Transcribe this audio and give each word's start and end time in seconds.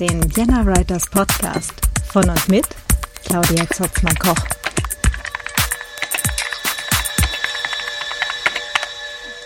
Den 0.00 0.22
Vienna 0.36 0.64
Writers 0.64 1.10
Podcast 1.10 1.72
von 2.12 2.30
und 2.30 2.48
mit 2.48 2.64
Claudia 3.24 3.68
Zotzmann-Koch. 3.68 4.36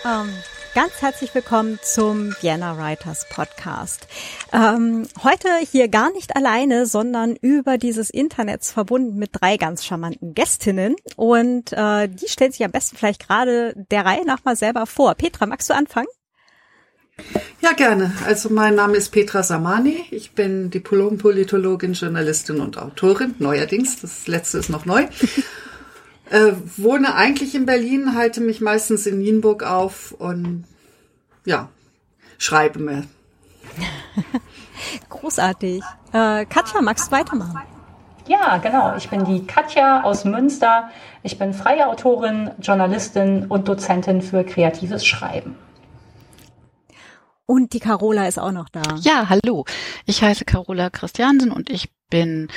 Um, 0.03 0.11
ähm, 0.11 0.33
ganz 0.75 1.01
herzlich 1.01 1.33
willkommen 1.33 1.79
zum 1.81 2.35
Vienna 2.39 2.77
Writers 2.77 3.25
Podcast. 3.29 4.07
Ähm, 4.51 5.07
heute 5.23 5.47
hier 5.71 5.87
gar 5.87 6.11
nicht 6.11 6.35
alleine, 6.35 6.85
sondern 6.85 7.35
über 7.35 7.79
dieses 7.79 8.11
Internet 8.11 8.63
verbunden 8.63 9.17
mit 9.17 9.31
drei 9.33 9.57
ganz 9.57 9.83
charmanten 9.83 10.35
Gästinnen. 10.35 10.95
Und 11.15 11.73
äh, 11.73 12.07
die 12.07 12.27
stellt 12.27 12.53
sich 12.53 12.63
am 12.63 12.71
besten 12.71 12.95
vielleicht 12.95 13.27
gerade 13.27 13.73
der 13.89 14.05
Reihe 14.05 14.23
nach 14.23 14.43
mal 14.43 14.55
selber 14.55 14.85
vor. 14.85 15.15
Petra, 15.15 15.47
magst 15.47 15.71
du 15.71 15.73
anfangen? 15.73 16.07
Ja, 17.63 17.71
gerne. 17.71 18.11
Also 18.25 18.49
mein 18.49 18.75
Name 18.75 18.97
ist 18.97 19.11
Petra 19.11 19.41
Samani. 19.41 20.03
Ich 20.11 20.33
bin 20.33 20.69
Diplom-Politologin, 20.69 21.93
Journalistin 21.93 22.59
und 22.59 22.77
Autorin, 22.77 23.35
neuerdings. 23.39 24.01
Das 24.01 24.27
letzte 24.27 24.57
ist 24.57 24.69
noch 24.69 24.85
neu. 24.85 25.03
äh, 26.29 26.51
wohne 26.75 27.15
eigentlich 27.15 27.55
in 27.55 27.65
Berlin, 27.65 28.15
halte 28.15 28.41
mich 28.41 28.59
meistens 28.59 29.05
in 29.05 29.19
Nienburg 29.19 29.63
auf 29.63 30.11
und 30.11 30.65
ja, 31.45 31.69
schreibe 32.37 32.79
mir. 32.79 33.05
Großartig. 35.09 35.81
Äh, 36.11 36.45
Katja, 36.45 36.81
magst 36.81 37.07
du 37.07 37.11
weitermachen? 37.11 37.61
Ja, 38.27 38.57
genau. 38.57 38.95
Ich 38.97 39.09
bin 39.09 39.23
die 39.23 39.45
Katja 39.47 40.03
aus 40.03 40.25
Münster. 40.25 40.89
Ich 41.23 41.39
bin 41.39 41.53
freie 41.53 41.87
Autorin, 41.87 42.51
Journalistin 42.59 43.45
und 43.45 43.69
Dozentin 43.69 44.21
für 44.21 44.43
kreatives 44.43 45.05
Schreiben. 45.05 45.55
Und 47.45 47.73
die 47.73 47.79
Carola 47.79 48.27
ist 48.27 48.39
auch 48.39 48.51
noch 48.51 48.69
da. 48.69 48.81
Ja, 49.01 49.27
hallo. 49.29 49.65
Ich 50.05 50.23
heiße 50.23 50.45
Carola 50.45 50.89
Christiansen 50.89 51.51
und 51.51 51.69
ich 51.69 51.91
bin 52.09 52.47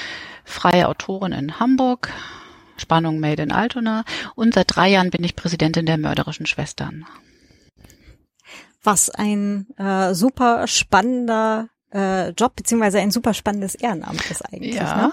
freie 0.44 0.88
Autorin 0.88 1.32
in 1.32 1.58
Hamburg. 1.58 2.12
Spannung 2.76 3.20
Made 3.20 3.42
in 3.42 3.52
Altona. 3.52 4.04
Und 4.34 4.54
seit 4.54 4.76
drei 4.76 4.88
Jahren 4.90 5.10
bin 5.10 5.24
ich 5.24 5.34
Präsidentin 5.34 5.86
der 5.86 5.98
Mörderischen 5.98 6.46
Schwestern. 6.46 7.06
Was 8.82 9.10
ein 9.10 9.66
äh, 9.78 10.14
super 10.14 10.66
spannender 10.68 11.68
äh, 11.96 12.30
Job 12.30 12.54
beziehungsweise 12.56 13.00
ein 13.00 13.10
super 13.10 13.32
spannendes 13.32 13.74
Ehrenamt 13.74 14.30
ist 14.30 14.42
eigentlich. 14.52 14.74
Ja, 14.74 15.06
ne? 15.06 15.12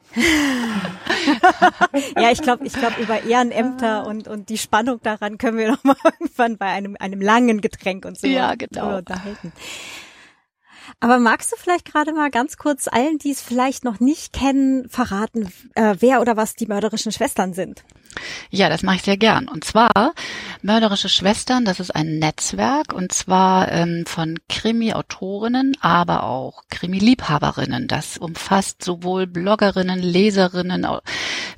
ja 2.16 2.30
ich 2.30 2.42
glaube, 2.42 2.66
ich 2.66 2.74
glaube 2.74 3.00
über 3.00 3.22
Ehrenämter 3.24 4.06
und 4.06 4.28
und 4.28 4.50
die 4.50 4.58
Spannung 4.58 5.00
daran 5.02 5.38
können 5.38 5.56
wir 5.56 5.70
noch 5.72 5.82
mal 5.82 5.96
irgendwann 6.04 6.58
bei 6.58 6.66
einem 6.66 6.96
einem 7.00 7.22
langen 7.22 7.62
Getränk 7.62 8.04
und 8.04 8.18
so 8.18 8.26
ja, 8.26 8.54
genau. 8.54 8.98
unterhalten. 8.98 9.52
Aber 11.00 11.18
magst 11.18 11.52
du 11.52 11.56
vielleicht 11.56 11.84
gerade 11.84 12.12
mal 12.12 12.30
ganz 12.30 12.56
kurz 12.56 12.88
allen, 12.88 13.18
die 13.18 13.30
es 13.30 13.40
vielleicht 13.40 13.84
noch 13.84 14.00
nicht 14.00 14.32
kennen, 14.32 14.88
verraten, 14.88 15.52
äh, 15.74 15.96
wer 16.00 16.20
oder 16.20 16.36
was 16.36 16.54
die 16.54 16.66
mörderischen 16.66 17.12
Schwestern 17.12 17.54
sind? 17.54 17.84
Ja, 18.50 18.68
das 18.68 18.82
mache 18.82 18.96
ich 18.96 19.02
sehr 19.02 19.16
gern. 19.16 19.48
Und 19.48 19.64
zwar 19.64 20.14
Mörderische 20.64 21.10
Schwestern, 21.10 21.66
das 21.66 21.78
ist 21.78 21.94
ein 21.94 22.18
Netzwerk 22.18 22.94
und 22.94 23.12
zwar 23.12 23.70
ähm, 23.70 24.04
von 24.06 24.38
Krimi-Autorinnen, 24.48 25.76
aber 25.82 26.22
auch 26.22 26.62
Krimi-Liebhaberinnen. 26.70 27.86
Das 27.86 28.16
umfasst 28.16 28.82
sowohl 28.82 29.26
Bloggerinnen, 29.26 29.98
Leserinnen, 29.98 30.86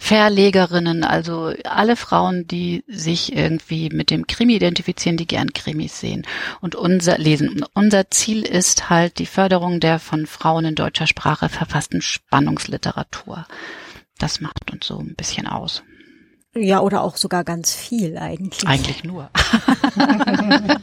Verlegerinnen, 0.00 1.04
also 1.04 1.52
alle 1.62 1.94
Frauen, 1.94 2.48
die 2.48 2.82
sich 2.88 3.32
irgendwie 3.32 3.90
mit 3.90 4.10
dem 4.10 4.26
Krimi 4.26 4.56
identifizieren, 4.56 5.16
die 5.16 5.28
gern 5.28 5.52
Krimis 5.52 6.00
sehen 6.00 6.26
und 6.60 6.74
unser 6.74 7.16
lesen. 7.16 7.64
Unser 7.74 8.10
Ziel 8.10 8.42
ist 8.42 8.90
halt 8.90 9.15
die 9.18 9.26
Förderung 9.26 9.80
der 9.80 9.98
von 9.98 10.26
Frauen 10.26 10.64
in 10.66 10.74
deutscher 10.74 11.06
Sprache 11.06 11.48
verfassten 11.48 12.02
Spannungsliteratur. 12.02 13.46
Das 14.18 14.40
macht 14.40 14.70
uns 14.72 14.86
so 14.86 14.98
ein 14.98 15.14
bisschen 15.14 15.46
aus. 15.46 15.82
Ja, 16.54 16.80
oder 16.80 17.02
auch 17.02 17.16
sogar 17.16 17.44
ganz 17.44 17.74
viel 17.74 18.16
eigentlich. 18.16 18.66
Eigentlich 18.66 19.04
nur. 19.04 19.30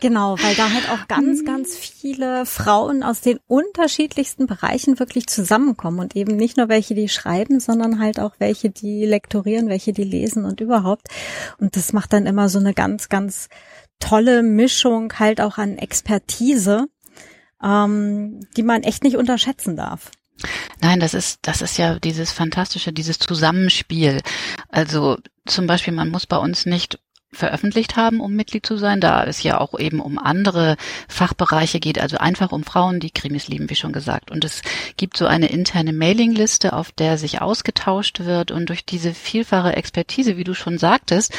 genau, 0.00 0.38
weil 0.38 0.54
da 0.54 0.70
halt 0.70 0.88
auch 0.90 1.08
ganz, 1.08 1.44
ganz 1.44 1.76
viele 1.76 2.46
Frauen 2.46 3.02
aus 3.02 3.20
den 3.20 3.38
unterschiedlichsten 3.46 4.46
Bereichen 4.46 4.98
wirklich 4.98 5.26
zusammenkommen 5.26 5.98
und 5.98 6.16
eben 6.16 6.36
nicht 6.36 6.56
nur 6.56 6.70
welche, 6.70 6.94
die 6.94 7.10
schreiben, 7.10 7.60
sondern 7.60 8.00
halt 8.00 8.18
auch 8.18 8.32
welche, 8.38 8.70
die 8.70 9.04
lektorieren, 9.04 9.68
welche, 9.68 9.92
die 9.92 10.04
lesen 10.04 10.46
und 10.46 10.62
überhaupt. 10.62 11.08
Und 11.58 11.76
das 11.76 11.92
macht 11.92 12.14
dann 12.14 12.24
immer 12.24 12.48
so 12.48 12.58
eine 12.58 12.72
ganz, 12.72 13.10
ganz 13.10 13.50
tolle 14.00 14.42
Mischung 14.42 15.12
halt 15.18 15.40
auch 15.40 15.58
an 15.58 15.76
Expertise, 15.76 16.86
ähm, 17.62 18.40
die 18.56 18.62
man 18.62 18.82
echt 18.82 19.02
nicht 19.02 19.16
unterschätzen 19.16 19.76
darf. 19.76 20.10
Nein, 20.82 21.00
das 21.00 21.14
ist, 21.14 21.38
das 21.42 21.62
ist 21.62 21.78
ja 21.78 21.98
dieses 21.98 22.32
fantastische, 22.32 22.92
dieses 22.92 23.18
Zusammenspiel. 23.18 24.20
Also 24.68 25.16
zum 25.46 25.66
Beispiel, 25.66 25.94
man 25.94 26.10
muss 26.10 26.26
bei 26.26 26.36
uns 26.36 26.66
nicht 26.66 26.98
veröffentlicht 27.32 27.96
haben, 27.96 28.20
um 28.20 28.32
Mitglied 28.32 28.64
zu 28.64 28.76
sein, 28.76 29.00
da 29.00 29.24
es 29.24 29.42
ja 29.42 29.60
auch 29.60 29.78
eben 29.78 30.00
um 30.00 30.18
andere 30.18 30.76
Fachbereiche 31.08 31.80
geht, 31.80 32.00
also 32.00 32.16
einfach 32.18 32.52
um 32.52 32.64
Frauen, 32.64 33.00
die 33.00 33.10
Krimis 33.10 33.48
lieben, 33.48 33.68
wie 33.68 33.74
schon 33.74 33.92
gesagt. 33.92 34.30
Und 34.30 34.44
es 34.44 34.62
gibt 34.96 35.16
so 35.16 35.26
eine 35.26 35.48
interne 35.48 35.92
Mailingliste, 35.92 36.72
auf 36.72 36.92
der 36.92 37.18
sich 37.18 37.42
ausgetauscht 37.42 38.20
wird 38.20 38.50
und 38.50 38.68
durch 38.68 38.84
diese 38.84 39.12
vielfache 39.12 39.76
Expertise, 39.76 40.36
wie 40.36 40.44
du 40.44 40.54
schon 40.54 40.78
sagtest, 40.78 41.32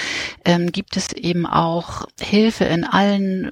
ähm, 0.45 0.71
gibt 0.71 0.97
es 0.97 1.13
eben 1.13 1.45
auch 1.45 2.05
Hilfe 2.19 2.65
in 2.65 2.83
allen 2.83 3.51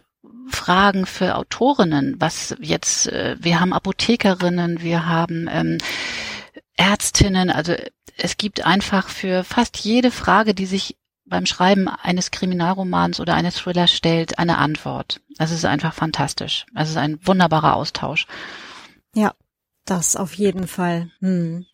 Fragen 0.50 1.06
für 1.06 1.35
Autorinnen, 1.35 2.16
was 2.19 2.56
jetzt, 2.59 3.07
äh, 3.07 3.35
wir 3.39 3.59
haben 3.59 3.73
Apothekerinnen, 3.73 4.81
wir 4.81 5.06
haben 5.06 5.47
ähm, 5.51 5.78
Ärztinnen, 6.78 7.50
also 7.50 7.73
es 8.17 8.38
gibt 8.38 8.66
einfach 8.66 9.09
für 9.09 9.44
fast 9.44 9.78
jede 9.78 10.11
Frage, 10.11 10.53
die 10.53 10.66
sich 10.66 10.97
beim 11.25 11.45
Schreiben 11.45 11.88
eines 11.88 12.31
Kriminalromans 12.31 13.19
oder 13.19 13.33
eines 13.33 13.56
Thrillers 13.56 13.91
stellt, 13.91 14.38
eine 14.38 14.57
Antwort. 14.57 15.22
Das 15.38 15.51
ist 15.51 15.66
einfach 15.66 15.94
fantastisch. 15.94 16.66
Es 16.75 16.89
ist 16.89 16.97
ein 16.97 17.17
wunderbarer 17.25 17.75
Austausch. 17.75 18.27
Ja, 19.16 19.33
das 19.85 20.16
auf 20.16 20.34
jeden 20.34 20.68
Fall. 20.68 21.09
Hm. 21.19 21.66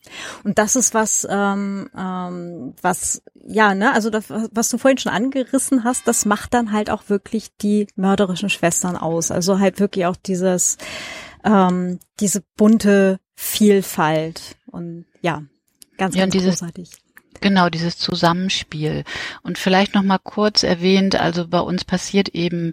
Und 0.44 0.58
das 0.58 0.76
ist 0.76 0.94
was, 0.94 1.26
ähm, 1.28 1.88
ähm, 1.96 2.74
was, 2.80 3.22
ja, 3.34 3.74
ne, 3.74 3.92
also 3.92 4.10
das, 4.10 4.26
was 4.28 4.68
du 4.68 4.78
vorhin 4.78 4.98
schon 4.98 5.12
angerissen 5.12 5.84
hast, 5.84 6.06
das 6.06 6.24
macht 6.24 6.54
dann 6.54 6.72
halt 6.72 6.90
auch 6.90 7.08
wirklich 7.08 7.56
die 7.56 7.86
mörderischen 7.96 8.50
Schwestern 8.50 8.96
aus. 8.96 9.30
Also 9.30 9.58
halt 9.58 9.80
wirklich 9.80 10.06
auch 10.06 10.16
dieses, 10.16 10.78
ähm, 11.44 11.98
diese 12.20 12.42
bunte 12.56 13.18
Vielfalt 13.34 14.56
und 14.66 15.06
ja, 15.20 15.42
ganz, 15.96 16.14
ja, 16.14 16.22
ganz 16.22 16.32
dieses, 16.32 16.58
großartig. 16.60 16.90
Genau, 17.40 17.68
dieses 17.68 17.98
Zusammenspiel. 17.98 19.04
Und 19.42 19.58
vielleicht 19.58 19.94
noch 19.94 20.02
mal 20.02 20.18
kurz 20.18 20.62
erwähnt, 20.62 21.16
also 21.16 21.48
bei 21.48 21.60
uns 21.60 21.84
passiert 21.84 22.28
eben 22.28 22.72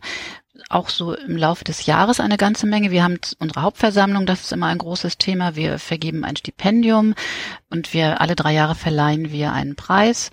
auch 0.70 0.90
so 0.90 1.16
im 1.16 1.38
Laufe 1.38 1.64
des 1.64 1.86
Jahres 1.86 2.20
eine 2.20 2.38
ganze 2.38 2.68
Menge. 2.68 2.92
Wir 2.92 3.04
haben 3.04 3.20
unsere 3.40 3.62
Hauptversammlung, 3.62 4.26
das 4.26 4.42
ist 4.42 4.52
immer 4.52 4.68
ein 4.68 4.78
großes 4.78 5.18
Thema. 5.18 5.56
Wir 5.56 5.80
vergeben 5.80 6.26
ein 6.26 6.36
Stipendium 6.36 7.16
und 7.70 7.94
wir 7.94 8.22
alle 8.22 8.36
drei 8.36 8.54
Jahre 8.54 8.76
verleihen 8.76 9.32
wir 9.32 9.54
einen 9.54 9.76
Preis 9.76 10.32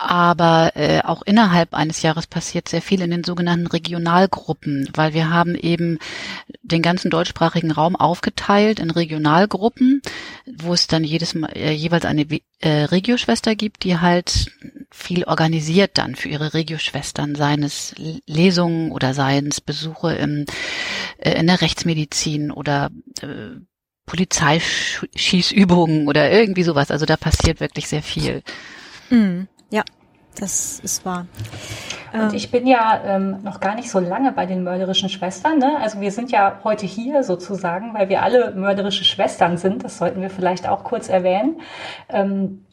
aber 0.00 0.72
äh, 0.76 1.02
auch 1.02 1.20
innerhalb 1.22 1.74
eines 1.74 2.00
Jahres 2.00 2.26
passiert 2.26 2.68
sehr 2.68 2.80
viel 2.80 3.02
in 3.02 3.10
den 3.10 3.22
sogenannten 3.22 3.66
Regionalgruppen, 3.66 4.88
weil 4.94 5.12
wir 5.12 5.28
haben 5.28 5.54
eben 5.54 5.98
den 6.62 6.80
ganzen 6.80 7.10
deutschsprachigen 7.10 7.70
Raum 7.70 7.96
aufgeteilt 7.96 8.80
in 8.80 8.90
Regionalgruppen, 8.90 10.00
wo 10.46 10.72
es 10.72 10.86
dann 10.86 11.04
jedes 11.04 11.34
Mal 11.34 11.50
äh, 11.54 11.72
jeweils 11.72 12.06
eine 12.06 12.26
äh, 12.60 12.84
Regioschwester 12.84 13.54
gibt, 13.54 13.84
die 13.84 13.98
halt 13.98 14.50
viel 14.92 15.24
organisiert 15.24 15.98
dann 15.98 16.16
für 16.16 16.28
ihre 16.28 16.54
Regioschwestern, 16.54 17.34
seien 17.34 17.62
es 17.62 17.94
Lesungen 18.26 18.90
oder 18.90 19.14
seien 19.14 19.48
es 19.48 19.60
Besuche 19.60 20.14
im, 20.14 20.46
äh, 21.18 21.32
in 21.32 21.46
der 21.46 21.60
Rechtsmedizin 21.60 22.50
oder 22.50 22.90
äh, 23.22 23.60
Polizeischießübungen 24.06 26.08
oder 26.08 26.30
irgendwie 26.30 26.64
sowas. 26.64 26.90
Also 26.90 27.06
da 27.06 27.16
passiert 27.16 27.60
wirklich 27.60 27.86
sehr 27.86 28.02
viel. 28.02 28.42
Mhm. 29.10 29.46
Ja, 29.70 29.84
das 30.36 30.80
ist 30.80 31.04
wahr. 31.04 31.26
Und 32.12 32.20
ähm. 32.20 32.34
ich 32.34 32.50
bin 32.50 32.66
ja 32.66 33.00
ähm, 33.04 33.42
noch 33.44 33.60
gar 33.60 33.76
nicht 33.76 33.90
so 33.90 34.00
lange 34.00 34.32
bei 34.32 34.46
den 34.46 34.64
mörderischen 34.64 35.08
Schwestern. 35.08 35.58
Ne? 35.58 35.78
Also 35.80 36.00
wir 36.00 36.10
sind 36.10 36.32
ja 36.32 36.58
heute 36.64 36.86
hier 36.86 37.22
sozusagen, 37.22 37.94
weil 37.94 38.08
wir 38.08 38.22
alle 38.22 38.52
mörderische 38.56 39.04
Schwestern 39.04 39.58
sind. 39.58 39.84
Das 39.84 39.98
sollten 39.98 40.20
wir 40.20 40.30
vielleicht 40.30 40.68
auch 40.68 40.82
kurz 40.82 41.08
erwähnen. 41.08 41.60
Ähm, 42.08 42.64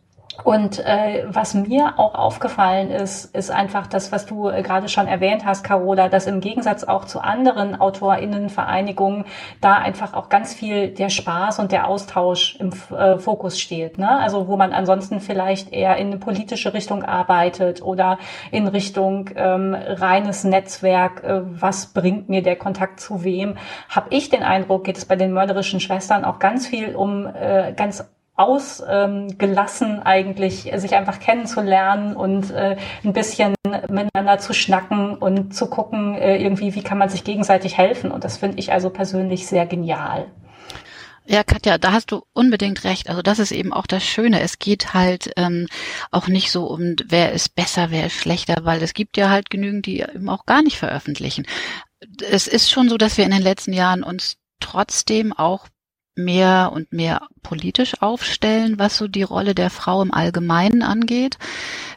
Und 0.44 0.80
äh, 0.80 1.26
was 1.28 1.54
mir 1.54 1.94
auch 1.98 2.14
aufgefallen 2.14 2.92
ist, 2.92 3.36
ist 3.36 3.50
einfach 3.50 3.88
das, 3.88 4.12
was 4.12 4.26
du 4.26 4.50
äh, 4.50 4.62
gerade 4.62 4.88
schon 4.88 5.08
erwähnt 5.08 5.46
hast, 5.46 5.64
Carola, 5.64 6.10
dass 6.10 6.28
im 6.28 6.42
Gegensatz 6.42 6.84
auch 6.84 7.06
zu 7.06 7.20
anderen 7.22 7.80
AutorInnenvereinigungen 7.80 9.26
da 9.62 9.74
einfach 9.74 10.14
auch 10.14 10.30
ganz 10.30 10.54
viel 10.54 10.90
der 10.90 11.10
Spaß 11.10 11.60
und 11.60 11.72
der 11.72 11.88
Austausch 11.88 12.56
im 12.60 12.72
äh, 12.96 13.18
Fokus 13.18 13.60
steht. 13.60 13.98
Ne? 13.98 14.10
Also 14.10 14.48
wo 14.48 14.58
man 14.58 14.74
ansonsten 14.74 15.20
vielleicht 15.20 15.74
eher 15.74 15.98
in 15.98 16.08
eine 16.08 16.18
politische 16.18 16.74
Richtung 16.74 17.04
arbeitet 17.04 17.82
oder 17.82 18.20
in 18.52 18.68
Richtung 18.68 19.30
ähm, 19.36 19.76
reines 19.76 20.44
Netzwerk, 20.44 21.24
äh, 21.24 21.42
was 21.44 21.88
bringt 21.88 22.30
mir 22.30 22.44
der 22.44 22.56
Kontakt 22.56 23.00
zu 23.00 23.24
wem, 23.24 23.56
habe 23.90 24.08
ich 24.12 24.30
den 24.30 24.44
Eindruck, 24.44 24.84
geht 24.84 24.98
es 24.98 25.06
bei 25.06 25.16
den 25.16 25.34
mörderischen 25.34 25.80
Schwestern 25.80 26.24
auch 26.26 26.40
ganz 26.40 26.68
viel 26.68 26.96
um 26.96 27.26
äh, 27.26 27.74
ganz 27.74 28.06
ausgelassen 28.38 30.00
eigentlich, 30.04 30.72
sich 30.76 30.96
einfach 30.96 31.20
kennenzulernen 31.20 32.16
und 32.16 32.52
äh, 32.52 32.78
ein 33.04 33.14
bisschen 33.14 33.56
miteinander 33.90 34.38
zu 34.38 34.54
schnacken 34.54 35.16
und 35.16 35.56
zu 35.56 35.68
gucken, 35.68 36.16
äh, 36.16 36.38
irgendwie, 36.38 36.76
wie 36.76 36.84
kann 36.84 37.00
man 37.00 37.10
sich 37.10 37.24
gegenseitig 37.24 37.78
helfen. 37.78 38.12
Und 38.12 38.24
das 38.24 38.38
finde 38.38 38.60
ich 38.60 38.72
also 38.72 38.92
persönlich 38.92 39.48
sehr 39.48 39.66
genial. 39.66 40.28
Ja, 41.30 41.44
Katja, 41.44 41.78
da 41.78 41.92
hast 41.92 42.12
du 42.12 42.24
unbedingt 42.32 42.86
recht. 42.86 43.10
Also 43.10 43.22
das 43.22 43.40
ist 43.40 43.52
eben 43.52 43.74
auch 43.74 43.88
das 43.88 44.06
Schöne. 44.06 44.40
Es 44.40 44.60
geht 44.60 44.94
halt 44.94 45.32
ähm, 45.36 45.68
auch 46.10 46.28
nicht 46.28 46.52
so 46.52 46.68
um, 46.68 46.96
wer 47.06 47.34
ist 47.34 47.56
besser, 47.56 47.88
wer 47.90 48.06
ist 48.06 48.14
schlechter, 48.14 48.58
weil 48.62 48.82
es 48.82 48.94
gibt 48.94 49.18
ja 49.18 49.30
halt 49.30 49.50
genügend, 49.50 49.88
die 49.88 50.00
eben 50.00 50.30
auch 50.30 50.46
gar 50.46 50.62
nicht 50.62 50.78
veröffentlichen. 50.78 51.46
Es 52.30 52.48
ist 52.48 52.70
schon 52.70 52.88
so, 52.88 52.98
dass 52.98 53.18
wir 53.18 53.26
in 53.26 53.32
den 53.32 53.42
letzten 53.42 53.74
Jahren 53.74 54.04
uns 54.04 54.38
trotzdem 54.60 55.34
auch 55.34 55.68
mehr 56.18 56.72
und 56.74 56.92
mehr 56.92 57.28
politisch 57.44 58.02
aufstellen, 58.02 58.80
was 58.80 58.98
so 58.98 59.08
die 59.08 59.24
Rolle 59.24 59.56
der 59.56 59.70
Frau 59.70 60.02
im 60.02 60.14
Allgemeinen 60.14 60.82
angeht. 60.82 61.38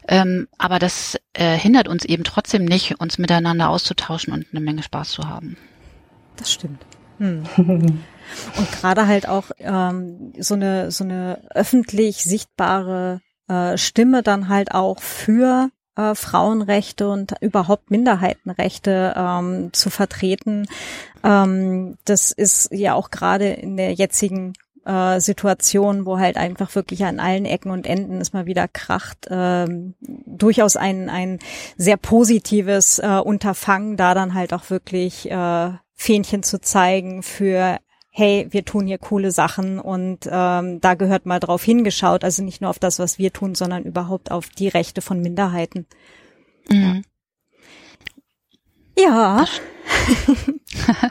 Ähm, 0.07 0.47
aber 0.57 0.79
das 0.79 1.17
äh, 1.33 1.57
hindert 1.57 1.87
uns 1.87 2.05
eben 2.05 2.23
trotzdem 2.23 2.65
nicht, 2.65 2.99
uns 2.99 3.17
miteinander 3.17 3.69
auszutauschen 3.69 4.33
und 4.33 4.45
eine 4.51 4.61
Menge 4.61 4.83
Spaß 4.83 5.09
zu 5.09 5.27
haben. 5.27 5.57
Das 6.37 6.51
stimmt. 6.51 6.85
Hm. 7.17 7.43
und 7.57 8.71
gerade 8.71 9.07
halt 9.07 9.27
auch 9.27 9.51
ähm, 9.59 10.33
so 10.39 10.55
eine 10.55 10.91
so 10.91 11.03
eine 11.03 11.43
öffentlich 11.53 12.23
sichtbare 12.23 13.21
äh, 13.47 13.77
Stimme 13.77 14.23
dann 14.23 14.47
halt 14.47 14.71
auch 14.71 15.01
für 15.01 15.69
äh, 15.95 16.15
Frauenrechte 16.15 17.09
und 17.09 17.33
überhaupt 17.41 17.91
Minderheitenrechte 17.91 19.13
ähm, 19.15 19.73
zu 19.73 19.89
vertreten. 19.89 20.67
Ähm, 21.23 21.97
das 22.05 22.31
ist 22.31 22.71
ja 22.71 22.93
auch 22.93 23.11
gerade 23.11 23.49
in 23.49 23.77
der 23.77 23.93
jetzigen 23.93 24.53
äh, 24.85 25.19
Situation, 25.19 26.05
wo 26.05 26.17
halt 26.17 26.37
einfach 26.37 26.73
wirklich 26.75 27.05
an 27.05 27.19
allen 27.19 27.45
Ecken 27.45 27.71
und 27.71 27.85
Enden 27.85 28.19
es 28.19 28.33
mal 28.33 28.45
wieder 28.45 28.67
kracht, 28.67 29.27
ähm, 29.29 29.93
durchaus 30.01 30.75
ein, 30.75 31.09
ein 31.09 31.39
sehr 31.77 31.97
positives 31.97 32.99
äh, 32.99 33.19
Unterfangen, 33.23 33.97
da 33.97 34.13
dann 34.13 34.33
halt 34.33 34.53
auch 34.53 34.69
wirklich 34.69 35.29
äh, 35.29 35.71
Fähnchen 35.93 36.41
zu 36.41 36.59
zeigen 36.59 37.21
für 37.21 37.79
hey, 38.13 38.47
wir 38.51 38.65
tun 38.65 38.87
hier 38.87 38.97
coole 38.97 39.31
Sachen 39.31 39.79
und 39.79 40.27
ähm, 40.29 40.81
da 40.81 40.95
gehört 40.95 41.25
mal 41.25 41.39
drauf 41.39 41.63
hingeschaut, 41.63 42.25
also 42.25 42.43
nicht 42.43 42.59
nur 42.59 42.69
auf 42.69 42.77
das, 42.77 42.99
was 42.99 43.17
wir 43.17 43.31
tun, 43.31 43.55
sondern 43.55 43.83
überhaupt 43.83 44.31
auf 44.31 44.49
die 44.49 44.67
Rechte 44.67 45.01
von 45.01 45.21
Minderheiten. 45.21 45.87
Mhm. 46.69 47.03
Ja. 48.97 49.45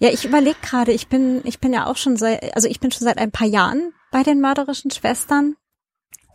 ja, 0.00 0.08
ich 0.10 0.24
überlege 0.24 0.56
gerade, 0.60 0.90
ich 0.90 1.06
bin, 1.06 1.40
ich 1.44 1.60
bin 1.60 1.72
ja 1.72 1.86
auch 1.86 1.96
schon 1.96 2.16
seit, 2.16 2.54
also 2.56 2.68
ich 2.68 2.80
bin 2.80 2.90
schon 2.90 3.04
seit 3.04 3.18
ein 3.18 3.30
paar 3.30 3.46
Jahren 3.46 3.92
bei 4.10 4.24
den 4.24 4.40
mörderischen 4.40 4.90
Schwestern 4.90 5.54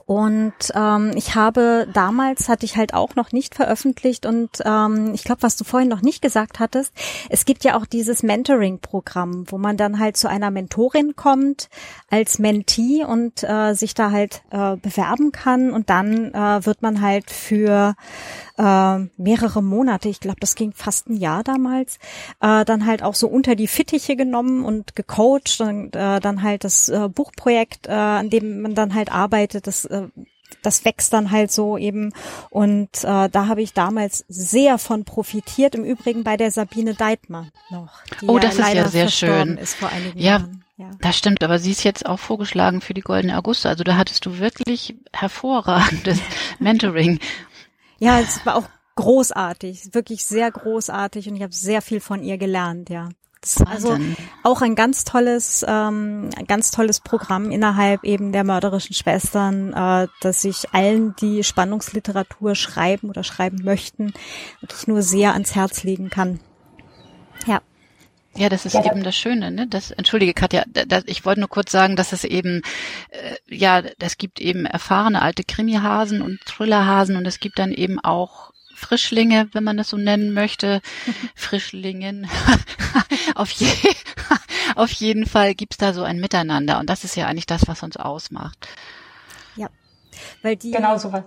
und 0.09 0.55
ähm, 0.73 1.11
ich 1.13 1.35
habe 1.35 1.87
damals 1.93 2.49
hatte 2.49 2.65
ich 2.65 2.77
halt 2.77 2.95
auch 2.95 3.13
noch 3.13 3.31
nicht 3.31 3.53
veröffentlicht 3.53 4.25
und 4.25 4.49
ähm, 4.65 5.11
ich 5.13 5.23
glaube, 5.23 5.43
was 5.43 5.55
du 5.55 5.63
vorhin 5.63 5.87
noch 5.87 6.01
nicht 6.01 6.23
gesagt 6.23 6.59
hattest, 6.59 6.91
es 7.29 7.45
gibt 7.45 7.63
ja 7.63 7.77
auch 7.77 7.85
dieses 7.85 8.23
Mentoring-Programm, 8.23 9.45
wo 9.51 9.59
man 9.59 9.77
dann 9.77 9.99
halt 9.99 10.17
zu 10.17 10.27
einer 10.27 10.49
Mentorin 10.49 11.15
kommt 11.15 11.69
als 12.09 12.39
Mentee 12.39 13.03
und 13.03 13.43
äh, 13.43 13.73
sich 13.73 13.93
da 13.93 14.11
halt 14.11 14.41
äh, 14.51 14.75
bewerben 14.77 15.31
kann 15.31 15.71
und 15.71 15.89
dann 15.89 16.33
äh, 16.33 16.65
wird 16.65 16.81
man 16.81 17.01
halt 17.01 17.29
für 17.29 17.95
äh, 18.57 18.97
mehrere 19.17 19.61
Monate, 19.61 20.09
ich 20.09 20.19
glaube, 20.19 20.39
das 20.39 20.55
ging 20.55 20.73
fast 20.73 21.09
ein 21.09 21.17
Jahr 21.17 21.43
damals, 21.43 21.97
äh, 22.41 22.65
dann 22.65 22.85
halt 22.85 23.03
auch 23.03 23.15
so 23.15 23.27
unter 23.27 23.55
die 23.55 23.67
Fittiche 23.67 24.15
genommen 24.15 24.65
und 24.65 24.95
gecoacht 24.95 25.61
und 25.61 25.95
äh, 25.95 26.19
dann 26.19 26.43
halt 26.43 26.63
das 26.63 26.89
äh, 26.89 27.09
Buchprojekt, 27.09 27.87
äh, 27.87 27.91
an 27.91 28.29
dem 28.29 28.61
man 28.61 28.75
dann 28.75 28.93
halt 28.93 29.11
arbeitet, 29.11 29.67
das 29.67 29.85
äh, 29.85 30.07
das 30.61 30.83
wächst 30.83 31.13
dann 31.13 31.31
halt 31.31 31.51
so 31.51 31.77
eben. 31.77 32.11
Und 32.49 32.89
äh, 33.03 33.29
da 33.29 33.47
habe 33.47 33.61
ich 33.61 33.73
damals 33.73 34.25
sehr 34.27 34.77
von 34.77 35.05
profitiert. 35.05 35.75
Im 35.75 35.83
Übrigen 35.83 36.23
bei 36.23 36.37
der 36.37 36.51
Sabine 36.51 36.95
Deitmer 36.95 37.47
noch. 37.69 37.91
Oh, 38.27 38.39
das 38.39 38.57
ja 38.57 38.67
ist 38.67 38.73
ja 38.73 38.87
sehr 38.87 39.09
schön. 39.09 39.57
Ist 39.57 39.75
vor 39.75 39.89
einigen 39.89 40.19
ja, 40.19 40.37
Jahren. 40.37 40.63
Ja, 40.79 40.91
das 41.01 41.17
stimmt. 41.17 41.43
Aber 41.43 41.59
sie 41.59 41.71
ist 41.71 41.83
jetzt 41.83 42.05
auch 42.05 42.19
vorgeschlagen 42.19 42.79
für 42.79 42.93
die 42.93 43.01
Goldene 43.01 43.37
Auguste. 43.37 43.67
Also 43.67 43.83
da 43.83 43.97
hattest 43.97 44.25
du 44.25 44.39
wirklich 44.39 44.95
hervorragendes 45.11 46.19
Mentoring. 46.59 47.19
Ja, 47.99 48.21
es 48.21 48.45
war 48.45 48.55
auch 48.55 48.69
großartig, 48.95 49.93
wirklich 49.93 50.25
sehr 50.25 50.49
großartig 50.49 51.27
und 51.27 51.35
ich 51.35 51.43
habe 51.43 51.53
sehr 51.53 51.81
viel 51.81 51.99
von 51.99 52.23
ihr 52.23 52.37
gelernt, 52.37 52.89
ja. 52.89 53.09
Also 53.65 53.97
auch 54.43 54.61
ein 54.61 54.75
ganz 54.75 55.05
tolles, 55.05 55.65
ähm, 55.67 56.29
ganz 56.47 56.71
tolles 56.71 56.99
Programm 56.99 57.51
innerhalb 57.51 58.03
eben 58.03 58.33
der 58.33 58.43
mörderischen 58.43 58.93
Schwestern, 58.93 59.71
äh, 59.73 60.07
dass 60.21 60.43
ich 60.43 60.73
allen, 60.73 61.15
die 61.21 61.43
Spannungsliteratur 61.43 62.55
schreiben 62.55 63.09
oder 63.09 63.23
schreiben 63.23 63.63
möchten, 63.63 64.13
wirklich 64.59 64.87
nur 64.87 65.01
sehr 65.01 65.33
ans 65.33 65.55
Herz 65.55 65.83
legen 65.83 66.09
kann. 66.09 66.41
Ja. 67.45 67.61
Ja, 68.35 68.47
das 68.47 68.65
ist 68.65 68.73
ja, 68.73 68.85
eben 68.85 69.03
das 69.03 69.15
Schöne, 69.15 69.51
ne? 69.51 69.67
Das, 69.67 69.91
entschuldige 69.91 70.33
Katja, 70.33 70.63
das, 70.67 71.03
ich 71.07 71.25
wollte 71.25 71.41
nur 71.41 71.49
kurz 71.49 71.71
sagen, 71.71 71.95
dass 71.95 72.13
es 72.13 72.23
eben, 72.23 72.61
äh, 73.09 73.35
ja, 73.47 73.81
es 73.99 74.17
gibt 74.17 74.39
eben 74.39 74.65
erfahrene 74.65 75.21
alte 75.21 75.43
Krimihasen 75.43 76.21
und 76.21 76.39
Thrillerhasen 76.45 77.15
und 77.15 77.25
es 77.25 77.39
gibt 77.39 77.59
dann 77.59 77.71
eben 77.71 77.99
auch 77.99 78.51
Frischlinge, 78.75 79.49
wenn 79.51 79.63
man 79.63 79.77
das 79.77 79.89
so 79.89 79.97
nennen 79.97 80.33
möchte. 80.33 80.81
Frischlingen. 81.35 82.29
auf, 83.35 83.51
je 83.51 83.67
auf 84.75 84.91
jeden 84.91 85.25
Fall 85.25 85.55
gibt's 85.55 85.77
da 85.77 85.93
so 85.93 86.03
ein 86.03 86.19
Miteinander 86.19 86.79
und 86.79 86.89
das 86.89 87.03
ist 87.03 87.15
ja 87.15 87.27
eigentlich 87.27 87.47
das, 87.47 87.67
was 87.67 87.83
uns 87.83 87.97
ausmacht. 87.97 88.67
Ja, 89.55 89.69
weil 90.43 90.55
die. 90.55 90.71
Genau 90.71 90.97
so 90.97 91.11
was. 91.11 91.23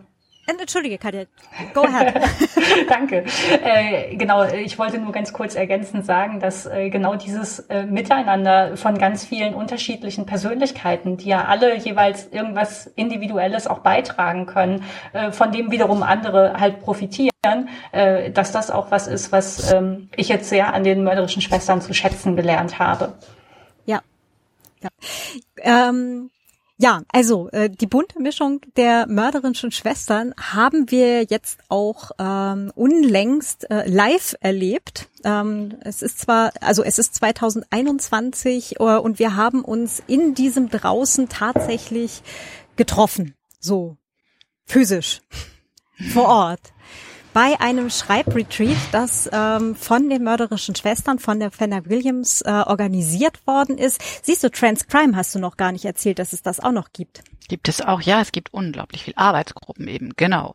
Äh, 0.47 0.61
entschuldige, 0.61 0.99
Katja. 0.99 1.25
Go 1.73 1.83
ahead. 1.83 2.21
Danke. 2.89 3.25
Äh, 3.62 4.17
genau, 4.17 4.44
ich 4.44 4.79
wollte 4.79 4.99
nur 4.99 5.12
ganz 5.12 5.33
kurz 5.33 5.55
ergänzend 5.55 6.05
sagen, 6.05 6.40
dass 6.40 6.66
äh, 6.66 6.90
genau 6.90 7.14
dieses 7.14 7.61
äh, 7.61 7.85
Miteinander 7.85 8.76
von 8.76 8.99
ganz 8.99 9.25
vielen 9.25 9.55
unterschiedlichen 9.55 10.26
Persönlichkeiten, 10.26 11.16
die 11.16 11.28
ja 11.28 11.45
alle 11.45 11.76
jeweils 11.76 12.28
irgendwas 12.33 12.88
Individuelles 12.88 13.66
auch 13.66 13.81
beitragen 13.81 14.47
können, 14.47 14.85
äh, 15.12 15.31
von 15.31 15.52
dem 15.52 15.71
wiederum 15.71 16.02
andere 16.02 16.55
halt 16.59 16.81
profitieren, 16.81 17.31
äh, 17.93 18.31
dass 18.31 18.50
das 18.50 18.71
auch 18.71 18.90
was 18.90 19.07
ist, 19.07 19.31
was 19.31 19.73
ähm, 19.73 20.09
ich 20.16 20.28
jetzt 20.28 20.49
sehr 20.49 20.75
an 20.75 20.83
den 20.83 21.05
mörderischen 21.05 21.43
Schwestern 21.43 21.81
zu 21.81 21.95
schätzen 21.95 22.35
gelernt 22.35 22.81
habe. 22.81 23.14
Ja. 23.87 24.00
ja. 24.81 24.90
Ähm 25.59 26.31
ja, 26.83 27.03
also 27.12 27.49
äh, 27.51 27.71
die 27.71 27.87
bunte 27.87 28.21
Mischung 28.21 28.61
der 28.77 29.07
mörderischen 29.07 29.71
Schwestern 29.71 30.35
haben 30.37 30.91
wir 30.91 31.23
jetzt 31.23 31.61
auch 31.69 32.11
ähm, 32.19 32.73
unlängst 32.75 33.71
äh, 33.71 33.89
live 33.89 34.35
erlebt. 34.41 35.09
Ähm, 35.23 35.77
es 35.83 36.03
ist 36.03 36.19
zwar, 36.19 36.51
also 36.61 36.83
es 36.83 36.99
ist 36.99 37.15
2021 37.15 38.81
äh, 38.81 38.83
und 38.83 39.21
wir 39.21 39.37
haben 39.37 39.65
uns 39.65 40.03
in 40.09 40.35
diesem 40.35 40.71
draußen 40.71 41.29
tatsächlich 41.29 42.25
getroffen, 42.75 43.37
so 43.61 43.97
physisch. 44.65 45.21
Vor 46.12 46.27
Ort 46.27 46.73
bei 47.33 47.59
einem 47.61 47.91
Schreibretreat, 47.91 48.77
das 48.93 49.29
ähm, 49.33 49.75
von 49.75 50.09
den 50.11 50.25
mörderischen 50.25 50.75
Schwestern 50.75 51.19
von 51.19 51.41
der 51.41 51.51
Fenner 51.51 51.87
Williams 51.87 52.43
äh, 52.43 52.51
organisiert 52.51 53.47
worden 53.47 53.79
ist. 53.79 54.01
Siehst 54.25 54.45
du, 54.45 54.51
Transcrime 54.51 55.17
hast 55.17 55.35
du 55.35 55.39
noch 55.39 55.57
gar 55.57 55.73
nicht 55.73 55.85
erzählt, 55.85 56.19
dass 56.19 56.33
es 56.33 56.43
das 56.43 56.61
auch 56.61 56.73
noch 56.73 56.93
gibt. 56.93 57.23
Gibt 57.49 57.69
es 57.69 57.81
auch, 57.81 58.01
ja, 58.01 58.21
es 58.21 58.33
gibt 58.33 58.53
unglaublich 58.53 59.05
viel 59.05 59.15
Arbeitsgruppen 59.17 59.89
eben, 59.89 60.12
genau. 60.17 60.55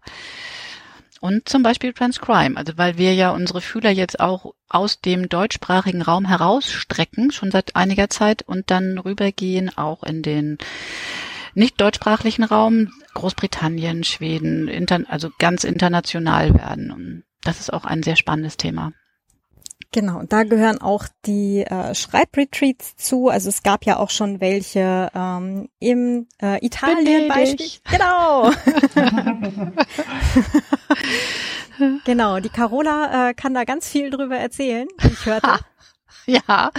Und 1.19 1.49
zum 1.49 1.63
Beispiel 1.63 1.93
Transcrime, 1.93 2.57
also 2.57 2.73
weil 2.77 2.97
wir 2.97 3.13
ja 3.13 3.31
unsere 3.31 3.61
Fühler 3.61 3.89
jetzt 3.89 4.19
auch 4.19 4.53
aus 4.69 5.01
dem 5.01 5.29
deutschsprachigen 5.29 6.03
Raum 6.03 6.25
herausstrecken, 6.25 7.31
schon 7.31 7.49
seit 7.49 7.75
einiger 7.75 8.09
Zeit, 8.09 8.43
und 8.43 8.69
dann 8.69 8.99
rübergehen 8.99 9.75
auch 9.77 10.03
in 10.03 10.21
den 10.21 10.57
nicht 11.57 11.81
deutschsprachlichen 11.81 12.43
Raum, 12.43 12.93
Großbritannien, 13.15 14.03
Schweden, 14.03 14.67
inter, 14.67 15.01
also 15.07 15.29
ganz 15.39 15.63
international 15.63 16.53
werden. 16.53 16.91
Und 16.91 17.23
das 17.41 17.59
ist 17.59 17.73
auch 17.73 17.83
ein 17.83 18.03
sehr 18.03 18.15
spannendes 18.15 18.57
Thema. 18.57 18.93
Genau, 19.91 20.21
da 20.27 20.43
gehören 20.43 20.79
auch 20.81 21.05
die 21.25 21.61
äh, 21.61 21.95
Schreibretreats 21.95 22.97
zu. 22.97 23.29
Also 23.29 23.49
es 23.49 23.63
gab 23.63 23.85
ja 23.85 23.97
auch 23.97 24.09
schon 24.09 24.41
welche 24.41 25.09
ähm, 25.15 25.69
im 25.79 26.27
äh, 26.41 26.63
Italien 26.63 27.29
Beispiel. 27.29 27.67
Genau. 27.89 28.51
genau, 32.05 32.39
die 32.39 32.49
Carola 32.49 33.29
äh, 33.29 33.33
kann 33.33 33.53
da 33.53 33.63
ganz 33.63 33.89
viel 33.89 34.09
drüber 34.09 34.37
erzählen, 34.37 34.87
ich 35.03 35.25
hörte. 35.25 35.49
Ja, 36.47 36.71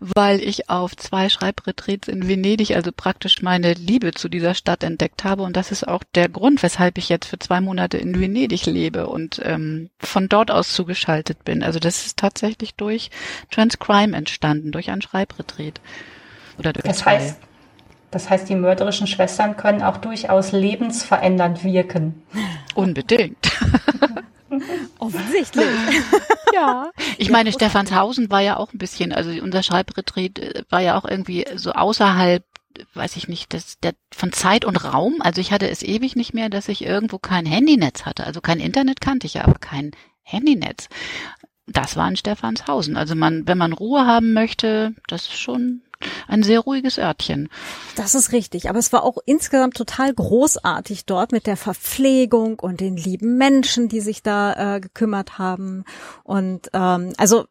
weil 0.00 0.40
ich 0.40 0.70
auf 0.70 0.96
zwei 0.96 1.28
Schreibretreats 1.28 2.08
in 2.08 2.28
Venedig 2.28 2.74
also 2.74 2.92
praktisch 2.92 3.42
meine 3.42 3.74
Liebe 3.74 4.12
zu 4.12 4.30
dieser 4.30 4.54
Stadt 4.54 4.82
entdeckt 4.82 5.22
habe 5.22 5.42
und 5.42 5.54
das 5.54 5.70
ist 5.70 5.86
auch 5.86 6.02
der 6.14 6.30
Grund, 6.30 6.62
weshalb 6.62 6.96
ich 6.96 7.10
jetzt 7.10 7.26
für 7.26 7.38
zwei 7.38 7.60
Monate 7.60 7.98
in 7.98 8.18
Venedig 8.18 8.64
lebe 8.64 9.06
und 9.06 9.40
ähm, 9.44 9.90
von 9.98 10.30
dort 10.30 10.50
aus 10.50 10.72
zugeschaltet 10.72 11.44
bin. 11.44 11.62
Also 11.62 11.78
das 11.78 12.06
ist 12.06 12.16
tatsächlich 12.16 12.74
durch 12.74 13.10
Transcrime 13.50 14.16
entstanden, 14.16 14.72
durch 14.72 14.90
ein 14.90 15.02
Schreibretreat. 15.02 15.80
Oder 16.58 16.72
durch 16.72 16.84
das 16.84 16.98
zwei. 17.00 17.18
heißt, 17.18 17.38
das 18.10 18.30
heißt, 18.30 18.48
die 18.48 18.54
mörderischen 18.54 19.06
Schwestern 19.06 19.58
können 19.58 19.82
auch 19.82 19.98
durchaus 19.98 20.52
lebensverändernd 20.52 21.64
wirken. 21.64 22.22
Unbedingt. 22.74 23.36
Offensichtlich. 24.98 25.66
ja. 26.54 26.90
Ich 27.18 27.30
meine, 27.30 27.52
Stephanshausen 27.52 28.30
war 28.30 28.40
ja 28.40 28.56
auch 28.56 28.72
ein 28.72 28.78
bisschen, 28.78 29.12
also 29.12 29.30
unser 29.42 29.62
Schreibretreat 29.62 30.38
äh, 30.38 30.64
war 30.70 30.80
ja 30.80 30.98
auch 30.98 31.04
irgendwie 31.04 31.46
so 31.56 31.72
außerhalb 31.72 32.44
weiß 32.94 33.16
ich 33.16 33.28
nicht, 33.28 33.54
das, 33.54 33.78
der, 33.80 33.94
von 34.12 34.32
Zeit 34.32 34.64
und 34.66 34.76
Raum. 34.76 35.16
Also 35.20 35.40
ich 35.40 35.52
hatte 35.52 35.68
es 35.68 35.82
ewig 35.82 36.16
nicht 36.16 36.34
mehr, 36.34 36.48
dass 36.48 36.68
ich 36.68 36.84
irgendwo 36.84 37.18
kein 37.18 37.46
Handynetz 37.46 38.04
hatte. 38.04 38.24
Also 38.24 38.40
kein 38.40 38.60
Internet 38.60 39.00
kannte 39.00 39.26
ich 39.26 39.34
ja, 39.34 39.44
aber 39.44 39.54
kein 39.54 39.92
Handynetz. 40.22 40.88
Das 41.66 41.96
war 41.96 42.08
in 42.08 42.16
Stephanshausen. 42.16 42.96
Also 42.96 43.14
man, 43.14 43.46
wenn 43.48 43.58
man 43.58 43.72
Ruhe 43.72 44.06
haben 44.06 44.32
möchte, 44.32 44.94
das 45.08 45.22
ist 45.22 45.38
schon 45.38 45.82
ein 46.28 46.42
sehr 46.42 46.60
ruhiges 46.60 46.98
Örtchen. 46.98 47.48
Das 47.96 48.14
ist 48.14 48.32
richtig, 48.32 48.68
aber 48.68 48.78
es 48.78 48.92
war 48.92 49.02
auch 49.02 49.18
insgesamt 49.26 49.76
total 49.76 50.12
großartig 50.12 51.06
dort 51.06 51.32
mit 51.32 51.46
der 51.46 51.56
Verpflegung 51.56 52.58
und 52.58 52.80
den 52.80 52.96
lieben 52.96 53.36
Menschen, 53.36 53.88
die 53.88 54.00
sich 54.00 54.22
da 54.22 54.76
äh, 54.76 54.80
gekümmert 54.80 55.38
haben. 55.38 55.84
Und 56.24 56.70
ähm, 56.72 57.12
also 57.16 57.46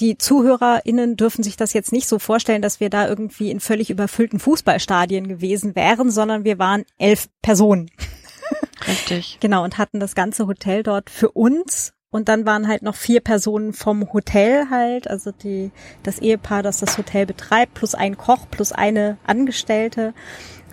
die 0.00 0.18
ZuhörerInnen 0.18 1.16
dürfen 1.16 1.44
sich 1.44 1.56
das 1.56 1.72
jetzt 1.72 1.92
nicht 1.92 2.08
so 2.08 2.18
vorstellen, 2.18 2.62
dass 2.62 2.80
wir 2.80 2.90
da 2.90 3.06
irgendwie 3.06 3.50
in 3.50 3.60
völlig 3.60 3.90
überfüllten 3.90 4.40
Fußballstadien 4.40 5.28
gewesen 5.28 5.76
wären, 5.76 6.10
sondern 6.10 6.44
wir 6.44 6.58
waren 6.58 6.84
elf 6.98 7.28
Personen. 7.40 7.90
Richtig. 8.86 9.38
genau, 9.40 9.62
und 9.62 9.78
hatten 9.78 10.00
das 10.00 10.14
ganze 10.14 10.46
Hotel 10.46 10.82
dort 10.82 11.08
für 11.08 11.30
uns 11.30 11.92
und 12.12 12.28
dann 12.28 12.46
waren 12.46 12.68
halt 12.68 12.82
noch 12.82 12.94
vier 12.94 13.20
Personen 13.20 13.72
vom 13.72 14.12
Hotel 14.12 14.66
halt, 14.70 15.08
also 15.08 15.32
die, 15.32 15.72
das 16.02 16.18
Ehepaar, 16.18 16.62
das 16.62 16.78
das 16.78 16.98
Hotel 16.98 17.26
betreibt, 17.26 17.74
plus 17.74 17.94
ein 17.94 18.16
Koch, 18.16 18.46
plus 18.50 18.70
eine 18.70 19.16
Angestellte. 19.26 20.12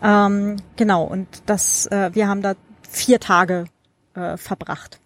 Ähm, 0.03 0.57
genau, 0.75 1.05
und 1.05 1.27
das, 1.45 1.87
äh, 1.87 2.13
wir 2.13 2.27
haben 2.27 2.41
da 2.41 2.55
vier 2.87 3.21
Tage 3.21 3.65
äh, 4.15 4.35
verbracht. 4.35 4.99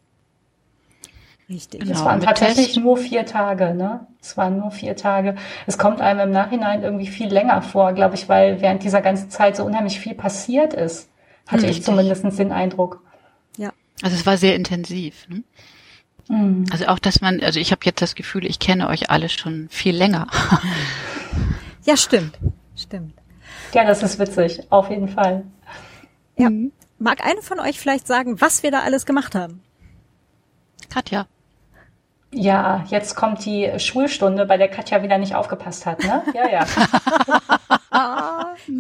Richtig. 1.50 1.82
Genau, 1.82 1.94
es 1.94 2.04
waren 2.04 2.22
tatsächlich 2.22 2.78
nur 2.78 2.98
vier 2.98 3.28
Tage, 3.28 3.76
ne? 3.76 4.08
Es 4.20 4.36
waren 4.36 4.58
nur 4.58 4.72
vier 4.72 4.96
Tage. 4.96 5.36
Es 5.68 5.78
kommt 5.78 6.02
einem 6.02 6.22
im 6.22 6.32
Nachhinein 6.32 6.82
irgendwie 6.82 7.08
viel 7.08 7.28
länger 7.28 7.62
vor, 7.62 7.94
glaube 7.94 8.16
ich, 8.16 8.28
weil 8.28 8.60
während 8.60 8.82
dieser 8.82 9.02
ganzen 9.02 9.30
Zeit 9.30 9.56
so 9.56 9.66
unheimlich 9.66 10.00
viel 10.00 10.16
passiert 10.16 10.74
ist. 10.74 11.10
Hatte 11.46 11.64
Richtig. 11.64 11.80
ich 11.80 11.84
zumindest 11.84 12.40
den 12.40 12.52
Eindruck. 12.52 13.04
Ja. 13.58 13.72
Also 14.02 14.16
es 14.16 14.26
war 14.26 14.38
sehr 14.38 14.56
intensiv. 14.56 15.28
Ne? 15.30 15.44
Mhm. 16.28 16.66
Also 16.72 16.88
auch, 16.88 17.00
dass 17.00 17.22
man, 17.22 17.42
also 17.42 17.60
ich 17.60 17.72
habe 17.72 17.82
jetzt 17.86 18.02
das 18.02 18.16
Gefühl, 18.16 18.46
ich 18.46 18.60
kenne 18.60 18.88
euch 18.88 19.10
alle 19.10 19.30
schon 19.30 19.68
viel 19.70 19.96
länger. 19.96 20.28
ja, 21.84 21.98
stimmt. 21.98 22.38
Stimmt. 22.76 23.14
Ja, 23.74 23.86
das 23.86 24.04
ist 24.04 24.20
witzig, 24.20 24.62
auf 24.70 24.90
jeden 24.90 25.10
Fall. 25.10 25.44
Ja. 26.38 26.50
Mhm. 26.50 26.72
Mag 27.00 27.26
eine 27.26 27.42
von 27.42 27.60
euch 27.60 27.80
vielleicht 27.80 28.08
sagen, 28.08 28.40
was 28.40 28.64
wir 28.64 28.72
da 28.72 28.82
alles 28.82 29.06
gemacht 29.06 29.36
haben? 29.36 29.62
Katja. 30.90 31.28
Ja, 32.32 32.84
jetzt 32.88 33.16
kommt 33.16 33.46
die 33.46 33.72
Schulstunde, 33.78 34.46
bei 34.46 34.58
der 34.58 34.68
Katja 34.68 35.04
wieder 35.04 35.18
nicht 35.18 35.36
aufgepasst 35.36 35.86
hat, 35.86 36.04
ne? 36.04 36.24
Ja, 36.34 36.50
ja. 36.50 36.66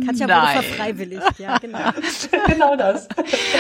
Katja 0.06 0.28
Nein. 0.28 0.42
wurde 0.42 0.64
verfreiwilligt, 0.64 1.40
ja, 1.40 1.58
genau. 1.58 1.80
genau 2.48 2.76
das. 2.76 3.08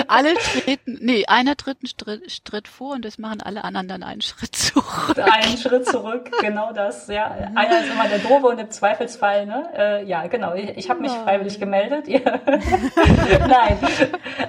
Alle 0.07 0.33
treten, 0.35 0.97
nee, 1.01 1.25
einer 1.25 1.55
tritt 1.55 1.77
einen 1.81 1.87
Schritt, 1.87 2.31
Schritt 2.31 2.67
vor 2.67 2.93
und 2.93 3.05
das 3.05 3.17
machen 3.17 3.41
alle 3.41 3.63
anderen 3.63 3.87
dann 3.87 4.03
einen 4.03 4.21
Schritt 4.21 4.55
zurück. 4.55 5.17
Einen 5.17 5.57
Schritt 5.57 5.85
zurück, 5.85 6.31
genau 6.41 6.73
das, 6.73 7.07
ja. 7.07 7.31
Einer 7.55 7.79
ist 7.81 7.91
immer 7.91 8.07
der 8.07 8.19
Doofe 8.19 8.47
und 8.47 8.59
im 8.59 8.71
Zweifelsfall, 8.71 9.45
ne? 9.45 9.69
Äh, 9.75 10.05
ja, 10.05 10.27
genau. 10.27 10.53
Ich, 10.53 10.77
ich 10.77 10.89
habe 10.89 11.01
mich 11.01 11.11
freiwillig 11.11 11.59
gemeldet. 11.59 12.07
Nein. 13.47 13.77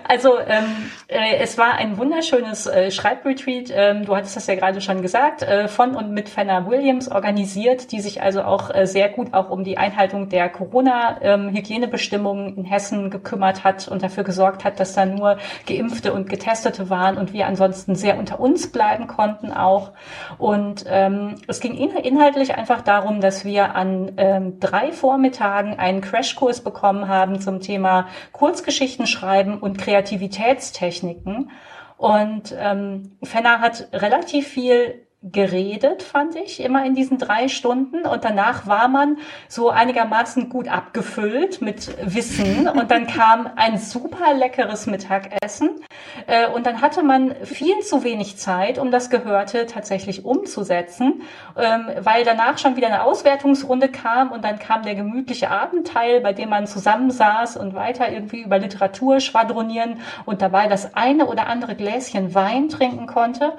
Also 0.06 0.38
ähm, 0.38 0.90
äh, 1.08 1.36
es 1.38 1.58
war 1.58 1.74
ein 1.74 1.98
wunderschönes 1.98 2.66
äh, 2.66 2.90
Schreibretreat. 2.90 3.70
Ähm, 3.72 4.04
du 4.04 4.16
hattest 4.16 4.36
das 4.36 4.46
ja 4.46 4.54
gerade 4.54 4.80
schon 4.80 5.02
gesagt, 5.02 5.42
äh, 5.42 5.68
von 5.68 5.94
und 5.94 6.10
mit 6.10 6.28
Fenner 6.28 6.68
Williams 6.68 7.10
organisiert, 7.10 7.92
die 7.92 8.00
sich 8.00 8.22
also 8.22 8.42
auch 8.42 8.74
äh, 8.74 8.86
sehr 8.86 9.08
gut 9.08 9.34
auch 9.34 9.50
um 9.50 9.64
die 9.64 9.78
Einhaltung 9.78 10.28
der 10.28 10.48
Corona 10.48 11.20
Corona-Hygienebestimmungen 11.54 12.56
in 12.56 12.64
Hessen 12.64 13.10
gekümmert 13.10 13.64
hat 13.64 13.88
und 13.88 14.02
dafür 14.02 14.24
gesorgt 14.24 14.64
hat, 14.64 14.80
dass 14.80 14.94
da 14.94 15.06
nur 15.06 15.38
Geimpfte 15.66 16.12
und 16.12 16.28
Getestete 16.28 16.90
waren 16.90 17.16
und 17.16 17.32
wir 17.32 17.46
ansonsten 17.46 17.94
sehr 17.94 18.18
unter 18.18 18.40
uns 18.40 18.70
bleiben 18.70 19.06
konnten 19.06 19.52
auch. 19.52 19.92
Und 20.38 20.84
ähm, 20.88 21.36
es 21.46 21.60
ging 21.60 21.74
inhaltlich 21.74 22.54
einfach 22.54 22.82
darum, 22.82 23.20
dass 23.20 23.44
wir 23.44 23.74
an 23.74 24.12
ähm, 24.16 24.60
drei 24.60 24.92
Vormittagen 24.92 25.78
einen 25.78 26.00
Crashkurs 26.00 26.62
bekommen 26.62 27.08
haben 27.08 27.40
zum 27.40 27.60
Thema 27.60 28.08
Kurzgeschichten 28.32 29.06
schreiben 29.06 29.58
und 29.58 29.78
Kreativitätstechniken. 29.78 31.50
Und 31.96 32.54
ähm, 32.58 33.16
Fenner 33.22 33.60
hat 33.60 33.88
relativ 33.92 34.48
viel 34.48 35.03
geredet, 35.32 36.02
fand 36.02 36.36
ich, 36.36 36.60
immer 36.60 36.84
in 36.84 36.94
diesen 36.94 37.16
drei 37.18 37.48
Stunden. 37.48 38.02
Und 38.06 38.24
danach 38.24 38.66
war 38.66 38.88
man 38.88 39.16
so 39.48 39.70
einigermaßen 39.70 40.50
gut 40.50 40.68
abgefüllt 40.68 41.62
mit 41.62 41.96
Wissen. 42.02 42.68
Und 42.74 42.90
dann 42.90 43.06
kam 43.06 43.48
ein 43.56 43.78
super 43.78 44.34
leckeres 44.34 44.86
Mittagessen. 44.86 45.80
Äh, 46.26 46.48
und 46.48 46.66
dann 46.66 46.80
hatte 46.80 47.02
man 47.02 47.34
viel 47.44 47.80
zu 47.80 48.04
wenig 48.04 48.36
Zeit, 48.36 48.78
um 48.78 48.90
das 48.90 49.10
Gehörte 49.10 49.66
tatsächlich 49.66 50.24
umzusetzen, 50.24 51.22
ähm, 51.56 51.86
weil 52.00 52.24
danach 52.24 52.58
schon 52.58 52.76
wieder 52.76 52.88
eine 52.88 53.02
Auswertungsrunde 53.02 53.88
kam 53.88 54.32
und 54.32 54.44
dann 54.44 54.58
kam 54.58 54.82
der 54.82 54.94
gemütliche 54.94 55.50
Abendteil, 55.50 56.20
bei 56.20 56.32
dem 56.32 56.50
man 56.50 56.66
zusammensaß 56.66 57.56
und 57.56 57.74
weiter 57.74 58.10
irgendwie 58.10 58.42
über 58.42 58.58
Literatur 58.58 59.20
schwadronieren 59.20 60.00
und 60.24 60.42
dabei 60.42 60.66
das 60.66 60.94
eine 60.94 61.26
oder 61.26 61.46
andere 61.46 61.74
Gläschen 61.74 62.34
Wein 62.34 62.68
trinken 62.68 63.06
konnte. 63.06 63.54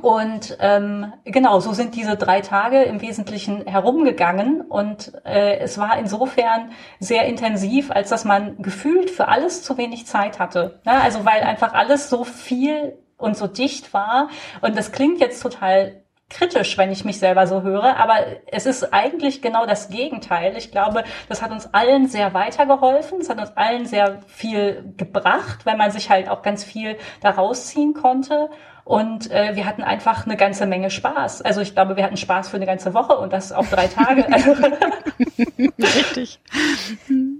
Und 0.00 0.56
ähm, 0.60 1.12
genau, 1.24 1.60
so 1.60 1.72
sind 1.72 1.94
diese 1.94 2.16
drei 2.16 2.40
Tage 2.40 2.82
im 2.82 3.00
Wesentlichen 3.00 3.66
herumgegangen 3.66 4.60
und 4.60 5.12
äh, 5.24 5.58
es 5.58 5.78
war 5.78 5.98
insofern 5.98 6.70
sehr 7.00 7.26
intensiv, 7.26 7.90
als 7.90 8.08
dass 8.08 8.24
man 8.24 8.60
gefühlt 8.62 9.10
für 9.10 9.28
alles 9.28 9.62
zu 9.62 9.76
wenig 9.78 10.06
Zeit 10.06 10.38
hatte. 10.38 10.80
Ne? 10.84 10.92
Also 10.92 11.24
weil 11.24 11.42
einfach 11.42 11.72
alles 11.74 12.10
so 12.10 12.24
viel 12.24 12.98
und 13.16 13.36
so 13.36 13.46
dicht 13.46 13.92
war. 13.94 14.28
Und 14.60 14.76
das 14.76 14.92
klingt 14.92 15.20
jetzt 15.20 15.42
total 15.42 16.02
kritisch, 16.28 16.76
wenn 16.76 16.90
ich 16.90 17.04
mich 17.04 17.18
selber 17.18 17.46
so 17.46 17.62
höre, 17.62 17.96
aber 17.96 18.14
es 18.46 18.66
ist 18.66 18.92
eigentlich 18.92 19.42
genau 19.42 19.64
das 19.64 19.88
Gegenteil. 19.88 20.56
Ich 20.56 20.72
glaube, 20.72 21.04
das 21.28 21.40
hat 21.40 21.52
uns 21.52 21.72
allen 21.72 22.08
sehr 22.08 22.34
weitergeholfen, 22.34 23.20
es 23.20 23.30
hat 23.30 23.38
uns 23.38 23.56
allen 23.56 23.86
sehr 23.86 24.20
viel 24.26 24.92
gebracht, 24.96 25.64
weil 25.64 25.76
man 25.76 25.92
sich 25.92 26.10
halt 26.10 26.28
auch 26.28 26.42
ganz 26.42 26.64
viel 26.64 26.96
daraus 27.20 27.66
ziehen 27.66 27.94
konnte. 27.94 28.50
Und 28.84 29.32
äh, 29.32 29.56
wir 29.56 29.66
hatten 29.66 29.82
einfach 29.82 30.26
eine 30.26 30.36
ganze 30.36 30.64
Menge 30.64 30.90
Spaß. 30.90 31.42
Also 31.42 31.60
ich 31.60 31.74
glaube, 31.74 31.96
wir 31.96 32.04
hatten 32.04 32.16
Spaß 32.16 32.48
für 32.48 32.56
eine 32.56 32.66
ganze 32.66 32.94
Woche 32.94 33.16
und 33.16 33.32
das 33.32 33.50
auf 33.50 33.68
drei 33.68 33.88
Tage. 33.88 34.24
Richtig. 35.78 36.40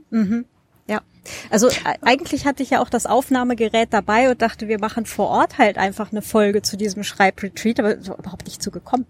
Mhm. 0.08 0.46
Ja, 0.88 1.02
also 1.50 1.68
äh, 1.68 1.98
eigentlich 2.02 2.46
hatte 2.46 2.62
ich 2.62 2.70
ja 2.70 2.80
auch 2.80 2.88
das 2.88 3.06
Aufnahmegerät 3.06 3.92
dabei 3.92 4.30
und 4.30 4.40
dachte, 4.40 4.68
wir 4.68 4.78
machen 4.78 5.06
vor 5.06 5.28
Ort 5.28 5.58
halt 5.58 5.78
einfach 5.78 6.12
eine 6.12 6.22
Folge 6.22 6.62
zu 6.62 6.76
diesem 6.76 7.02
Schreibretreat, 7.02 7.80
aber 7.80 7.96
überhaupt 7.96 8.46
nicht 8.46 8.62
zugekommen. 8.62 9.06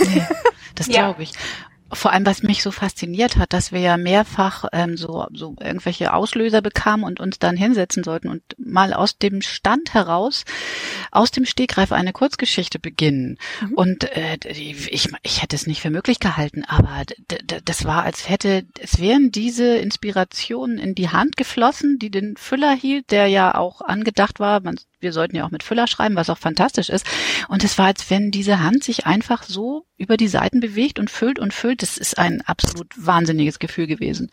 Nee, 0.00 0.22
das 0.74 0.88
glaube 0.88 1.22
ich 1.22 1.32
vor 1.92 2.12
allem, 2.12 2.26
was 2.26 2.42
mich 2.42 2.62
so 2.62 2.70
fasziniert 2.70 3.36
hat, 3.36 3.52
dass 3.52 3.72
wir 3.72 3.80
ja 3.80 3.96
mehrfach 3.96 4.66
ähm, 4.72 4.96
so, 4.96 5.26
so 5.32 5.54
irgendwelche 5.60 6.12
Auslöser 6.12 6.60
bekamen 6.60 7.04
und 7.04 7.20
uns 7.20 7.38
dann 7.38 7.56
hinsetzen 7.56 8.04
sollten 8.04 8.28
und 8.28 8.42
mal 8.58 8.92
aus 8.92 9.18
dem 9.18 9.40
Stand 9.42 9.94
heraus, 9.94 10.44
aus 11.10 11.30
dem 11.30 11.46
Stegreif 11.46 11.92
eine 11.92 12.12
Kurzgeschichte 12.12 12.78
beginnen. 12.78 13.38
Mhm. 13.62 13.74
Und 13.74 14.04
äh, 14.16 14.38
ich, 14.48 15.08
ich 15.22 15.42
hätte 15.42 15.56
es 15.56 15.66
nicht 15.66 15.80
für 15.80 15.90
möglich 15.90 16.20
gehalten, 16.20 16.64
aber 16.64 17.04
das 17.64 17.84
war, 17.84 18.04
als 18.04 18.28
hätte, 18.28 18.64
es 18.80 19.00
wären 19.00 19.30
diese 19.32 19.76
Inspirationen 19.76 20.78
in 20.78 20.94
die 20.94 21.08
Hand 21.08 21.36
geflossen, 21.36 21.98
die 21.98 22.10
den 22.10 22.36
Füller 22.36 22.72
hielt, 22.72 23.10
der 23.10 23.28
ja 23.28 23.54
auch 23.54 23.80
angedacht 23.80 24.40
war, 24.40 24.60
man 24.60 24.78
wir 25.00 25.12
sollten 25.12 25.36
ja 25.36 25.44
auch 25.44 25.50
mit 25.50 25.62
Füller 25.62 25.86
schreiben, 25.86 26.16
was 26.16 26.30
auch 26.30 26.38
fantastisch 26.38 26.88
ist. 26.88 27.06
Und 27.48 27.64
es 27.64 27.78
war, 27.78 27.86
als 27.86 28.10
wenn 28.10 28.30
diese 28.30 28.60
Hand 28.60 28.84
sich 28.84 29.06
einfach 29.06 29.42
so 29.42 29.84
über 29.96 30.16
die 30.16 30.28
Seiten 30.28 30.60
bewegt 30.60 30.98
und 30.98 31.10
füllt 31.10 31.38
und 31.38 31.54
füllt. 31.54 31.82
Das 31.82 31.96
ist 31.98 32.18
ein 32.18 32.42
absolut 32.42 32.88
wahnsinniges 32.96 33.58
Gefühl 33.58 33.86
gewesen. 33.86 34.30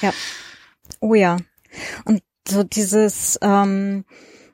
Ja. 0.00 0.12
Oh 1.00 1.14
ja. 1.14 1.36
Und 2.04 2.22
so 2.46 2.62
dieses, 2.62 3.38
ähm, 3.42 4.04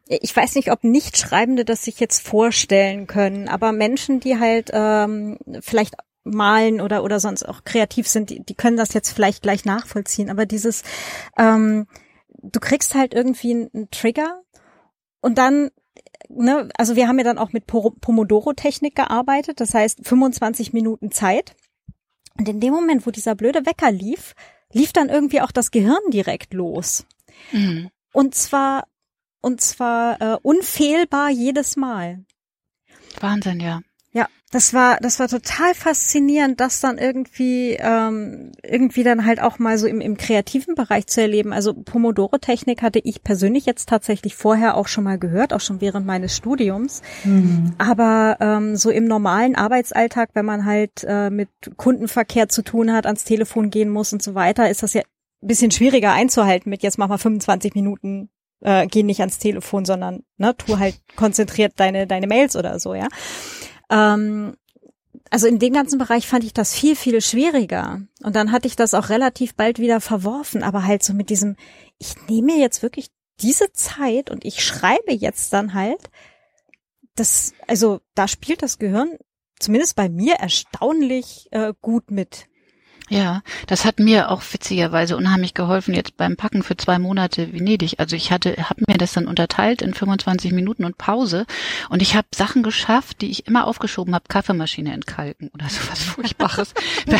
ich 0.07 0.35
weiß 0.35 0.55
nicht, 0.57 0.71
ob 0.71 0.85
Nichtschreibende 0.85 1.65
das 1.65 1.85
sich 1.85 2.01
jetzt 2.01 2.27
vorstellen 2.27 3.07
können, 3.07 3.49
aber 3.49 3.73
Menschen, 3.73 4.21
die 4.21 4.39
halt 4.39 4.71
ähm, 4.73 5.39
vielleicht 5.61 5.95
malen 6.25 6.81
oder 6.81 7.03
oder 7.03 7.19
sonst 7.21 7.49
auch 7.49 7.65
kreativ 7.65 8.07
sind, 8.07 8.31
die, 8.31 8.45
die 8.45 8.55
können 8.55 8.77
das 8.77 8.93
jetzt 8.93 9.11
vielleicht 9.11 9.43
gleich 9.43 9.65
nachvollziehen. 9.65 10.31
Aber 10.31 10.47
dieses, 10.47 10.83
ähm, 11.39 11.87
du 12.43 12.61
kriegst 12.61 12.95
halt 12.95 13.15
irgendwie 13.15 13.53
einen 13.73 13.89
Trigger 13.91 14.43
und 15.21 15.39
dann 15.39 15.71
Ne, 16.29 16.69
also 16.77 16.95
wir 16.95 17.09
haben 17.09 17.19
ja 17.19 17.25
dann 17.25 17.39
auch 17.39 17.53
mit 17.53 17.67
Pomodoro-Technik 17.67 18.95
gearbeitet, 18.95 19.61
das 19.61 19.75
heißt 19.75 20.07
25 20.07 20.73
Minuten 20.73 21.11
Zeit. 21.11 21.57
Und 22.39 22.49
in 22.49 22.61
dem 22.61 22.73
Moment, 22.73 23.05
wo 23.07 23.11
dieser 23.11 23.35
blöde 23.35 23.67
Wecker 23.67 23.91
lief, 23.91 24.35
lief 24.73 24.93
dann 24.93 25.09
irgendwie 25.09 25.41
auch 25.41 25.50
das 25.50 25.73
Gehirn 25.73 26.11
direkt 26.11 26.55
los. 26.55 27.05
Mhm. 27.50 27.91
Und 28.12 28.35
zwar, 28.35 28.87
und 29.41 29.61
zwar 29.61 30.21
äh, 30.21 30.39
unfehlbar 30.43 31.31
jedes 31.31 31.77
Mal. 31.77 32.25
Wahnsinn, 33.19 33.61
ja. 33.61 33.81
Das 34.52 34.75
war, 34.75 34.99
das 35.00 35.21
war 35.21 35.28
total 35.28 35.75
faszinierend, 35.75 36.59
das 36.59 36.80
dann 36.80 36.99
irgendwie, 36.99 37.76
ähm, 37.78 38.50
irgendwie 38.64 39.04
dann 39.04 39.25
halt 39.25 39.40
auch 39.40 39.61
mal 39.61 39.78
so 39.78 39.87
im, 39.87 40.00
im 40.00 40.16
kreativen 40.16 40.75
Bereich 40.75 41.07
zu 41.07 41.21
erleben. 41.21 41.52
Also 41.52 41.73
Pomodoro-Technik 41.73 42.83
hatte 42.83 42.99
ich 42.99 43.23
persönlich 43.23 43.64
jetzt 43.64 43.88
tatsächlich 43.88 44.35
vorher 44.35 44.76
auch 44.76 44.88
schon 44.88 45.04
mal 45.04 45.21
gehört, 45.21 45.52
auch 45.52 45.61
schon 45.61 45.80
während 45.80 46.04
meines 46.04 46.37
Studiums. 46.37 47.02
Mhm. 47.23 47.75
Aber 47.78 48.38
ähm, 48.40 48.75
so 48.75 48.90
im 48.90 49.04
normalen 49.04 49.54
Arbeitsalltag, 49.54 50.30
wenn 50.35 50.47
man 50.47 50.64
halt 50.64 51.04
äh, 51.07 51.30
mit 51.30 51.49
Kundenverkehr 51.76 52.49
zu 52.49 52.62
tun 52.62 52.92
hat, 52.92 53.07
ans 53.07 53.23
Telefon 53.23 53.71
gehen 53.71 53.88
muss 53.88 54.12
und 54.12 54.21
so 54.21 54.35
weiter, 54.35 54.69
ist 54.69 54.83
das 54.83 54.95
ja 54.95 55.02
ein 55.42 55.47
bisschen 55.47 55.71
schwieriger 55.71 56.12
einzuhalten 56.12 56.71
mit 56.71 56.83
jetzt 56.83 56.99
mach 56.99 57.09
mal 57.09 57.19
25 57.19 57.75
Minuten 57.76 58.30
äh, 58.62 58.87
geh 58.88 59.02
nicht 59.04 59.21
ans 59.21 59.38
Telefon, 59.38 59.85
sondern 59.85 60.25
ne, 60.37 60.54
tu 60.57 60.78
halt 60.78 60.97
konzentriert 61.16 61.75
deine 61.76 62.07
deine 62.07 62.26
Mails 62.26 62.57
oder 62.57 62.78
so, 62.78 62.95
ja. 62.95 63.09
Ähm, 63.91 64.57
also 65.31 65.47
in 65.47 65.59
dem 65.59 65.73
ganzen 65.73 65.99
Bereich 65.99 66.27
fand 66.27 66.45
ich 66.45 66.53
das 66.53 66.75
viel, 66.75 66.97
viel 66.97 67.21
schwieriger. 67.21 68.01
Und 68.23 68.37
dann 68.37 68.53
hatte 68.53 68.67
ich 68.67 68.77
das 68.77 68.95
auch 68.95 69.09
relativ 69.09 69.55
bald 69.55 69.79
wieder 69.79 70.01
verworfen, 70.01 70.63
aber 70.63 70.85
halt 70.85 71.03
so 71.03 71.13
mit 71.13 71.31
diesem, 71.31 71.57
ich 71.99 72.15
nehme 72.29 72.57
jetzt 72.57 72.83
wirklich 72.83 73.11
diese 73.41 73.73
Zeit 73.73 74.31
und 74.31 74.45
ich 74.45 74.65
schreibe 74.65 75.13
jetzt 75.13 75.53
dann 75.53 75.75
halt, 75.75 76.11
das, 77.15 77.53
also 77.67 78.01
da 78.15 78.29
spielt 78.29 78.63
das 78.63 78.79
Gehirn 78.79 79.17
zumindest 79.59 79.95
bei 79.97 80.09
mir 80.09 80.35
erstaunlich 80.35 81.49
äh, 81.53 81.75
gut 81.81 82.11
mit. 82.11 82.47
Ja, 83.11 83.43
das 83.67 83.85
hat 83.85 83.99
mir 83.99 84.31
auch 84.31 84.40
witzigerweise 84.52 85.17
unheimlich 85.17 85.52
geholfen 85.52 85.95
jetzt 85.95 86.17
beim 86.17 86.37
Packen 86.37 86.62
für 86.62 86.76
zwei 86.76 87.00
Monate 87.00 87.52
Venedig. 87.52 87.99
Also 87.99 88.14
ich 88.14 88.31
hatte, 88.31 88.57
habe 88.71 88.85
mir 88.87 88.99
das 88.99 89.12
dann 89.12 89.26
unterteilt 89.26 89.83
in 89.83 89.95
25 89.95 90.52
Minuten 90.52 90.85
und 90.85 90.97
Pause 90.97 91.45
und 91.88 92.02
ich 92.02 92.14
habe 92.14 92.29
Sachen 92.33 92.62
geschafft, 92.62 93.21
die 93.21 93.31
ich 93.31 93.49
immer 93.49 93.67
aufgeschoben 93.67 94.14
habe, 94.14 94.26
Kaffeemaschine 94.29 94.93
entkalken 94.93 95.50
oder 95.52 95.69
sowas 95.69 96.05
Furchtbares. 96.05 96.73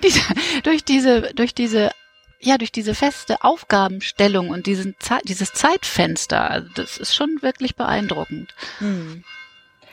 durch 0.62 0.84
diese, 0.84 1.22
durch 1.34 1.54
diese 1.54 1.90
ja, 2.44 2.58
durch 2.58 2.72
diese 2.72 2.94
feste 2.94 3.44
Aufgabenstellung 3.44 4.50
und 4.50 4.66
diesen 4.66 4.96
Ze 4.98 5.18
dieses 5.24 5.52
Zeitfenster, 5.52 6.50
also 6.50 6.68
das 6.74 6.98
ist 6.98 7.14
schon 7.14 7.38
wirklich 7.40 7.76
beeindruckend. 7.76 8.54
Hm. 8.78 9.22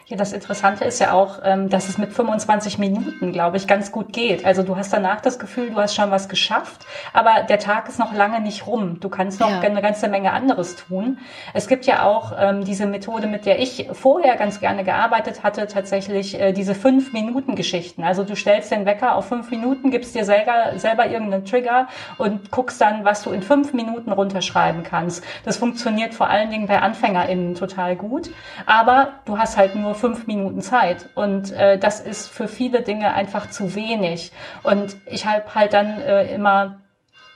Ja, 0.10 0.18
das 0.18 0.34
Interessante 0.34 0.86
ist 0.86 0.98
ja 0.98 1.14
auch, 1.14 1.40
ähm, 1.44 1.70
dass 1.70 1.88
es 1.88 2.00
mit 2.00 2.12
25 2.12 2.80
Minuten, 2.80 3.32
glaube 3.32 3.58
ich, 3.58 3.68
ganz 3.68 3.92
gut 3.92 4.12
geht. 4.12 4.44
Also 4.44 4.64
du 4.64 4.76
hast 4.76 4.92
danach 4.92 5.22
das 5.22 5.38
Gefühl, 5.38 5.70
du 5.70 5.76
hast 5.76 5.94
schon 5.94 6.10
was 6.10 6.28
geschafft, 6.28 6.88
aber 7.14 7.44
der 7.48 7.60
Tag 7.60 7.88
ist 7.88 8.00
noch 8.00 8.12
lange 8.12 8.42
nicht 8.42 8.66
rum. 8.66 9.00
Du 9.00 9.10
kannst 9.10 9.40
noch 9.40 9.52
ja. 9.52 9.60
eine 9.60 9.84
ganze 9.84 10.08
Menge 10.08 10.32
anderes 10.34 10.78
tun. 10.78 11.20
Es 11.54 11.68
gibt 11.68 11.86
ja 11.86 12.06
auch 12.08 12.34
ähm, 12.36 12.66
diese 12.66 12.88
Methode, 12.88 13.28
mit 13.28 13.46
der 13.46 13.60
ich 13.60 13.88
vorher 13.92 14.36
ganz 14.36 14.60
gerne 14.60 14.84
gearbeitet 14.84 15.44
hatte, 15.44 15.68
tatsächlich 15.68 16.40
äh, 16.40 16.54
diese 16.54 16.74
fünf 16.74 17.14
Minuten 17.14 17.54
Geschichten. 17.54 18.04
Also 18.04 18.24
du 18.24 18.36
stellst 18.36 18.72
den 18.72 18.88
Wecker 18.88 19.14
auf 19.14 19.28
fünf 19.28 19.52
Minuten, 19.52 19.92
gibst 19.92 20.16
dir 20.16 20.26
selber, 20.26 20.72
selber 20.78 21.06
irgendeinen 21.06 21.46
Trigger 21.46 21.88
und 22.18 22.50
guckst 22.50 22.82
dann, 22.82 23.06
was 23.06 23.22
du 23.22 23.30
in 23.30 23.44
fünf 23.44 23.74
Minuten 23.74 24.12
runterschreiben 24.12 24.82
kannst. 24.82 25.24
Das 25.46 25.58
funktioniert 25.58 26.16
vor 26.16 26.32
allen 26.32 26.50
Dingen 26.50 26.66
bei 26.66 26.82
AnfängerInnen 26.82 27.54
total 27.54 27.96
gut, 27.96 28.32
aber 28.66 29.10
du 29.26 29.38
hast 29.38 29.56
halt 29.56 29.76
nur 29.76 29.99
fünf 30.00 30.28
Minuten 30.28 30.62
Zeit. 30.62 31.10
Und 31.16 31.52
äh, 31.52 31.78
das 31.78 32.00
ist 32.00 32.28
für 32.28 32.48
viele 32.48 32.82
Dinge 32.82 33.14
einfach 33.14 33.50
zu 33.50 33.76
wenig. 33.76 34.32
Und 34.64 34.98
ich 35.06 35.26
habe 35.26 35.54
halt 35.54 35.74
dann 35.74 36.02
äh, 36.02 36.34
immer 36.34 36.80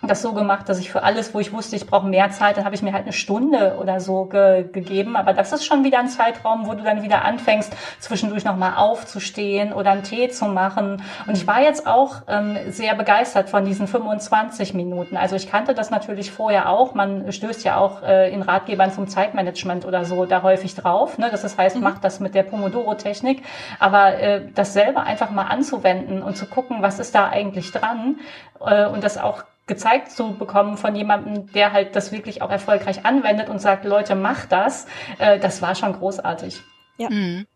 das 0.08 0.22
so 0.22 0.34
gemacht, 0.34 0.68
dass 0.70 0.80
ich 0.80 0.92
für 0.92 1.04
alles, 1.04 1.34
wo 1.34 1.40
ich 1.40 1.54
wusste, 1.54 1.76
ich 1.76 1.88
brauche 1.88 2.08
mehr 2.08 2.30
Zeit, 2.32 2.58
dann 2.58 2.66
habe 2.66 2.76
ich 2.76 2.82
mir 2.82 2.94
halt 2.94 3.04
eine 3.04 3.14
Stunde 3.14 3.78
oder 3.80 4.00
so 4.00 4.26
ge 4.26 4.66
gegeben. 4.72 5.16
Aber 5.16 5.34
das 5.34 5.52
ist 5.54 5.66
schon 5.66 5.84
wieder 5.84 6.00
ein 6.00 6.10
Zeitraum, 6.10 6.68
wo 6.68 6.74
du 6.74 6.84
dann 6.84 7.04
wieder 7.04 7.24
anfängst, 7.26 7.74
zwischendurch 8.00 8.44
nochmal 8.44 8.74
aufzustehen 8.78 9.74
oder 9.74 9.92
einen 9.92 10.04
Tee 10.04 10.30
zu 10.30 10.46
machen. 10.46 11.02
Und 11.28 11.38
ich 11.38 11.48
war 11.48 11.62
jetzt 11.62 11.88
auch 11.88 12.24
ähm, 12.28 12.58
sehr 12.70 12.96
begeistert 12.96 13.50
von 13.50 13.66
diesen 13.66 13.88
25 13.88 14.74
Minuten. 14.74 15.18
Also 15.18 15.36
ich 15.36 15.50
kannte 15.50 15.74
das 15.74 15.90
natürlich 15.90 16.32
vorher 16.32 16.70
auch. 16.70 16.94
Man 16.94 17.32
stößt 17.32 17.64
ja 17.64 17.78
auch 17.78 18.04
äh, 18.04 18.34
in 18.34 18.42
Ratgebern 18.42 18.92
zum 18.92 19.08
Zeitmanagement 19.08 19.86
oder 19.86 20.06
so 20.06 20.26
da 20.26 20.44
häufig 20.44 20.76
drauf. 20.76 21.18
Ne? 21.18 21.30
Das 21.32 21.58
heißt, 21.58 21.78
mhm. 21.78 21.84
macht 21.84 22.04
das 22.04 22.20
mit 22.20 22.36
der 22.36 22.44
Pomodoro-Technik. 22.44 23.44
Aber 23.80 24.18
äh, 24.20 24.42
das 24.54 24.74
selber 24.74 25.04
einfach 25.04 25.30
mal 25.30 25.46
anzuwenden 25.46 26.22
und 26.22 26.36
zu 26.38 26.46
gucken, 26.46 26.82
was 26.82 27.00
ist 27.00 27.16
da 27.16 27.30
eigentlich 27.30 27.72
dran 27.72 28.20
äh, 28.60 28.86
und 28.86 29.04
das 29.04 29.18
auch 29.18 29.44
gezeigt 29.66 30.12
zu 30.12 30.34
bekommen 30.34 30.78
von 30.78 30.96
jemandem, 30.96 31.52
der 31.54 31.72
halt 31.72 31.96
das 31.96 32.12
wirklich 32.12 32.42
auch 32.42 32.50
erfolgreich 32.50 33.06
anwendet 33.06 33.50
und 33.50 33.60
sagt, 33.60 33.86
Leute, 33.86 34.16
mach 34.16 34.46
das, 34.46 34.88
äh, 35.20 35.40
das 35.40 35.62
war 35.62 35.76
schon 35.76 35.94
großartig. 35.94 36.62
Ja. 36.98 37.10
Mhm. 37.10 37.48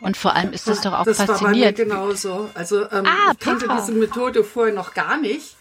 Und 0.00 0.16
vor 0.16 0.36
allem 0.36 0.52
ist 0.52 0.68
es 0.68 0.82
doch 0.82 0.92
auch 0.92 1.04
das 1.04 1.16
faszinierend. 1.16 1.30
Das 1.30 1.42
war 1.42 1.50
bei 1.50 1.56
mir 1.56 1.72
genauso. 1.72 2.50
Also 2.54 2.82
ähm, 2.90 3.06
ah, 3.06 3.32
ich 3.32 3.38
kannte 3.38 3.66
Petra. 3.66 3.80
diese 3.80 3.92
Methode 3.92 4.44
vorher 4.44 4.74
noch 4.74 4.94
gar 4.94 5.18
nicht. 5.18 5.56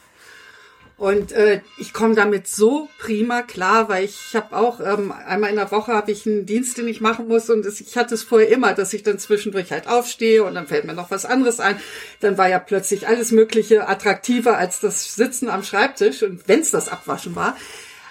Und 0.97 1.31
äh, 1.31 1.61
ich 1.77 1.93
komme 1.93 2.15
damit 2.15 2.47
so 2.47 2.89
prima 2.97 3.43
klar, 3.43 3.87
weil 3.87 4.05
ich 4.05 4.35
habe 4.35 4.57
auch 4.57 4.79
ähm, 4.79 5.11
einmal 5.11 5.51
in 5.51 5.55
der 5.55 5.71
Woche 5.71 5.93
habe 5.93 6.11
ich 6.11 6.25
einen 6.25 6.47
Dienst, 6.47 6.79
den 6.79 6.87
ich 6.87 7.01
machen 7.01 7.27
muss 7.27 7.51
und 7.51 7.63
das, 7.65 7.79
ich 7.79 7.95
hatte 7.97 8.15
es 8.15 8.23
vorher 8.23 8.49
immer, 8.49 8.73
dass 8.73 8.93
ich 8.93 9.03
dann 9.03 9.19
zwischendurch 9.19 9.71
halt 9.71 9.87
aufstehe 9.87 10.43
und 10.43 10.55
dann 10.55 10.65
fällt 10.65 10.85
mir 10.85 10.95
noch 10.95 11.11
was 11.11 11.25
anderes 11.25 11.59
ein. 11.59 11.79
Dann 12.19 12.39
war 12.39 12.49
ja 12.49 12.57
plötzlich 12.57 13.07
alles 13.07 13.31
Mögliche 13.31 13.87
attraktiver 13.87 14.57
als 14.57 14.79
das 14.79 15.13
Sitzen 15.13 15.49
am 15.49 15.61
Schreibtisch 15.61 16.23
und 16.23 16.47
wenn 16.47 16.61
es 16.61 16.71
das 16.71 16.89
Abwaschen 16.89 17.35
war. 17.35 17.55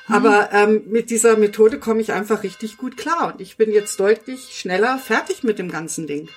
Aber 0.08 0.50
ähm, 0.52 0.84
mit 0.86 1.10
dieser 1.10 1.36
Methode 1.36 1.80
komme 1.80 2.00
ich 2.00 2.12
einfach 2.12 2.44
richtig 2.44 2.76
gut 2.76 2.96
klar 2.96 3.32
und 3.32 3.40
ich 3.40 3.56
bin 3.56 3.72
jetzt 3.72 3.98
deutlich 3.98 4.50
schneller 4.52 4.98
fertig 4.98 5.42
mit 5.42 5.58
dem 5.58 5.72
ganzen 5.72 6.06
Ding. 6.06 6.28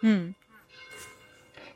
Hm. 0.00 0.34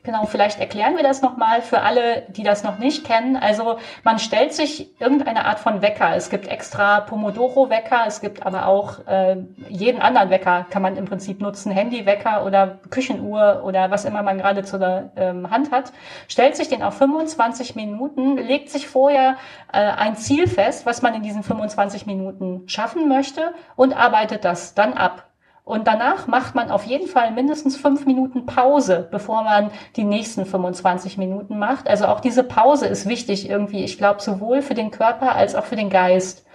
Genau, 0.05 0.25
vielleicht 0.25 0.59
erklären 0.59 0.97
wir 0.97 1.03
das 1.03 1.21
nochmal 1.21 1.61
für 1.61 1.81
alle, 1.81 2.23
die 2.27 2.43
das 2.43 2.65
noch 2.65 2.77
nicht 2.77 3.05
kennen. 3.05 3.37
Also 3.37 3.77
man 4.03 4.19
stellt 4.19 4.53
sich 4.53 4.99
irgendeine 4.99 5.45
Art 5.45 5.59
von 5.59 5.81
Wecker. 5.81 6.13
Es 6.13 6.29
gibt 6.29 6.45
extra 6.49 6.99
Pomodoro-Wecker, 6.99 8.03
es 8.05 8.19
gibt 8.19 8.45
aber 8.45 8.67
auch 8.67 9.07
äh, 9.07 9.37
jeden 9.69 10.01
anderen 10.01 10.29
Wecker 10.29 10.65
kann 10.69 10.81
man 10.81 10.97
im 10.97 11.05
Prinzip 11.05 11.39
nutzen, 11.39 11.71
Handy-Wecker 11.71 12.45
oder 12.45 12.79
Küchenuhr 12.89 13.61
oder 13.63 13.91
was 13.91 14.03
immer 14.03 14.23
man 14.23 14.39
gerade 14.39 14.63
zur 14.63 15.11
ähm, 15.15 15.49
Hand 15.49 15.71
hat. 15.71 15.93
Stellt 16.27 16.57
sich 16.57 16.67
den 16.67 16.83
auf 16.83 16.97
25 16.97 17.75
Minuten, 17.75 18.35
legt 18.35 18.69
sich 18.69 18.89
vorher 18.89 19.37
äh, 19.71 19.77
ein 19.77 20.17
Ziel 20.17 20.47
fest, 20.47 20.85
was 20.85 21.01
man 21.01 21.15
in 21.15 21.23
diesen 21.23 21.43
25 21.43 22.07
Minuten 22.07 22.67
schaffen 22.67 23.07
möchte 23.07 23.53
und 23.77 23.93
arbeitet 23.93 24.43
das 24.43 24.73
dann 24.73 24.95
ab. 24.95 25.29
Und 25.65 25.87
danach 25.87 26.27
macht 26.27 26.55
man 26.55 26.69
auf 26.69 26.83
jeden 26.83 27.07
Fall 27.07 27.31
mindestens 27.31 27.77
fünf 27.77 28.05
Minuten 28.05 28.45
Pause, 28.45 29.07
bevor 29.09 29.43
man 29.43 29.71
die 29.95 30.03
nächsten 30.03 30.45
25 30.45 31.17
Minuten 31.17 31.57
macht. 31.57 31.87
Also 31.87 32.05
auch 32.05 32.19
diese 32.19 32.43
Pause 32.43 32.87
ist 32.87 33.07
wichtig 33.07 33.49
irgendwie, 33.49 33.83
ich 33.83 33.97
glaube, 33.97 34.21
sowohl 34.21 34.61
für 34.61 34.73
den 34.73 34.91
Körper 34.91 35.35
als 35.35 35.55
auch 35.55 35.63
für 35.63 35.77
den 35.77 35.89
Geist. 35.89 36.45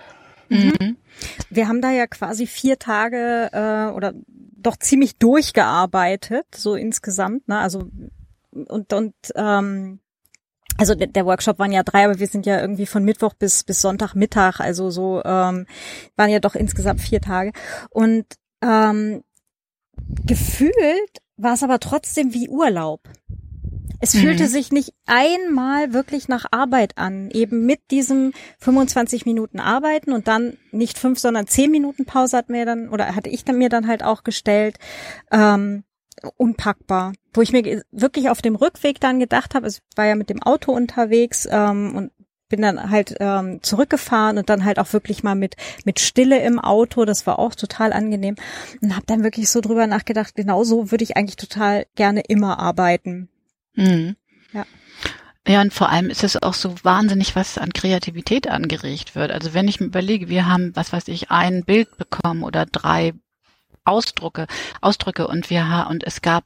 Mhm. 0.50 0.98
Wir 1.48 1.68
haben 1.68 1.80
da 1.80 1.90
ja 1.90 2.06
quasi 2.06 2.46
vier 2.46 2.78
Tage 2.78 3.48
äh, 3.52 3.94
oder 3.94 4.12
doch 4.58 4.76
ziemlich 4.76 5.16
durchgearbeitet, 5.16 6.46
so 6.54 6.74
insgesamt. 6.74 7.48
Ne? 7.48 7.58
Also 7.58 7.84
und 8.50 8.92
und 8.92 9.14
ähm, 9.36 10.00
also 10.76 10.94
der, 10.94 11.26
Workshop 11.26 11.58
waren 11.58 11.72
ja 11.72 11.82
drei, 11.82 12.04
aber 12.04 12.18
wir 12.18 12.26
sind 12.28 12.46
ja 12.46 12.60
irgendwie 12.60 12.86
von 12.86 13.04
Mittwoch 13.04 13.34
bis 13.34 13.64
bis 13.64 13.80
Sonntagmittag, 13.80 14.60
also 14.60 14.90
so 14.90 15.22
ähm, 15.24 15.66
waren 16.16 16.30
ja 16.30 16.40
doch 16.40 16.54
insgesamt 16.54 17.00
vier 17.00 17.20
Tage. 17.20 17.52
Und 17.90 18.26
ähm, 18.62 19.22
gefühlt 20.26 20.74
war 21.36 21.54
es 21.54 21.62
aber 21.62 21.80
trotzdem 21.80 22.34
wie 22.34 22.48
Urlaub. 22.48 23.08
es 24.00 24.14
mhm. 24.14 24.20
fühlte 24.20 24.46
sich 24.46 24.70
nicht 24.70 24.92
einmal 25.06 25.92
wirklich 25.92 26.28
nach 26.28 26.46
Arbeit 26.50 26.98
an, 26.98 27.30
eben 27.30 27.66
mit 27.66 27.90
diesem 27.90 28.32
25 28.58 29.26
Minuten 29.26 29.60
Arbeiten 29.60 30.12
und 30.12 30.28
dann 30.28 30.56
nicht 30.72 30.98
fünf, 30.98 31.18
sondern 31.18 31.46
zehn 31.46 31.70
Minuten 31.70 32.04
Pause 32.04 32.36
hat 32.36 32.48
mir 32.48 32.64
dann 32.64 32.88
oder 32.88 33.14
hatte 33.14 33.30
ich 33.30 33.44
dann 33.44 33.58
mir 33.58 33.68
dann 33.68 33.86
halt 33.86 34.02
auch 34.02 34.24
gestellt. 34.24 34.78
Ähm, 35.30 35.84
unpackbar. 36.36 37.12
Wo 37.32 37.42
ich 37.42 37.52
mir 37.52 37.82
wirklich 37.92 38.30
auf 38.30 38.42
dem 38.42 38.56
Rückweg 38.56 39.00
dann 39.00 39.20
gedacht 39.20 39.54
habe, 39.54 39.66
es 39.66 39.82
war 39.94 40.06
ja 40.06 40.14
mit 40.14 40.30
dem 40.30 40.42
Auto 40.42 40.72
unterwegs 40.72 41.46
ähm, 41.50 41.94
und 41.94 42.12
bin 42.48 42.62
dann 42.62 42.90
halt 42.90 43.14
ähm, 43.20 43.62
zurückgefahren 43.62 44.38
und 44.38 44.48
dann 44.48 44.64
halt 44.64 44.78
auch 44.78 44.92
wirklich 44.92 45.22
mal 45.22 45.34
mit 45.34 45.56
mit 45.84 46.00
Stille 46.00 46.40
im 46.40 46.58
Auto. 46.58 47.04
Das 47.04 47.26
war 47.26 47.38
auch 47.38 47.54
total 47.54 47.92
angenehm 47.92 48.36
und 48.80 48.94
habe 48.94 49.06
dann 49.06 49.22
wirklich 49.22 49.50
so 49.50 49.60
drüber 49.60 49.86
nachgedacht. 49.86 50.34
Genau 50.34 50.64
so 50.64 50.90
würde 50.90 51.04
ich 51.04 51.16
eigentlich 51.16 51.36
total 51.36 51.86
gerne 51.94 52.22
immer 52.28 52.58
arbeiten. 52.58 53.28
Mhm. 53.74 54.16
Ja. 54.52 54.64
Ja, 55.46 55.62
und 55.62 55.72
vor 55.72 55.88
allem 55.88 56.10
ist 56.10 56.24
es 56.24 56.42
auch 56.42 56.52
so 56.52 56.74
wahnsinnig, 56.82 57.34
was 57.34 57.56
an 57.56 57.72
Kreativität 57.72 58.48
angeregt 58.48 59.14
wird. 59.14 59.32
Also 59.32 59.54
wenn 59.54 59.66
ich 59.66 59.80
mir 59.80 59.86
überlege, 59.86 60.28
wir 60.28 60.46
haben, 60.46 60.76
was 60.76 60.92
weiß 60.92 61.08
ich, 61.08 61.30
ein 61.30 61.64
Bild 61.64 61.96
bekommen 61.96 62.42
oder 62.42 62.66
drei 62.66 63.14
Ausdrucke, 63.84 64.46
Ausdrücke 64.82 65.26
und 65.26 65.48
wir 65.48 65.86
und 65.88 66.04
es 66.04 66.20
gab 66.20 66.44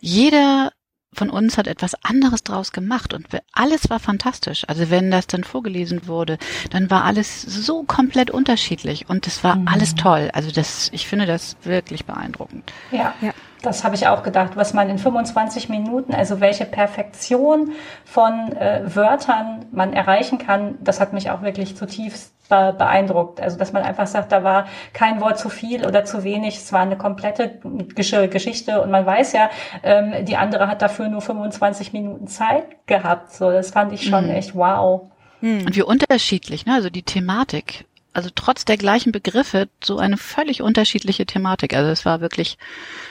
jeder 0.00 0.72
von 1.14 1.30
uns 1.30 1.58
hat 1.58 1.66
etwas 1.66 1.94
anderes 2.04 2.42
draus 2.42 2.72
gemacht 2.72 3.12
und 3.12 3.26
alles 3.52 3.90
war 3.90 4.00
fantastisch. 4.00 4.64
Also 4.68 4.90
wenn 4.90 5.10
das 5.10 5.26
dann 5.26 5.44
vorgelesen 5.44 6.06
wurde, 6.06 6.38
dann 6.70 6.90
war 6.90 7.04
alles 7.04 7.42
so 7.42 7.82
komplett 7.82 8.30
unterschiedlich 8.30 9.08
und 9.08 9.26
es 9.26 9.44
war 9.44 9.56
mhm. 9.56 9.68
alles 9.68 9.94
toll. 9.94 10.30
Also 10.32 10.50
das, 10.50 10.90
ich 10.92 11.06
finde 11.06 11.26
das 11.26 11.56
wirklich 11.64 12.06
beeindruckend. 12.06 12.72
Ja, 12.90 13.14
ja. 13.20 13.32
Das 13.62 13.84
habe 13.84 13.94
ich 13.94 14.08
auch 14.08 14.22
gedacht, 14.22 14.56
was 14.56 14.74
man 14.74 14.90
in 14.90 14.98
25 14.98 15.68
Minuten, 15.68 16.14
also 16.14 16.40
welche 16.40 16.64
Perfektion 16.64 17.72
von 18.04 18.52
äh, 18.56 18.82
Wörtern 18.84 19.66
man 19.70 19.92
erreichen 19.92 20.38
kann, 20.38 20.78
das 20.80 21.00
hat 21.00 21.12
mich 21.12 21.30
auch 21.30 21.42
wirklich 21.42 21.76
zutiefst 21.76 22.32
beeindruckt. 22.48 23.40
Also 23.40 23.56
dass 23.56 23.72
man 23.72 23.82
einfach 23.82 24.06
sagt, 24.06 24.30
da 24.30 24.44
war 24.44 24.66
kein 24.92 25.20
Wort 25.20 25.38
zu 25.38 25.48
viel 25.48 25.86
oder 25.86 26.04
zu 26.04 26.22
wenig, 26.22 26.56
es 26.56 26.72
war 26.72 26.82
eine 26.82 26.98
komplette 26.98 27.60
Geschichte 27.94 28.82
und 28.82 28.90
man 28.90 29.06
weiß 29.06 29.32
ja, 29.32 29.48
ähm, 29.82 30.24
die 30.26 30.36
andere 30.36 30.68
hat 30.68 30.82
dafür 30.82 31.08
nur 31.08 31.22
25 31.22 31.94
Minuten 31.94 32.26
Zeit 32.26 32.86
gehabt. 32.86 33.32
So, 33.32 33.50
das 33.50 33.70
fand 33.70 33.92
ich 33.92 34.06
schon 34.06 34.24
mhm. 34.24 34.32
echt 34.32 34.54
wow. 34.54 35.10
Und 35.40 35.74
wie 35.74 35.82
unterschiedlich, 35.82 36.66
ne? 36.66 36.74
Also 36.74 36.90
die 36.90 37.02
Thematik 37.02 37.84
also 38.12 38.30
trotz 38.34 38.64
der 38.64 38.76
gleichen 38.76 39.12
Begriffe 39.12 39.68
so 39.82 39.98
eine 39.98 40.16
völlig 40.16 40.62
unterschiedliche 40.62 41.26
Thematik. 41.26 41.74
Also 41.74 41.90
es 41.90 42.04
war 42.04 42.20
wirklich 42.20 42.58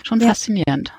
schon 0.03 0.19
ja. 0.19 0.27
faszinierend. 0.27 0.93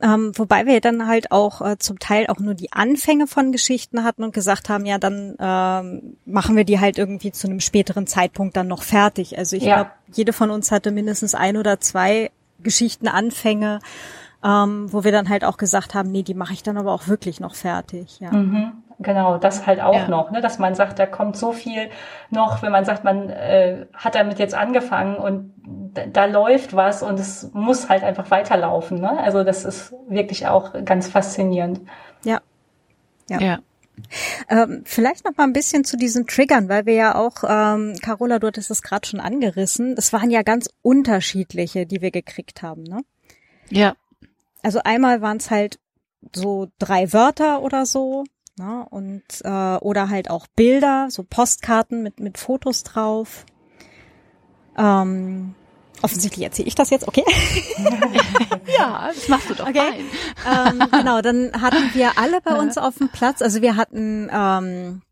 Ähm, 0.00 0.32
wobei 0.36 0.66
wir 0.66 0.80
dann 0.80 1.06
halt 1.06 1.32
auch 1.32 1.60
äh, 1.60 1.78
zum 1.78 1.98
Teil 1.98 2.26
auch 2.28 2.38
nur 2.38 2.54
die 2.54 2.72
Anfänge 2.72 3.26
von 3.26 3.52
Geschichten 3.52 4.04
hatten 4.04 4.24
und 4.24 4.32
gesagt 4.32 4.68
haben, 4.68 4.86
ja, 4.86 4.98
dann 4.98 5.36
ähm, 5.38 6.16
machen 6.24 6.56
wir 6.56 6.64
die 6.64 6.80
halt 6.80 6.98
irgendwie 6.98 7.32
zu 7.32 7.48
einem 7.48 7.60
späteren 7.60 8.06
Zeitpunkt 8.06 8.56
dann 8.56 8.68
noch 8.68 8.82
fertig. 8.82 9.38
Also 9.38 9.56
ich 9.56 9.64
ja. 9.64 9.74
glaube, 9.76 9.90
jede 10.12 10.32
von 10.32 10.50
uns 10.50 10.70
hatte 10.70 10.90
mindestens 10.90 11.34
ein 11.34 11.56
oder 11.56 11.80
zwei 11.80 12.30
Geschichtenanfänge, 12.62 13.80
ähm, 14.44 14.92
wo 14.92 15.04
wir 15.04 15.12
dann 15.12 15.28
halt 15.28 15.44
auch 15.44 15.56
gesagt 15.56 15.94
haben, 15.94 16.10
nee, 16.10 16.22
die 16.22 16.34
mache 16.34 16.52
ich 16.52 16.62
dann 16.62 16.78
aber 16.78 16.92
auch 16.92 17.08
wirklich 17.08 17.40
noch 17.40 17.54
fertig. 17.54 18.20
Ja. 18.20 18.32
Mhm. 18.32 18.72
Genau, 19.02 19.38
das 19.38 19.66
halt 19.66 19.80
auch 19.80 19.94
ja. 19.94 20.08
noch, 20.08 20.30
ne, 20.30 20.42
dass 20.42 20.58
man 20.58 20.74
sagt, 20.74 20.98
da 20.98 21.06
kommt 21.06 21.34
so 21.34 21.52
viel 21.52 21.88
noch, 22.28 22.60
wenn 22.60 22.70
man 22.70 22.84
sagt, 22.84 23.02
man 23.02 23.30
äh, 23.30 23.86
hat 23.94 24.14
damit 24.14 24.38
jetzt 24.38 24.54
angefangen 24.54 25.16
und 25.16 25.54
da 26.12 26.26
läuft 26.26 26.76
was 26.76 27.02
und 27.02 27.18
es 27.18 27.50
muss 27.54 27.88
halt 27.88 28.02
einfach 28.02 28.30
weiterlaufen. 28.30 29.00
Ne? 29.00 29.18
Also 29.18 29.42
das 29.42 29.64
ist 29.64 29.94
wirklich 30.06 30.46
auch 30.46 30.74
ganz 30.84 31.08
faszinierend. 31.08 31.80
Ja. 32.24 32.42
Ja. 33.30 33.40
ja. 33.40 33.58
Ähm, 34.50 34.82
vielleicht 34.84 35.24
noch 35.24 35.34
mal 35.36 35.44
ein 35.44 35.54
bisschen 35.54 35.84
zu 35.84 35.96
diesen 35.96 36.26
Triggern, 36.26 36.68
weil 36.68 36.84
wir 36.84 36.94
ja 36.94 37.14
auch, 37.14 37.42
ähm, 37.48 37.96
Carola, 38.02 38.38
du 38.38 38.48
hattest 38.48 38.70
es 38.70 38.82
gerade 38.82 39.06
schon 39.06 39.20
angerissen, 39.20 39.94
es 39.96 40.12
waren 40.12 40.30
ja 40.30 40.42
ganz 40.42 40.68
unterschiedliche, 40.82 41.86
die 41.86 42.02
wir 42.02 42.10
gekriegt 42.10 42.62
haben, 42.62 42.82
ne? 42.82 43.00
Ja. 43.70 43.94
Also 44.62 44.80
einmal 44.84 45.22
waren 45.22 45.38
es 45.38 45.50
halt 45.50 45.78
so 46.34 46.68
drei 46.78 47.12
Wörter 47.12 47.62
oder 47.62 47.86
so, 47.86 48.24
ne? 48.60 48.86
Und 48.90 49.22
äh, 49.42 49.76
oder 49.76 50.08
halt 50.08 50.30
auch 50.30 50.46
Bilder, 50.54 51.08
so 51.10 51.24
Postkarten 51.24 52.02
mit 52.02 52.20
mit 52.20 52.38
Fotos 52.38 52.82
drauf. 52.84 53.46
Ähm, 54.76 55.54
Offensichtlich 56.02 56.44
erzähle 56.44 56.68
ich 56.68 56.74
das 56.74 56.90
jetzt, 56.90 57.06
okay? 57.06 57.24
ja, 58.78 59.10
das 59.14 59.28
machst 59.28 59.50
du 59.50 59.54
doch 59.54 59.68
okay. 59.68 60.04
Ähm, 60.50 60.82
genau, 60.90 61.20
dann 61.20 61.52
hatten 61.60 61.90
wir 61.92 62.16
alle 62.16 62.40
bei 62.40 62.54
uns 62.58 62.78
auf 62.78 62.96
dem 62.96 63.10
Platz. 63.10 63.42
Also 63.42 63.60
wir 63.60 63.76
hatten, 63.76 64.30
ähm, 64.32 65.02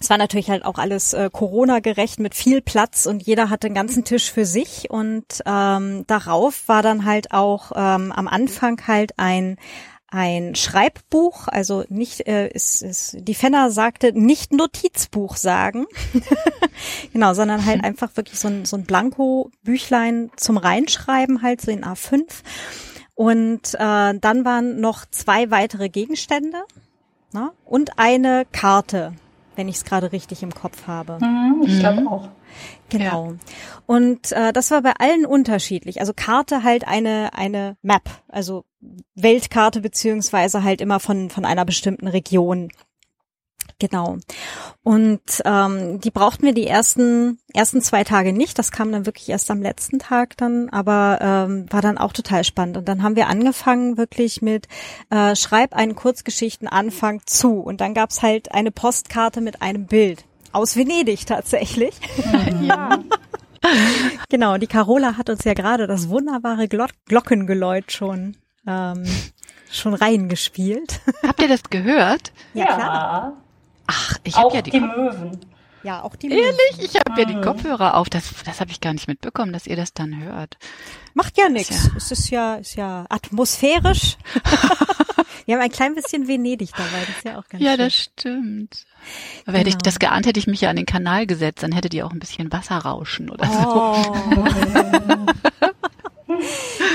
es 0.00 0.10
war 0.10 0.18
natürlich 0.18 0.50
halt 0.50 0.64
auch 0.64 0.78
alles 0.78 1.12
äh, 1.12 1.30
Corona-gerecht 1.32 2.18
mit 2.18 2.34
viel 2.34 2.62
Platz 2.62 3.06
und 3.06 3.22
jeder 3.22 3.48
hatte 3.48 3.68
einen 3.68 3.76
ganzen 3.76 4.04
Tisch 4.04 4.32
für 4.32 4.44
sich. 4.44 4.90
Und 4.90 5.42
ähm, 5.46 6.04
darauf 6.08 6.66
war 6.66 6.82
dann 6.82 7.04
halt 7.04 7.30
auch 7.30 7.70
ähm, 7.76 8.10
am 8.10 8.26
Anfang 8.26 8.80
halt 8.88 9.12
ein 9.18 9.56
ein 10.14 10.54
Schreibbuch, 10.54 11.48
also 11.48 11.82
nicht, 11.88 12.28
äh, 12.28 12.46
ist, 12.46 12.82
ist, 12.82 13.16
die 13.18 13.34
Fenner 13.34 13.72
sagte, 13.72 14.12
nicht 14.12 14.52
Notizbuch 14.52 15.34
sagen, 15.34 15.86
genau, 17.12 17.34
sondern 17.34 17.66
halt 17.66 17.82
einfach 17.84 18.16
wirklich 18.16 18.38
so 18.38 18.46
ein, 18.46 18.64
so 18.64 18.76
ein 18.76 18.84
Blanko-Büchlein 18.84 20.30
zum 20.36 20.56
Reinschreiben, 20.56 21.42
halt 21.42 21.60
so 21.60 21.72
in 21.72 21.84
A5. 21.84 22.22
Und 23.16 23.74
äh, 23.74 24.18
dann 24.18 24.44
waren 24.44 24.80
noch 24.80 25.04
zwei 25.10 25.50
weitere 25.50 25.88
Gegenstände 25.88 26.62
na, 27.32 27.46
ne, 27.46 27.52
und 27.64 27.98
eine 27.98 28.46
Karte, 28.52 29.14
wenn 29.56 29.66
ich 29.66 29.76
es 29.76 29.84
gerade 29.84 30.12
richtig 30.12 30.44
im 30.44 30.54
Kopf 30.54 30.86
habe. 30.86 31.18
Mhm, 31.20 31.64
ich 31.66 31.80
glaube 31.80 32.02
mhm. 32.02 32.08
auch. 32.08 32.28
Genau. 32.88 33.32
Ja. 33.32 33.38
Und 33.86 34.32
äh, 34.32 34.52
das 34.52 34.70
war 34.70 34.82
bei 34.82 34.92
allen 34.98 35.26
unterschiedlich. 35.26 36.00
Also 36.00 36.12
Karte 36.14 36.62
halt 36.62 36.86
eine 36.86 37.30
eine 37.34 37.76
Map, 37.82 38.02
also 38.28 38.64
Weltkarte 39.14 39.80
beziehungsweise 39.80 40.62
halt 40.62 40.80
immer 40.80 41.00
von 41.00 41.30
von 41.30 41.44
einer 41.44 41.64
bestimmten 41.64 42.08
Region. 42.08 42.70
Genau. 43.80 44.18
Und 44.82 45.42
ähm, 45.44 46.00
die 46.00 46.10
brauchten 46.10 46.44
wir 46.46 46.54
die 46.54 46.66
ersten 46.66 47.38
ersten 47.52 47.82
zwei 47.82 48.04
Tage 48.04 48.32
nicht. 48.32 48.58
Das 48.58 48.70
kam 48.70 48.92
dann 48.92 49.06
wirklich 49.06 49.28
erst 49.28 49.50
am 49.50 49.62
letzten 49.62 49.98
Tag 49.98 50.36
dann, 50.36 50.68
aber 50.70 51.18
ähm, 51.20 51.66
war 51.70 51.82
dann 51.82 51.98
auch 51.98 52.12
total 52.12 52.44
spannend. 52.44 52.76
Und 52.76 52.88
dann 52.88 53.02
haben 53.02 53.16
wir 53.16 53.28
angefangen 53.28 53.96
wirklich 53.96 54.42
mit 54.42 54.68
äh, 55.10 55.34
Schreib 55.34 55.74
einen 55.74 55.96
Kurzgeschichtenanfang 55.96 57.22
zu. 57.26 57.60
Und 57.60 57.80
dann 57.80 57.94
gab's 57.94 58.22
halt 58.22 58.52
eine 58.52 58.70
Postkarte 58.70 59.40
mit 59.40 59.60
einem 59.60 59.86
Bild 59.86 60.24
aus 60.54 60.76
Venedig 60.76 61.26
tatsächlich. 61.26 61.94
Mhm. 62.16 62.64
ja. 62.66 62.98
genau, 64.28 64.58
die 64.58 64.66
Carola 64.66 65.16
hat 65.16 65.30
uns 65.30 65.44
ja 65.44 65.54
gerade 65.54 65.86
das 65.86 66.08
wunderbare 66.08 66.68
Glock 66.68 66.90
Glockengeläut 67.06 67.92
schon 67.92 68.36
ähm, 68.66 69.04
schon 69.70 69.94
reingespielt. 69.94 71.00
Habt 71.26 71.40
ihr 71.40 71.48
das 71.48 71.64
gehört? 71.64 72.32
Ja, 72.54 72.64
ja. 72.64 72.74
klar. 72.74 73.32
Ach, 73.86 74.18
ich 74.24 74.36
habe 74.36 74.54
ja 74.54 74.62
die, 74.62 74.70
die 74.70 74.80
Möwen. 74.80 75.40
Ja, 75.84 76.02
auch 76.02 76.16
die. 76.16 76.30
Ehrlich, 76.30 76.78
ich 76.78 76.94
habe 76.96 77.20
ja 77.20 77.26
die 77.26 77.34
mhm. 77.34 77.42
Kopfhörer 77.42 77.96
auf. 77.96 78.08
Das, 78.08 78.30
das 78.44 78.60
habe 78.60 78.70
ich 78.70 78.80
gar 78.80 78.94
nicht 78.94 79.06
mitbekommen, 79.06 79.52
dass 79.52 79.66
ihr 79.66 79.76
das 79.76 79.92
dann 79.92 80.18
hört. 80.18 80.56
Macht 81.12 81.36
ja 81.36 81.50
nichts. 81.50 81.84
Ja. 81.84 81.90
Es 81.96 82.10
ist 82.10 82.30
ja, 82.30 82.54
ist 82.54 82.74
ja 82.74 83.04
atmosphärisch. 83.10 84.16
Wir 85.46 85.56
haben 85.56 85.62
ein 85.62 85.70
klein 85.70 85.94
bisschen 85.94 86.26
Venedig 86.26 86.70
dabei, 86.72 87.00
das 87.06 87.16
ist 87.16 87.24
ja 87.24 87.38
auch 87.38 87.46
ganz 87.48 87.62
Ja, 87.62 87.72
schön. 87.72 87.78
das 87.78 87.94
stimmt. 87.94 88.86
Aber 89.42 89.52
genau. 89.52 89.58
hätte 89.58 89.68
ich 89.68 89.74
genau. 89.74 89.84
das 89.84 89.98
geahnt, 89.98 90.26
hätte 90.26 90.40
ich 90.40 90.46
mich 90.46 90.62
ja 90.62 90.70
an 90.70 90.76
den 90.76 90.86
Kanal 90.86 91.26
gesetzt, 91.26 91.62
dann 91.62 91.72
hättet 91.72 91.92
ihr 91.92 92.06
auch 92.06 92.12
ein 92.12 92.18
bisschen 92.18 92.50
Wasser 92.50 92.78
rauschen 92.78 93.28
oder 93.28 93.46
oh. 93.46 94.02
so. 94.02 95.26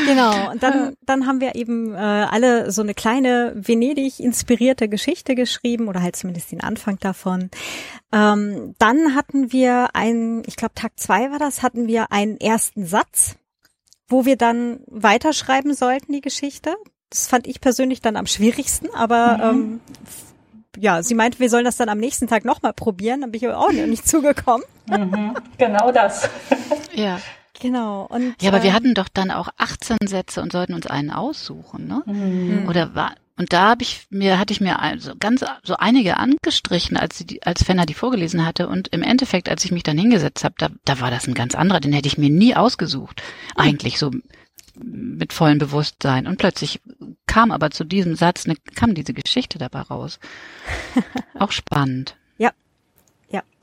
genau. 0.09 0.51
Und 0.51 0.63
dann, 0.63 0.95
dann 1.01 1.25
haben 1.25 1.41
wir 1.41 1.55
eben 1.55 1.93
äh, 1.93 1.97
alle 1.97 2.71
so 2.71 2.81
eine 2.81 2.93
kleine 2.93 3.53
Venedig-inspirierte 3.55 4.89
Geschichte 4.89 5.35
geschrieben 5.35 5.87
oder 5.87 6.01
halt 6.01 6.15
zumindest 6.15 6.51
den 6.51 6.61
Anfang 6.61 6.99
davon. 6.99 7.49
Ähm, 8.11 8.75
dann 8.79 9.15
hatten 9.15 9.51
wir 9.51 9.89
einen, 9.93 10.43
ich 10.45 10.55
glaube 10.55 10.73
Tag 10.75 10.93
zwei 10.97 11.31
war 11.31 11.39
das, 11.39 11.63
hatten 11.63 11.87
wir 11.87 12.11
einen 12.11 12.37
ersten 12.37 12.85
Satz, 12.85 13.35
wo 14.07 14.25
wir 14.25 14.35
dann 14.35 14.79
weiterschreiben 14.87 15.73
sollten, 15.73 16.11
die 16.11 16.21
Geschichte. 16.21 16.75
Das 17.09 17.27
fand 17.27 17.47
ich 17.47 17.61
persönlich 17.61 18.01
dann 18.01 18.15
am 18.15 18.27
schwierigsten, 18.27 18.89
aber 18.93 19.53
mhm. 19.53 19.59
ähm, 19.59 19.81
ja, 20.77 21.03
sie 21.03 21.15
meinte, 21.15 21.39
wir 21.39 21.49
sollen 21.49 21.65
das 21.65 21.77
dann 21.77 21.89
am 21.89 21.97
nächsten 21.97 22.27
Tag 22.27 22.45
nochmal 22.45 22.73
probieren, 22.73 23.21
dann 23.21 23.31
bin 23.31 23.41
ich 23.41 23.47
aber 23.47 23.57
auch 23.57 23.71
nicht 23.71 24.07
zugekommen. 24.07 24.65
Mhm, 24.87 25.35
genau 25.57 25.91
das. 25.91 26.29
ja. 26.93 27.19
Genau. 27.59 28.05
Und, 28.05 28.35
ja, 28.41 28.49
aber 28.49 28.63
wir 28.63 28.69
ähm, 28.69 28.75
hatten 28.75 28.93
doch 28.93 29.09
dann 29.09 29.31
auch 29.31 29.49
18 29.57 29.97
Sätze 30.05 30.41
und 30.41 30.51
sollten 30.51 30.73
uns 30.73 30.87
einen 30.87 31.11
aussuchen, 31.11 31.87
ne? 31.87 32.03
Mhm. 32.05 32.67
Oder 32.67 32.95
war 32.95 33.15
und 33.39 33.53
da 33.53 33.69
habe 33.69 33.83
ich 33.83 34.05
mir 34.09 34.37
hatte 34.37 34.51
ich 34.51 34.59
mir 34.59 34.79
also 34.79 35.13
ganz 35.17 35.45
so 35.63 35.77
einige 35.77 36.17
angestrichen, 36.17 36.97
als 36.97 37.17
sie 37.17 37.41
als 37.41 37.63
Fenner 37.63 37.85
die 37.85 37.93
vorgelesen 37.93 38.45
hatte 38.45 38.67
und 38.67 38.89
im 38.89 39.01
Endeffekt, 39.01 39.47
als 39.47 39.63
ich 39.63 39.71
mich 39.71 39.83
dann 39.83 39.97
hingesetzt 39.97 40.43
habe, 40.43 40.55
da, 40.57 40.67
da 40.83 40.99
war 40.99 41.09
das 41.09 41.25
ein 41.25 41.35
ganz 41.35 41.55
anderer, 41.55 41.79
den 41.79 41.93
hätte 41.93 42.09
ich 42.09 42.17
mir 42.17 42.29
nie 42.29 42.53
ausgesucht. 42.53 43.23
Mhm. 43.55 43.63
Eigentlich 43.63 43.97
so 43.97 44.11
mit 44.75 45.31
vollem 45.31 45.57
Bewusstsein 45.57 46.27
und 46.27 46.37
plötzlich 46.37 46.81
kam 47.27 47.51
aber 47.51 47.71
zu 47.71 47.85
diesem 47.85 48.15
Satz, 48.15 48.45
eine, 48.45 48.55
kam 48.75 48.93
diese 48.93 49.13
Geschichte 49.13 49.57
dabei 49.57 49.81
raus. 49.81 50.19
Auch 51.39 51.51
spannend. 51.51 52.15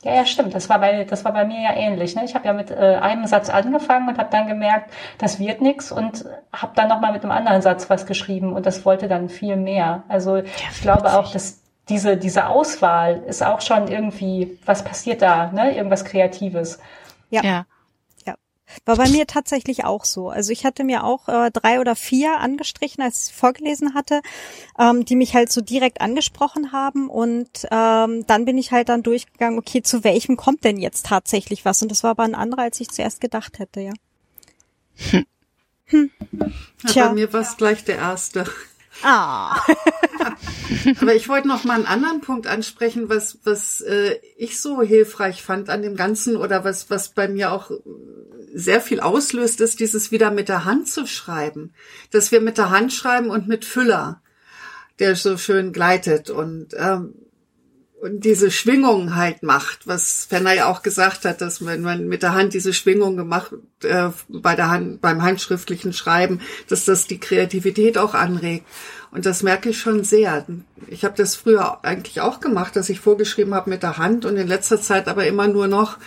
Ja, 0.07 0.13
ja. 0.13 0.13
Ja, 0.13 0.15
ja, 0.15 0.27
stimmt. 0.27 0.55
Das 0.55 0.69
war 0.69 0.79
bei, 0.79 1.05
das 1.05 1.25
war 1.25 1.33
bei 1.33 1.45
mir 1.45 1.61
ja 1.61 1.75
ähnlich. 1.75 2.15
Ne? 2.15 2.25
Ich 2.25 2.35
habe 2.35 2.47
ja 2.47 2.53
mit 2.53 2.71
äh, 2.71 2.99
einem 3.01 3.27
Satz 3.27 3.51
angefangen 3.51 4.09
und 4.09 4.19
habe 4.19 4.29
dann 4.31 4.47
gemerkt, 4.47 4.93
das 5.19 5.41
wird 5.41 5.61
nix 5.61 5.91
und 5.91 6.25
habe 6.53 6.73
dann 6.77 6.89
nochmal 6.89 7.13
mit 7.13 7.25
einem 7.25 7.33
anderen 7.33 7.61
Satz 7.61 7.91
was 7.91 8.07
geschrieben 8.07 8.53
und 8.53 8.67
das 8.67 8.85
wollte 8.85 9.09
dann 9.09 9.29
viel 9.29 9.57
mehr. 9.57 10.05
Also 10.09 10.37
ich 10.37 10.81
glaube 10.81 11.13
auch, 11.13 11.33
dass 11.33 11.61
diese, 11.89 12.17
diese 12.17 12.47
Auswahl 12.47 13.23
ist 13.27 13.45
auch 13.45 13.61
schon 13.61 13.89
irgendwie, 13.89 14.59
was 14.65 14.85
passiert 14.85 15.23
da, 15.23 15.51
ne? 15.53 15.77
Irgendwas 15.77 16.05
Kreatives. 16.05 16.79
Ja. 17.31 17.43
ja. 17.43 17.67
War 18.85 18.97
bei 18.97 19.09
mir 19.09 19.27
tatsächlich 19.27 19.85
auch 19.85 20.05
so. 20.05 20.29
Also 20.29 20.53
ich 20.53 20.65
hatte 20.65 20.85
mir 20.85 21.05
auch 21.05 21.29
äh, 21.29 21.51
drei 21.51 21.81
oder 21.81 21.97
vier 21.97 22.39
angestrichen, 22.39 23.03
als 23.03 23.29
ich 23.29 23.35
vorgelesen 23.35 23.95
hatte, 23.95 24.21
ähm, 24.79 25.05
die 25.05 25.17
mich 25.17 25.35
halt 25.35 25.51
so 25.51 25.61
direkt 25.61 26.01
angesprochen 26.01 26.73
haben. 26.73 27.09
Und 27.09 27.67
ähm, 27.71 28.27
dann 28.27 28.45
bin 28.45 28.59
ich 28.59 28.73
halt 28.73 28.89
dann 28.89 29.03
durchgegangen, 29.03 29.59
okay, 29.59 29.83
zu 29.83 30.05
welchem 30.05 30.37
kommt 30.37 30.65
denn 30.65 30.79
jetzt 30.79 31.07
tatsächlich 31.07 31.65
was? 31.65 31.83
Und 31.83 31.91
das 31.91 32.03
war 32.03 32.11
aber 32.11 32.25
ein 32.25 32.35
anderer, 32.35 32.63
als 32.63 32.81
ich 32.81 32.91
zuerst 32.91 33.21
gedacht 33.21 33.59
hätte, 33.59 33.81
ja. 33.81 33.93
Hm. 35.11 35.27
Hm. 35.87 36.11
Tja. 36.87 37.09
bei 37.09 37.15
mir 37.15 37.33
war 37.33 37.43
es 37.43 37.57
gleich 37.57 37.85
der 37.85 37.97
erste. 37.97 38.45
Ah. 39.03 39.61
Aber 41.01 41.15
ich 41.15 41.29
wollte 41.29 41.49
noch 41.49 41.65
mal 41.65 41.75
einen 41.75 41.87
anderen 41.87 42.21
Punkt 42.21 42.47
ansprechen, 42.47 43.09
was 43.09 43.39
was 43.45 43.81
äh, 43.83 44.19
ich 44.37 44.61
so 44.61 44.83
hilfreich 44.83 45.43
fand 45.43 45.69
an 45.71 45.83
dem 45.83 45.97
Ganzen 45.97 46.37
oder 46.37 46.65
was 46.65 46.91
was 46.91 47.11
bei 47.11 47.29
mir 47.29 47.53
auch 47.53 47.71
sehr 48.55 48.81
viel 48.81 49.01
auslöst, 49.01 49.61
ist 49.61 49.81
dieses 49.81 50.11
wieder 50.11 50.31
mit 50.31 50.49
der 50.49 50.65
Hand 50.65 50.89
zu 50.89 51.07
schreiben, 51.07 51.75
dass 52.11 52.33
wir 52.33 52.41
mit 52.41 52.59
der 52.59 52.71
Hand 52.71 52.93
schreiben 52.93 53.29
und 53.31 53.47
mit 53.49 53.65
Füller, 53.65 54.23
der 54.99 55.15
so 55.15 55.37
schön 55.37 55.73
gleitet 55.73 56.31
und 56.31 56.69
ähm, 56.77 57.15
und 58.07 58.25
diese 58.25 58.53
Schwingung 58.53 59.17
halt 59.17 59.43
macht, 59.43 59.89
was 59.89 60.27
Fenner 60.27 60.53
ja 60.53 60.67
auch 60.67 60.83
gesagt 60.83 61.25
hat, 61.25 61.41
dass 61.41 61.67
wenn 61.67 61.83
man 61.83 62.07
mit 62.07 62.23
der 62.23 62.35
Hand 62.35 62.55
diese 62.55 62.73
Schwingung 62.73 63.17
gemacht 63.17 63.53
äh, 63.83 64.11
bei 64.29 64.55
der 64.55 64.71
Hand 64.71 65.01
beim 65.01 65.23
handschriftlichen 65.23 65.93
Schreiben, 65.93 66.41
dass 66.69 66.85
das 66.85 67.09
die 67.09 67.19
Kreativität 67.19 67.99
auch 67.99 68.15
anregt. 68.15 68.65
Und 69.11 69.27
das 69.27 69.43
merke 69.43 69.71
ich 69.71 69.79
schon 69.79 70.05
sehr. 70.05 70.47
Ich 70.87 71.05
habe 71.05 71.17
das 71.17 71.35
früher 71.35 71.85
eigentlich 71.85 72.21
auch 72.21 72.39
gemacht, 72.39 72.77
dass 72.77 72.89
ich 72.91 73.01
vorgeschrieben 73.01 73.55
habe 73.55 73.71
mit 73.71 73.83
der 73.83 73.99
Hand 73.99 74.25
und 74.25 74.37
in 74.37 74.47
letzter 74.47 74.81
Zeit 74.81 75.09
aber 75.09 75.27
immer 75.27 75.49
nur 75.49 75.67
noch 75.67 75.99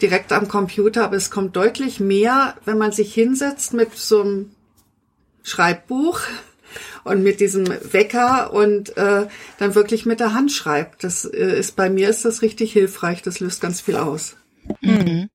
direkt 0.00 0.32
am 0.32 0.46
Computer. 0.46 1.04
Aber 1.04 1.16
es 1.16 1.32
kommt 1.32 1.56
deutlich 1.56 1.98
mehr, 1.98 2.54
wenn 2.64 2.78
man 2.78 2.92
sich 2.92 3.12
hinsetzt 3.12 3.74
mit 3.74 3.96
so 3.96 4.20
einem 4.20 4.50
Schreibbuch 5.42 6.20
und 7.04 7.22
mit 7.22 7.40
diesem 7.40 7.66
Wecker 7.66 8.52
und 8.52 8.96
äh, 8.96 9.26
dann 9.58 9.74
wirklich 9.74 10.06
mit 10.06 10.20
der 10.20 10.34
Hand 10.34 10.52
schreibt. 10.52 11.04
Das 11.04 11.24
äh, 11.24 11.58
ist 11.58 11.76
bei 11.76 11.90
mir 11.90 12.08
ist 12.08 12.24
das 12.24 12.42
richtig 12.42 12.72
hilfreich. 12.72 13.22
Das 13.22 13.40
löst 13.40 13.60
ganz 13.60 13.80
viel 13.80 13.96
aus. 13.96 14.36
Mhm. 14.80 15.28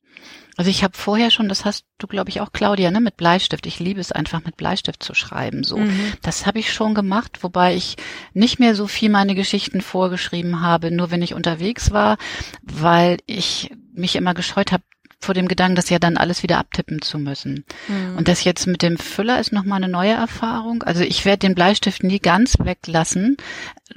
Also 0.57 0.71
ich 0.71 0.83
habe 0.83 0.97
vorher 0.97 1.31
schon, 1.31 1.49
das 1.49 1.65
hast 1.65 1.85
du, 1.97 2.07
glaube 2.07 2.29
ich, 2.29 2.39
auch 2.39 2.53
Claudia, 2.53 2.89
ne, 2.89 3.01
mit 3.01 3.17
Bleistift. 3.17 3.65
Ich 3.65 3.79
liebe 3.79 3.99
es 3.99 4.13
einfach 4.13 4.45
mit 4.45 4.55
Bleistift 4.55 5.03
zu 5.03 5.13
schreiben. 5.13 5.63
So, 5.63 5.77
mhm. 5.77 6.13
das 6.21 6.45
habe 6.45 6.59
ich 6.59 6.71
schon 6.71 6.93
gemacht, 6.93 7.39
wobei 7.41 7.75
ich 7.75 7.97
nicht 8.33 8.59
mehr 8.59 8.73
so 8.73 8.87
viel 8.87 9.09
meine 9.09 9.35
Geschichten 9.35 9.81
vorgeschrieben 9.81 10.61
habe, 10.61 10.91
nur 10.91 11.11
wenn 11.11 11.21
ich 11.21 11.33
unterwegs 11.33 11.91
war, 11.91 12.17
weil 12.61 13.17
ich 13.25 13.71
mich 13.93 14.15
immer 14.15 14.33
gescheut 14.33 14.71
habe, 14.71 14.83
vor 15.25 15.35
dem 15.35 15.47
Gedanken, 15.47 15.75
das 15.75 15.89
ja 15.89 15.99
dann 15.99 16.17
alles 16.17 16.43
wieder 16.43 16.57
abtippen 16.57 17.01
zu 17.01 17.19
müssen. 17.19 17.65
Mhm. 17.87 18.17
Und 18.17 18.27
das 18.27 18.43
jetzt 18.43 18.67
mit 18.67 18.81
dem 18.81 18.97
Füller 18.97 19.39
ist 19.39 19.51
nochmal 19.51 19.83
eine 19.83 19.91
neue 19.91 20.13
Erfahrung. 20.13 20.83
Also 20.83 21.01
ich 21.03 21.25
werde 21.25 21.39
den 21.39 21.55
Bleistift 21.55 22.03
nie 22.03 22.19
ganz 22.19 22.57
weglassen. 22.59 23.37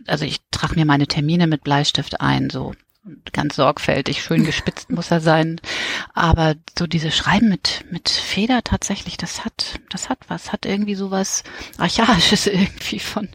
Also 0.06 0.24
ich 0.24 0.40
trage 0.50 0.74
mir 0.74 0.84
meine 0.84 1.06
Termine 1.06 1.46
mit 1.46 1.62
Bleistift 1.62 2.20
ein, 2.20 2.50
so 2.50 2.72
ganz 3.32 3.56
sorgfältig, 3.56 4.22
schön 4.22 4.44
gespitzt 4.44 4.90
muss 4.90 5.10
er 5.10 5.20
sein. 5.20 5.60
Aber 6.14 6.54
so 6.78 6.86
diese 6.86 7.10
Schreiben 7.10 7.48
mit, 7.48 7.84
mit 7.90 8.08
Feder 8.08 8.62
tatsächlich, 8.64 9.16
das 9.16 9.44
hat, 9.44 9.80
das 9.90 10.08
hat 10.08 10.18
was, 10.28 10.52
hat 10.52 10.66
irgendwie 10.66 10.94
sowas 10.94 11.44
Archaisches 11.78 12.46
irgendwie 12.48 12.98
von, 12.98 13.28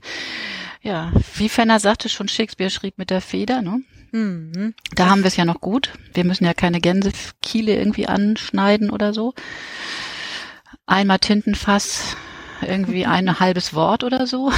ja, 0.82 1.12
wie 1.36 1.50
Fenner 1.50 1.80
sagte 1.80 2.10
schon, 2.10 2.28
Shakespeare 2.28 2.70
schrieb 2.70 2.98
mit 2.98 3.10
der 3.10 3.22
Feder, 3.22 3.62
ne? 3.62 3.82
Mhm. 4.14 4.76
Da 4.94 5.10
haben 5.10 5.24
wir 5.24 5.28
es 5.28 5.36
ja 5.36 5.44
noch 5.44 5.60
gut. 5.60 5.92
Wir 6.14 6.24
müssen 6.24 6.46
ja 6.46 6.54
keine 6.54 6.80
Gänsekiele 6.80 7.76
irgendwie 7.76 8.08
anschneiden 8.08 8.92
oder 8.92 9.12
so. 9.14 9.34
Einmal 10.86 11.20
Tintenfass, 11.20 12.16
irgendwie 12.62 13.06
ein 13.08 13.40
halbes 13.40 13.74
Wort 13.74 14.04
oder 14.04 14.28
so. 14.28 14.52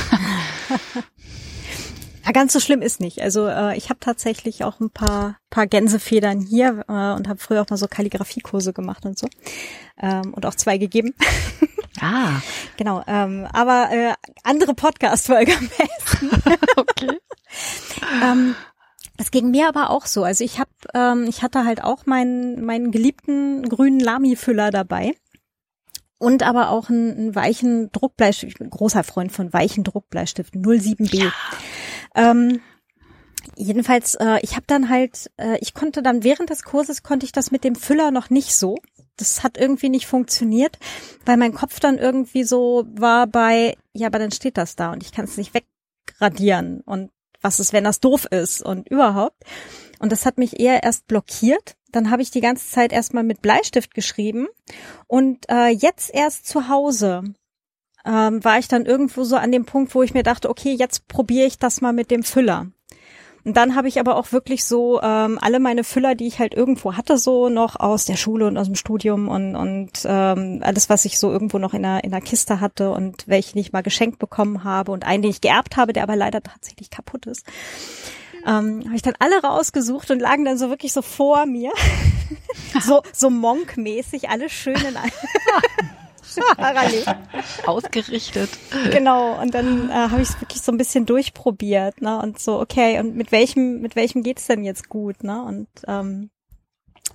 Ja, 2.25 2.31
ganz 2.31 2.53
so 2.53 2.59
schlimm 2.59 2.81
ist 2.81 2.99
nicht. 2.99 3.21
Also 3.21 3.47
äh, 3.47 3.77
ich 3.77 3.89
habe 3.89 3.99
tatsächlich 3.99 4.63
auch 4.63 4.79
ein 4.79 4.89
paar 4.89 5.37
paar 5.51 5.67
Gänsefedern 5.67 6.41
hier 6.41 6.83
äh, 6.87 7.13
und 7.13 7.27
habe 7.27 7.37
früher 7.37 7.61
auch 7.61 7.69
mal 7.69 7.77
so 7.77 7.87
Kalligrafiekurse 7.87 8.73
gemacht 8.73 9.05
und 9.05 9.17
so 9.17 9.27
ähm, 10.01 10.33
und 10.33 10.45
auch 10.45 10.55
zwei 10.55 10.77
gegeben. 10.77 11.13
Ah, 12.01 12.41
genau. 12.75 13.01
Ähm, 13.07 13.47
aber 13.53 13.89
äh, 13.89 14.13
andere 14.43 14.73
Podcast-Folge 14.73 15.53
am 15.53 15.69
besten. 15.69 16.29
okay. 16.75 17.19
ähm, 18.21 18.53
das 19.17 19.31
ging 19.31 19.51
mir 19.51 19.67
aber 19.67 19.89
auch 19.89 20.05
so. 20.05 20.23
Also 20.23 20.43
ich 20.43 20.59
habe, 20.59 20.69
ähm, 20.93 21.25
ich 21.27 21.41
hatte 21.41 21.65
halt 21.65 21.83
auch 21.83 22.05
meinen 22.05 22.65
meinen 22.65 22.91
geliebten 22.91 23.67
grünen 23.67 23.99
Lami-Füller 23.99 24.71
dabei 24.71 25.15
und 26.17 26.43
aber 26.43 26.69
auch 26.69 26.89
einen, 26.89 27.11
einen 27.15 27.35
weichen 27.35 27.91
Druckbleistift. 27.91 28.53
Ich 28.53 28.59
bin 28.59 28.69
großer 28.69 29.03
Freund 29.03 29.31
von 29.31 29.53
weichen 29.53 29.83
Druckbleistiften, 29.83 30.63
07B. 30.63 31.25
Ja. 31.25 31.31
Ähm, 32.15 32.61
jedenfalls, 33.55 34.15
äh, 34.15 34.39
ich 34.41 34.55
habe 34.55 34.65
dann 34.67 34.89
halt, 34.89 35.31
äh, 35.37 35.57
ich 35.59 35.73
konnte 35.73 36.01
dann 36.01 36.23
während 36.23 36.49
des 36.49 36.63
Kurses 36.63 37.03
konnte 37.03 37.25
ich 37.25 37.31
das 37.31 37.51
mit 37.51 37.63
dem 37.63 37.75
Füller 37.75 38.11
noch 38.11 38.29
nicht 38.29 38.55
so. 38.55 38.77
Das 39.17 39.43
hat 39.43 39.57
irgendwie 39.57 39.89
nicht 39.89 40.07
funktioniert, 40.07 40.77
weil 41.25 41.37
mein 41.37 41.53
Kopf 41.53 41.79
dann 41.79 41.97
irgendwie 41.97 42.43
so 42.43 42.85
war 42.89 43.27
bei, 43.27 43.77
ja, 43.93 44.07
aber 44.07 44.19
dann 44.19 44.31
steht 44.31 44.57
das 44.57 44.75
da 44.75 44.91
und 44.91 45.03
ich 45.03 45.11
kann 45.13 45.25
es 45.25 45.37
nicht 45.37 45.53
wegradieren 45.53 46.81
und 46.81 47.11
was 47.45 47.59
ist, 47.59 47.71
wenn 47.71 47.83
das 47.83 47.99
doof 47.99 48.25
ist 48.25 48.61
und 48.61 48.89
überhaupt. 48.89 49.43
Und 49.99 50.11
das 50.11 50.25
hat 50.25 50.37
mich 50.37 50.59
eher 50.59 50.83
erst 50.83 51.07
blockiert. 51.07 51.77
Dann 51.91 52.09
habe 52.09 52.23
ich 52.23 52.31
die 52.31 52.41
ganze 52.41 52.67
Zeit 52.67 52.91
erstmal 52.91 53.23
mit 53.23 53.41
Bleistift 53.41 53.93
geschrieben 53.93 54.47
und 55.07 55.45
äh, 55.49 55.69
jetzt 55.69 56.13
erst 56.13 56.47
zu 56.47 56.67
Hause 56.67 57.23
ähm, 58.03 58.43
war 58.43 58.59
ich 58.59 58.67
dann 58.67 58.85
irgendwo 58.85 59.23
so 59.23 59.37
an 59.37 59.51
dem 59.51 59.65
Punkt, 59.65 59.95
wo 59.95 60.03
ich 60.03 60.13
mir 60.13 60.23
dachte, 60.23 60.49
okay, 60.49 60.73
jetzt 60.73 61.07
probiere 61.07 61.47
ich 61.47 61.57
das 61.57 61.79
mal 61.79 61.93
mit 61.93 62.11
dem 62.11 62.23
Füller. 62.23 62.67
Und 63.45 63.55
dann 63.57 63.75
habe 63.75 63.87
ich 63.87 63.99
aber 63.99 64.15
auch 64.17 64.31
wirklich 64.31 64.65
so 64.65 64.99
ähm, 65.03 65.37
alle 65.39 65.59
meine 65.59 65.83
Füller, 65.83 66.15
die 66.15 66.25
ich 66.25 66.39
halt 66.39 66.55
irgendwo 66.55 66.95
hatte, 66.95 67.19
so 67.19 67.47
noch 67.47 67.79
aus 67.79 68.05
der 68.05 68.15
Schule 68.15 68.47
und 68.47 68.57
aus 68.57 68.65
dem 68.65 68.75
Studium 68.75 69.29
und, 69.29 69.55
und 69.55 69.91
ähm, 70.03 70.61
alles, 70.63 70.89
was 70.89 71.05
ich 71.05 71.19
so 71.19 71.31
irgendwo 71.31 71.59
noch 71.59 71.75
in 71.75 71.83
der, 71.83 72.03
in 72.03 72.09
der 72.09 72.21
Kiste 72.21 72.59
hatte 72.59 72.89
und 72.89 73.27
welche 73.27 73.59
ich 73.59 73.71
mal 73.71 73.83
geschenkt 73.83 74.17
bekommen 74.17 74.63
habe 74.63 74.91
und 74.91 75.05
einen, 75.05 75.21
den 75.21 75.29
ich 75.29 75.41
geerbt 75.41 75.77
habe, 75.77 75.93
der 75.93 76.01
aber 76.01 76.15
leider 76.15 76.41
tatsächlich 76.41 76.89
kaputt 76.89 77.27
ist. 77.27 77.45
Ähm, 78.47 78.83
habe 78.85 78.95
ich 78.95 79.03
dann 79.03 79.15
alle 79.19 79.39
rausgesucht 79.39 80.09
und 80.09 80.19
lagen 80.19 80.43
dann 80.43 80.57
so 80.57 80.69
wirklich 80.69 80.91
so 80.91 81.03
vor 81.03 81.45
mir. 81.45 81.71
so, 82.81 83.03
so 83.13 83.29
Monk-mäßig, 83.29 84.27
alle 84.27 84.49
schön 84.49 84.75
in 84.75 84.97
Parallel. 86.57 87.03
Ausgerichtet. 87.65 88.49
Genau, 88.91 89.39
und 89.41 89.53
dann 89.53 89.89
äh, 89.89 89.93
habe 89.93 90.21
ich 90.21 90.29
es 90.29 90.41
wirklich 90.41 90.61
so 90.61 90.71
ein 90.71 90.77
bisschen 90.77 91.05
durchprobiert, 91.05 92.01
ne? 92.01 92.19
Und 92.19 92.39
so, 92.39 92.59
okay, 92.59 92.99
und 92.99 93.15
mit 93.15 93.31
welchem, 93.31 93.81
mit 93.81 93.95
welchem 93.95 94.23
geht's 94.23 94.47
denn 94.47 94.63
jetzt 94.63 94.89
gut, 94.89 95.23
ne? 95.23 95.43
Und 95.43 95.67
ähm, 95.87 96.29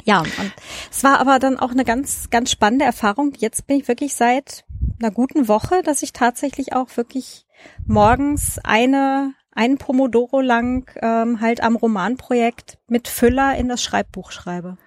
ja, 0.05 0.21
und 0.21 0.53
es 0.91 1.05
war 1.05 1.21
aber 1.21 1.39
dann 1.39 1.59
auch 1.59 1.71
eine 1.71 1.85
ganz, 1.85 2.31
ganz 2.31 2.51
spannende 2.51 2.85
Erfahrung. 2.85 3.33
Jetzt 3.39 3.67
bin 3.67 3.79
ich 3.79 3.89
wirklich 3.89 4.15
seit 4.15 4.65
einer 5.01 5.11
guten 5.11 5.49
Woche, 5.49 5.83
dass 5.83 6.03
ich 6.03 6.13
tatsächlich 6.13 6.73
auch 6.73 6.97
wirklich 6.97 7.47
morgens 7.87 8.59
eine, 8.63 9.35
einen 9.53 9.79
Pomodoro 9.79 10.41
lang 10.41 10.91
ähm, 11.03 11.41
halt 11.41 11.63
am 11.63 11.77
Romanprojekt 11.77 12.79
mit 12.89 13.09
Füller 13.09 13.57
in 13.57 13.69
das 13.69 13.83
Schreibbuch 13.83 14.31
schreibe. 14.31 14.79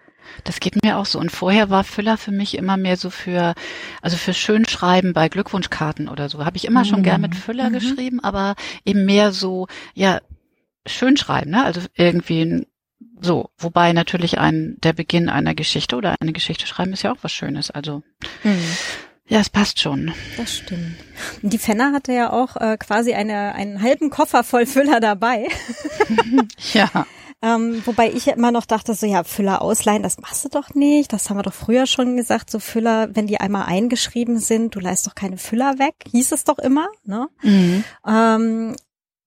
Das 0.43 0.59
geht 0.59 0.83
mir 0.83 0.97
auch 0.97 1.05
so. 1.05 1.19
Und 1.19 1.31
vorher 1.31 1.69
war 1.69 1.83
Füller 1.83 2.17
für 2.17 2.31
mich 2.31 2.57
immer 2.57 2.77
mehr 2.77 2.97
so 2.97 3.09
für, 3.09 3.53
also 4.01 4.17
für 4.17 4.33
Schönschreiben 4.33 5.13
bei 5.13 5.29
Glückwunschkarten 5.29 6.09
oder 6.09 6.29
so. 6.29 6.45
Habe 6.45 6.57
ich 6.57 6.65
immer 6.65 6.81
mhm. 6.81 6.86
schon 6.86 7.03
gern 7.03 7.21
mit 7.21 7.36
Füller 7.36 7.69
mhm. 7.69 7.73
geschrieben, 7.73 8.19
aber 8.19 8.55
eben 8.86 9.05
mehr 9.05 9.31
so, 9.31 9.67
ja, 9.93 10.19
Schönschreiben, 10.86 11.51
ne? 11.51 11.63
Also 11.63 11.81
irgendwie 11.95 12.67
so. 13.21 13.49
Wobei 13.57 13.93
natürlich 13.93 14.38
ein, 14.39 14.77
der 14.83 14.93
Beginn 14.93 15.29
einer 15.29 15.55
Geschichte 15.55 15.95
oder 15.95 16.15
eine 16.19 16.33
Geschichte 16.33 16.67
schreiben 16.67 16.93
ist 16.93 17.03
ja 17.03 17.13
auch 17.13 17.19
was 17.21 17.31
Schönes. 17.31 17.71
Also, 17.71 18.03
mhm. 18.43 18.59
Ja, 19.27 19.39
es 19.39 19.49
passt 19.49 19.79
schon. 19.79 20.13
Das 20.36 20.57
stimmt. 20.57 20.97
Die 21.41 21.57
Fenner 21.57 21.93
hatte 21.93 22.12
ja 22.12 22.31
auch 22.31 22.57
äh, 22.57 22.77
quasi 22.77 23.13
eine, 23.13 23.55
einen 23.55 23.81
halben 23.81 24.09
Koffer 24.09 24.43
voll 24.43 24.65
Füller 24.65 24.99
dabei. 24.99 25.47
ja. 26.73 27.07
Ähm, 27.43 27.86
wobei 27.86 28.10
ich 28.10 28.27
immer 28.27 28.51
noch 28.53 28.65
dachte, 28.65 28.93
so 28.93 29.06
ja, 29.06 29.25
Füller 29.25 29.62
ausleihen, 29.62 30.01
das 30.01 30.17
machst 30.17 30.45
du 30.45 30.49
doch 30.49 30.73
nicht. 30.75 31.12
Das 31.12 31.29
haben 31.29 31.36
wir 31.36 31.43
doch 31.43 31.53
früher 31.53 31.86
schon 31.88 32.15
gesagt, 32.15 32.49
so 32.49 32.58
Füller, 32.58 33.13
wenn 33.13 33.27
die 33.27 33.38
einmal 33.38 33.65
eingeschrieben 33.65 34.39
sind, 34.39 34.73
du 34.75 34.79
leist 34.79 35.06
doch 35.08 35.13
keine 35.13 35.38
Füller 35.38 35.77
weg, 35.77 35.95
hieß 36.10 36.32
es 36.32 36.45
doch 36.45 36.58
immer. 36.58 36.88
Ne? 37.03 37.27
Mhm. 37.41 37.84
Ähm, 38.08 38.75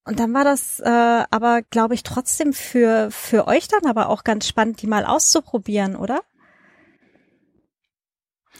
und 0.07 0.19
dann 0.19 0.33
war 0.33 0.45
das 0.45 0.81
äh, 0.81 1.25
aber, 1.31 1.61
glaube 1.61 1.93
ich, 1.93 2.05
trotzdem 2.05 2.55
für, 2.55 3.11
für 3.11 3.47
euch 3.49 3.69
dann 3.69 3.85
aber 3.85 4.09
auch 4.09 4.25
ganz 4.25 4.49
spannend, 4.49 4.81
die 4.81 4.87
mal 4.87 5.05
auszuprobieren, 5.05 5.95
oder? 5.95 6.21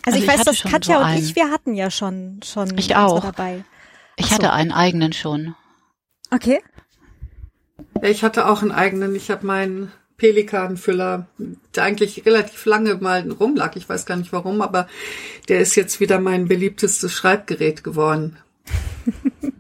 Also, 0.05 0.19
also 0.19 0.19
ich, 0.19 0.29
weiß, 0.29 0.45
dass 0.45 0.63
Katja 0.65 0.99
so 0.99 1.05
und 1.05 1.15
ich, 1.15 1.35
wir 1.35 1.51
hatten 1.51 1.75
ja 1.75 1.91
schon 1.91 2.41
schon 2.45 2.77
ich 2.77 2.95
auch. 2.95 3.23
dabei. 3.23 3.65
Ich 4.17 4.33
hatte 4.33 4.53
einen 4.53 4.73
eigenen 4.73 5.15
schon. 5.15 5.55
Okay. 6.31 6.61
Ich 8.03 8.23
hatte 8.23 8.47
auch 8.47 8.63
einen 8.63 8.73
eigenen. 8.73 9.15
Ich 9.15 9.31
habe 9.31 9.47
meinen 9.47 9.93
Pelikanfüller, 10.17 11.27
der 11.75 11.83
eigentlich 11.83 12.25
relativ 12.25 12.65
lange 12.65 12.95
mal 12.97 13.31
rumlag. 13.31 13.77
Ich 13.77 13.89
weiß 13.89 14.07
gar 14.07 14.17
nicht 14.17 14.33
warum, 14.33 14.63
aber 14.63 14.89
der 15.49 15.61
ist 15.61 15.75
jetzt 15.75 16.01
wieder 16.01 16.19
mein 16.19 16.49
beliebtestes 16.49 17.13
Schreibgerät 17.13 17.85
geworden. 17.85 18.37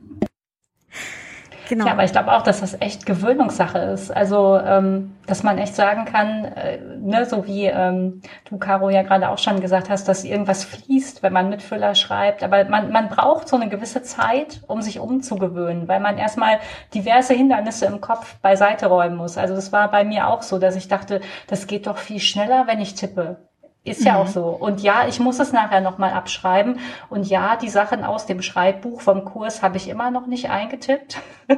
Genau. 1.69 1.87
Ja, 1.87 1.93
aber 1.93 2.05
ich 2.05 2.13
glaube 2.13 2.33
auch, 2.33 2.43
dass 2.43 2.61
das 2.61 2.81
echt 2.81 3.07
Gewöhnungssache 3.07 3.79
ist. 3.79 4.11
Also, 4.11 4.57
ähm, 4.59 5.17
dass 5.27 5.43
man 5.43 5.59
echt 5.59 5.75
sagen 5.75 6.05
kann, 6.05 6.45
äh, 6.45 6.79
ne, 7.01 7.27
so 7.27 7.47
wie 7.47 7.67
ähm, 7.67 8.23
du, 8.49 8.59
Caro, 8.59 8.89
ja 8.89 9.03
gerade 9.03 9.29
auch 9.29 9.39
schon 9.39 9.61
gesagt 9.61 9.91
hast, 9.91 10.07
dass 10.07 10.25
irgendwas 10.25 10.65
fließt, 10.65 11.23
wenn 11.25 11.33
man 11.33 11.49
Mitfüller 11.49 11.95
schreibt. 11.97 12.45
Aber 12.45 12.65
man, 12.67 12.93
man 12.93 13.09
braucht 13.09 13.49
so 13.49 13.57
eine 13.57 13.69
gewisse 13.69 14.03
Zeit, 14.03 14.63
um 14.69 14.81
sich 14.81 15.01
umzugewöhnen, 15.01 15.89
weil 15.89 16.01
man 16.01 16.19
erstmal 16.19 16.61
diverse 16.95 17.35
Hindernisse 17.35 17.87
im 17.87 18.01
Kopf 18.01 18.37
beiseite 18.39 18.87
räumen 18.87 19.17
muss. 19.17 19.37
Also 19.37 19.55
das 19.55 19.73
war 19.73 19.91
bei 19.91 20.05
mir 20.05 20.29
auch 20.29 20.43
so, 20.43 20.59
dass 20.59 20.77
ich 20.77 20.87
dachte, 20.89 21.21
das 21.49 21.67
geht 21.67 21.87
doch 21.89 21.99
viel 21.99 22.21
schneller, 22.21 22.67
wenn 22.69 22.81
ich 22.81 22.95
tippe. 22.95 23.46
Ist 23.87 24.05
ja 24.05 24.15
mhm. 24.15 24.19
auch 24.19 24.27
so. 24.27 24.47
Und 24.47 24.83
ja, 24.83 25.07
ich 25.07 25.21
muss 25.21 25.39
es 25.39 25.53
nachher 25.53 25.81
nochmal 25.81 26.13
abschreiben. 26.13 26.81
Und 27.09 27.29
ja, 27.29 27.55
die 27.55 27.69
Sachen 27.69 28.03
aus 28.03 28.27
dem 28.27 28.43
Schreibbuch 28.43 29.01
vom 29.01 29.25
Kurs 29.25 29.63
habe 29.63 29.77
ich 29.77 29.89
immer 29.89 30.11
noch 30.11 30.27
nicht 30.27 30.51
eingetippt. 30.51 31.19
Du 31.47 31.55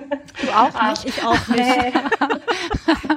auch 0.55 0.91
nicht? 0.91 1.07
ich 1.07 1.25
auch 1.25 1.49
nicht. 1.57 1.95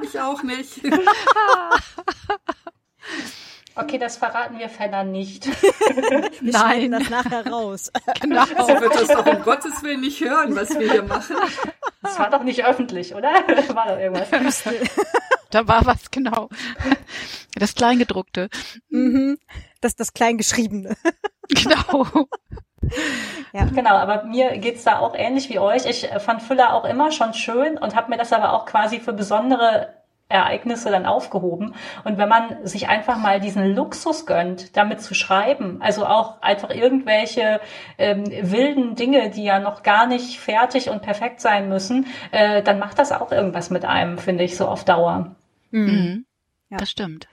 ich 0.02 0.18
auch 0.20 0.42
nicht. 0.42 0.80
Okay, 3.74 3.98
das 3.98 4.16
verraten 4.16 4.58
wir 4.58 4.68
Fenner 4.68 5.04
nicht. 5.04 5.46
wir 5.62 6.30
Nein. 6.40 6.90
das 6.92 7.10
nachher 7.10 7.46
raus. 7.46 7.90
Genau. 8.20 8.44
Sie 8.46 8.80
wird 8.80 8.94
das 8.94 9.08
doch 9.08 9.26
um 9.26 9.42
Gottes 9.42 9.82
Willen 9.82 10.00
nicht 10.00 10.20
hören, 10.20 10.54
was 10.54 10.70
wir 10.78 10.90
hier 10.90 11.02
machen. 11.02 11.36
Das 12.02 12.18
war 12.18 12.30
doch 12.30 12.42
nicht 12.42 12.64
öffentlich, 12.64 13.14
oder? 13.14 13.30
War 13.74 13.88
doch 13.88 13.98
irgendwas. 13.98 14.64
Da 15.50 15.66
war 15.66 15.84
was, 15.86 16.10
genau. 16.10 16.48
Das 17.54 17.74
Kleingedruckte. 17.74 18.48
Mhm. 18.90 19.38
Das, 19.80 19.96
das 19.96 20.12
Kleingeschriebene. 20.12 20.96
Genau. 21.48 22.06
Ja. 23.52 23.64
Genau, 23.64 23.94
aber 23.94 24.24
mir 24.24 24.58
geht's 24.58 24.84
da 24.84 24.98
auch 24.98 25.14
ähnlich 25.14 25.48
wie 25.48 25.58
euch. 25.58 25.86
Ich 25.86 26.08
fand 26.18 26.42
Füller 26.42 26.74
auch 26.74 26.84
immer 26.84 27.12
schon 27.12 27.34
schön 27.34 27.78
und 27.78 27.94
habe 27.94 28.10
mir 28.10 28.18
das 28.18 28.32
aber 28.32 28.52
auch 28.52 28.66
quasi 28.66 29.00
für 29.00 29.12
besondere 29.12 30.01
Ereignisse 30.32 30.90
dann 30.90 31.06
aufgehoben. 31.06 31.74
Und 32.04 32.18
wenn 32.18 32.28
man 32.28 32.64
sich 32.64 32.88
einfach 32.88 33.18
mal 33.18 33.40
diesen 33.40 33.74
Luxus 33.74 34.26
gönnt, 34.26 34.76
damit 34.76 35.00
zu 35.00 35.14
schreiben, 35.14 35.80
also 35.80 36.06
auch 36.06 36.40
einfach 36.42 36.70
irgendwelche 36.70 37.60
ähm, 37.98 38.24
wilden 38.26 38.94
Dinge, 38.96 39.30
die 39.30 39.44
ja 39.44 39.60
noch 39.60 39.82
gar 39.82 40.06
nicht 40.06 40.40
fertig 40.40 40.88
und 40.88 41.02
perfekt 41.02 41.40
sein 41.40 41.68
müssen, 41.68 42.06
äh, 42.30 42.62
dann 42.62 42.78
macht 42.78 42.98
das 42.98 43.12
auch 43.12 43.30
irgendwas 43.30 43.70
mit 43.70 43.84
einem, 43.84 44.18
finde 44.18 44.44
ich, 44.44 44.56
so 44.56 44.66
auf 44.66 44.84
Dauer. 44.84 45.36
Mhm. 45.70 45.84
mhm. 45.84 46.26
Ja. 46.70 46.78
Das 46.78 46.90
stimmt. 46.90 47.28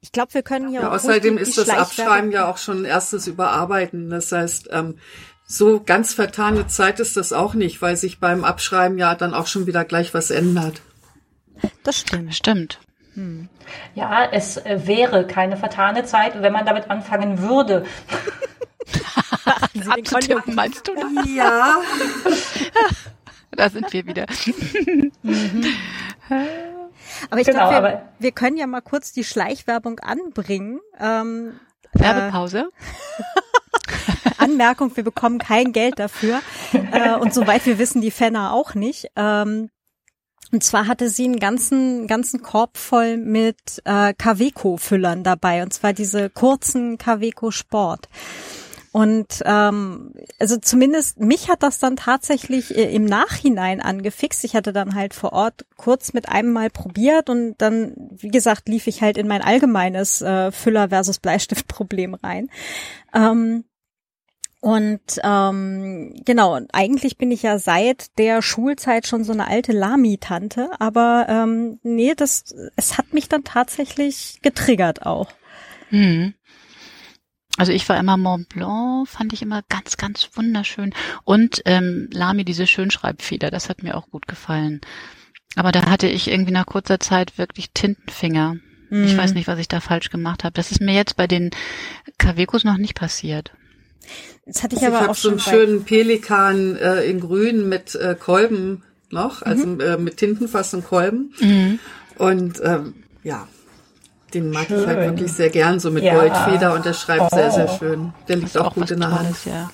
Ich 0.00 0.10
glaube, 0.10 0.34
wir 0.34 0.42
können 0.42 0.68
hier 0.68 0.80
ja, 0.80 0.90
außerdem 0.90 1.38
ist 1.38 1.56
das 1.56 1.68
Abschreiben 1.68 2.32
ja 2.32 2.50
auch 2.50 2.58
schon 2.58 2.78
ein 2.78 2.84
erstes 2.84 3.28
Überarbeiten. 3.28 4.10
Das 4.10 4.32
heißt, 4.32 4.70
ähm, 4.72 4.98
so 5.46 5.80
ganz 5.80 6.12
vertane 6.12 6.66
Zeit 6.66 6.98
ist 6.98 7.16
das 7.16 7.32
auch 7.32 7.54
nicht, 7.54 7.80
weil 7.82 7.96
sich 7.96 8.18
beim 8.18 8.42
Abschreiben 8.42 8.98
ja 8.98 9.14
dann 9.14 9.32
auch 9.32 9.46
schon 9.46 9.68
wieder 9.68 9.84
gleich 9.84 10.12
was 10.12 10.32
ändert. 10.32 10.82
Das 11.82 11.98
stimmt. 11.98 12.34
Stimmt. 12.34 12.78
Hm. 13.14 13.48
Ja, 13.94 14.24
es 14.30 14.56
äh, 14.56 14.86
wäre 14.86 15.26
keine 15.26 15.56
vertane 15.56 16.04
Zeit, 16.04 16.40
wenn 16.40 16.52
man 16.52 16.64
damit 16.64 16.90
anfangen 16.90 17.40
würde. 17.40 17.84
Abzutippen, 19.88 20.54
meinst 20.54 20.88
du? 20.88 20.92
Ja. 21.28 21.80
da 23.50 23.68
sind 23.68 23.92
wir 23.92 24.06
wieder. 24.06 24.26
Mhm. 25.22 25.64
Aber 27.30 27.40
ich 27.40 27.46
genau, 27.46 27.68
glaube, 27.68 27.88
wir, 27.88 28.08
wir, 28.18 28.32
können 28.32 28.56
ja 28.56 28.66
mal 28.66 28.80
kurz 28.80 29.12
die 29.12 29.24
Schleichwerbung 29.24 29.98
anbringen. 30.00 30.80
Ähm, 30.98 31.60
Werbepause. 31.92 32.70
Äh, 33.18 34.30
Anmerkung, 34.38 34.96
wir 34.96 35.04
bekommen 35.04 35.38
kein 35.38 35.72
Geld 35.72 35.98
dafür. 35.98 36.40
äh, 36.72 37.14
und 37.14 37.34
soweit 37.34 37.66
wir 37.66 37.78
wissen, 37.78 38.00
die 38.00 38.10
Fenner 38.10 38.52
auch 38.52 38.74
nicht. 38.74 39.08
Ähm, 39.16 39.70
und 40.52 40.62
zwar 40.62 40.86
hatte 40.86 41.08
sie 41.08 41.24
einen 41.24 41.40
ganzen, 41.40 42.06
ganzen 42.06 42.42
Korb 42.42 42.76
voll 42.76 43.16
mit 43.16 43.80
äh, 43.84 44.12
Kaweco-Füllern 44.12 45.24
dabei. 45.24 45.62
Und 45.62 45.72
zwar 45.72 45.94
diese 45.94 46.28
kurzen 46.28 46.98
Kaweco 46.98 47.50
Sport. 47.50 48.08
Und 48.92 49.42
ähm, 49.46 50.12
also 50.38 50.58
zumindest 50.58 51.18
mich 51.18 51.48
hat 51.48 51.62
das 51.62 51.78
dann 51.78 51.96
tatsächlich 51.96 52.76
äh, 52.76 52.94
im 52.94 53.06
Nachhinein 53.06 53.80
angefixt. 53.80 54.44
Ich 54.44 54.54
hatte 54.54 54.74
dann 54.74 54.94
halt 54.94 55.14
vor 55.14 55.32
Ort 55.32 55.64
kurz 55.78 56.12
mit 56.12 56.28
einem 56.28 56.52
Mal 56.52 56.68
probiert 56.68 57.30
und 57.30 57.54
dann, 57.56 57.94
wie 58.10 58.28
gesagt, 58.28 58.68
lief 58.68 58.86
ich 58.86 59.00
halt 59.00 59.16
in 59.16 59.26
mein 59.26 59.40
allgemeines 59.40 60.20
äh, 60.20 60.52
Füller 60.52 60.90
versus 60.90 61.18
Bleistift-Problem 61.18 62.14
rein. 62.16 62.50
Ähm, 63.14 63.64
und 64.62 65.00
ähm, 65.24 66.14
genau, 66.24 66.60
eigentlich 66.72 67.18
bin 67.18 67.32
ich 67.32 67.42
ja 67.42 67.58
seit 67.58 68.16
der 68.16 68.42
Schulzeit 68.42 69.08
schon 69.08 69.24
so 69.24 69.32
eine 69.32 69.48
alte 69.48 69.72
Lami-Tante, 69.72 70.70
aber 70.78 71.26
ähm, 71.28 71.80
nee, 71.82 72.14
das 72.16 72.54
es 72.76 72.96
hat 72.96 73.12
mich 73.12 73.28
dann 73.28 73.42
tatsächlich 73.42 74.38
getriggert 74.40 75.04
auch. 75.04 75.32
Mhm. 75.90 76.34
Also 77.58 77.72
ich 77.72 77.88
war 77.88 77.98
immer 77.98 78.16
Mont 78.16 78.50
Blanc, 78.50 79.08
fand 79.08 79.32
ich 79.32 79.42
immer 79.42 79.62
ganz, 79.68 79.96
ganz 79.96 80.30
wunderschön. 80.34 80.94
Und 81.24 81.62
ähm, 81.64 82.08
Lamy, 82.12 82.44
diese 82.44 82.68
Schönschreibfeder, 82.68 83.50
das 83.50 83.68
hat 83.68 83.82
mir 83.82 83.96
auch 83.96 84.10
gut 84.10 84.28
gefallen. 84.28 84.80
Aber 85.56 85.72
da 85.72 85.86
hatte 85.86 86.06
ich 86.06 86.28
irgendwie 86.28 86.52
nach 86.52 86.66
kurzer 86.66 87.00
Zeit 87.00 87.36
wirklich 87.36 87.72
Tintenfinger. 87.72 88.58
Mhm. 88.90 89.04
Ich 89.06 89.16
weiß 89.16 89.34
nicht, 89.34 89.48
was 89.48 89.58
ich 89.58 89.66
da 89.66 89.80
falsch 89.80 90.10
gemacht 90.10 90.44
habe. 90.44 90.52
Das 90.52 90.70
ist 90.70 90.80
mir 90.80 90.94
jetzt 90.94 91.16
bei 91.16 91.26
den 91.26 91.50
Kavekos 92.16 92.62
noch 92.62 92.76
nicht 92.76 92.94
passiert. 92.94 93.50
Das 94.46 94.62
hatte 94.62 94.76
ich 94.76 94.82
also 94.82 94.96
aber 94.96 95.04
ich 95.06 95.10
auch 95.10 95.14
so 95.14 95.30
einen 95.30 95.38
schönen 95.38 95.84
Pelikan 95.84 96.76
äh, 96.76 97.04
in 97.04 97.20
Grün 97.20 97.68
mit 97.68 97.94
äh, 97.94 98.16
Kolben 98.18 98.82
noch, 99.10 99.42
also 99.42 99.66
mhm. 99.66 99.80
äh, 99.80 99.96
mit 99.96 100.16
Tintenfass 100.16 100.74
und 100.74 100.84
Kolben. 100.84 101.32
Mhm. 101.40 101.78
Und 102.18 102.60
ähm, 102.64 102.94
ja, 103.22 103.46
den 104.34 104.50
mag 104.50 104.66
schön. 104.66 104.80
ich 104.80 104.86
halt 104.86 104.98
wirklich 104.98 105.32
sehr 105.32 105.50
gern, 105.50 105.78
so 105.80 105.90
mit 105.90 106.02
ja. 106.02 106.14
Goldfeder 106.14 106.74
und 106.74 106.84
der 106.84 106.94
schreibt 106.94 107.32
oh. 107.32 107.36
sehr, 107.36 107.50
sehr 107.50 107.70
oh. 107.70 107.78
schön. 107.78 108.12
Der 108.28 108.36
liegt 108.36 108.56
auch, 108.56 108.66
auch 108.66 108.74
gut 108.74 108.90
in 108.90 109.00
der 109.00 109.10
Hand. 109.10 109.36
Ja. 109.44 109.70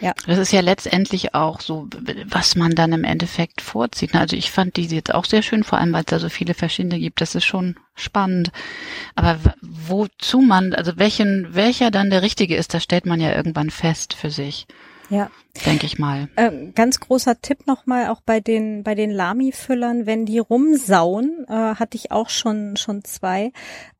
Ja. 0.00 0.12
Das 0.26 0.38
ist 0.38 0.52
ja 0.52 0.60
letztendlich 0.60 1.34
auch 1.34 1.60
so, 1.60 1.88
was 2.26 2.54
man 2.54 2.72
dann 2.72 2.92
im 2.92 3.04
Endeffekt 3.04 3.62
vorzieht. 3.62 4.14
Also 4.14 4.36
ich 4.36 4.50
fand 4.50 4.76
die 4.76 4.86
jetzt 4.86 5.14
auch 5.14 5.24
sehr 5.24 5.42
schön, 5.42 5.64
vor 5.64 5.78
allem 5.78 5.92
weil 5.92 6.00
es 6.00 6.06
da 6.06 6.18
so 6.18 6.28
viele 6.28 6.54
verschiedene 6.54 6.98
gibt. 6.98 7.20
Das 7.20 7.34
ist 7.34 7.44
schon 7.44 7.76
spannend. 7.96 8.52
Aber 9.14 9.38
wozu 9.62 10.40
man, 10.40 10.74
also 10.74 10.92
welchen, 10.96 11.54
welcher 11.54 11.90
dann 11.90 12.10
der 12.10 12.22
richtige 12.22 12.56
ist, 12.56 12.74
das 12.74 12.82
stellt 12.82 13.06
man 13.06 13.20
ja 13.20 13.34
irgendwann 13.34 13.70
fest 13.70 14.14
für 14.14 14.30
sich. 14.30 14.66
Ja. 15.08 15.30
Denke 15.64 15.86
ich 15.86 15.98
mal. 15.98 16.28
Ähm, 16.36 16.72
ganz 16.74 17.00
großer 17.00 17.40
Tipp 17.40 17.66
nochmal 17.66 18.08
auch 18.08 18.20
bei 18.20 18.40
den, 18.40 18.82
bei 18.82 18.94
den 18.94 19.10
Lami-Füllern, 19.10 20.04
wenn 20.04 20.26
die 20.26 20.38
rumsauen, 20.38 21.46
äh, 21.48 21.52
hatte 21.52 21.96
ich 21.96 22.12
auch 22.12 22.28
schon, 22.28 22.76
schon 22.76 23.04
zwei. 23.04 23.52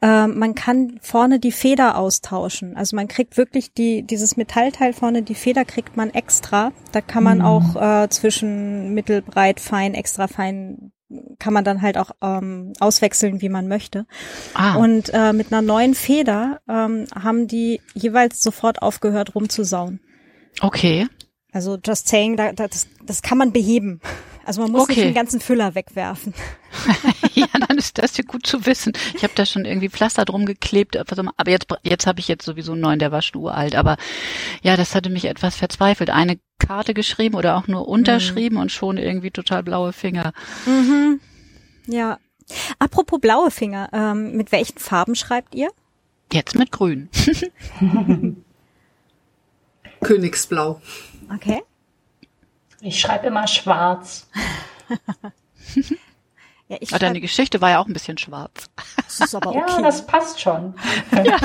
Äh, 0.03 0.27
man 0.27 0.55
kann 0.55 0.99
vorne 1.01 1.39
die 1.39 1.53
Feder 1.53 1.97
austauschen. 1.97 2.77
Also 2.77 2.97
man 2.97 3.09
kriegt 3.09 3.37
wirklich 3.37 3.73
die, 3.73 4.03
dieses 4.03 4.37
Metallteil 4.37 4.93
vorne, 4.93 5.23
die 5.23 5.35
Feder 5.35 5.65
kriegt 5.65 5.97
man 5.97 6.11
extra. 6.11 6.73
Da 6.93 7.01
kann 7.01 7.25
man 7.25 7.39
mhm. 7.39 7.45
auch 7.45 7.77
äh, 7.77 8.09
zwischen 8.11 8.93
mittelbreit, 8.93 9.61
fein, 9.61 9.95
extra 9.95 10.29
fein 10.29 10.93
kann 11.39 11.53
man 11.53 11.65
dann 11.65 11.83
halt 11.83 11.99
auch 11.99 12.11
ähm, 12.21 12.73
auswechseln, 12.81 13.41
wie 13.41 13.49
man 13.49 13.69
möchte. 13.69 14.07
Ah. 14.55 14.77
Und 14.77 15.11
äh, 15.13 15.33
mit 15.33 15.53
einer 15.53 15.63
neuen 15.63 15.95
Feder 15.95 16.61
ähm, 16.69 17.07
haben 17.15 17.47
die 17.47 17.81
jeweils 17.95 18.43
sofort 18.43 18.83
aufgehört 18.83 19.35
rumzusauen. 19.35 20.01
Okay. 20.61 21.07
Also 21.53 21.79
just 21.83 22.09
saying, 22.09 22.37
da, 22.37 22.53
das, 22.53 22.89
das 23.05 23.23
kann 23.23 23.39
man 23.39 23.53
beheben. 23.53 24.01
Also 24.47 24.63
man 24.63 24.71
muss 24.71 24.83
okay. 24.83 24.93
nicht 24.95 25.05
den 25.07 25.15
ganzen 25.15 25.41
Füller 25.41 25.75
wegwerfen. 25.75 26.33
ja, 27.35 27.47
dann 27.67 27.79
ist 27.79 27.99
das 27.99 28.17
ja 28.17 28.23
gut 28.25 28.47
zu 28.47 28.65
wissen. 28.65 28.93
Ich 29.15 29.25
habe 29.25 29.33
da 29.35 29.45
schon 29.45 29.65
irgendwie 29.65 29.89
Pflaster 29.89 30.25
drum 30.25 30.47
geklebt, 30.47 30.97
aber 30.97 31.51
jetzt 31.51 31.67
jetzt 31.83 32.07
habe 32.07 32.21
ich 32.21 32.29
jetzt 32.29 32.45
sowieso 32.45 32.73
einen 32.73 32.81
neuen, 32.81 33.01
der 33.01 33.11
war 33.11 33.23
schon 33.23 33.43
uralt. 33.43 33.75
Aber 33.75 33.97
ja, 34.63 34.77
das 34.77 34.95
hatte 34.95 35.11
mich 35.11 35.25
etwas 35.25 35.57
verzweifelt. 35.57 36.11
Eine 36.11 36.39
Karte 36.59 36.95
geschrieben 36.95 37.35
oder 37.35 37.57
auch 37.57 37.67
nur 37.67 37.89
unterschrieben 37.89 38.55
mhm. 38.55 38.63
und 38.63 38.73
schon 38.73 38.99
irgendwie 38.99 39.33
total 39.33 39.65
blaue 39.65 39.93
Finger. 39.93 40.33
Mhm. 40.65 41.21
Ja. 41.87 42.19
Apropos 42.79 43.21
blaue 43.21 43.51
Finger, 43.51 43.89
ähm, 43.93 44.37
mit 44.37 44.53
welchen 44.53 44.79
Farben 44.79 45.17
schreibt 45.17 45.57
ihr? 45.57 45.71
Jetzt 46.33 46.55
mit 46.55 46.71
Grün. 46.71 47.09
Königsblau. 50.03 50.81
Okay. 51.35 51.63
Ich 52.81 53.01
schreibe 53.01 53.29
immer 53.29 53.47
schwarz. 53.47 54.29
ja, 56.69 56.77
ich 56.81 56.91
aber 56.91 56.99
deine 56.99 57.21
Geschichte 57.21 57.61
war 57.61 57.71
ja 57.71 57.79
auch 57.81 57.87
ein 57.87 57.93
bisschen 57.93 58.19
schwarz. 58.19 58.71
Das 58.97 59.21
ist 59.21 59.35
aber 59.35 59.51
okay. 59.51 59.65
Ja, 59.69 59.83
das 59.83 60.07
passt 60.07 60.41
schon. 60.41 60.75
ja, 61.13 61.39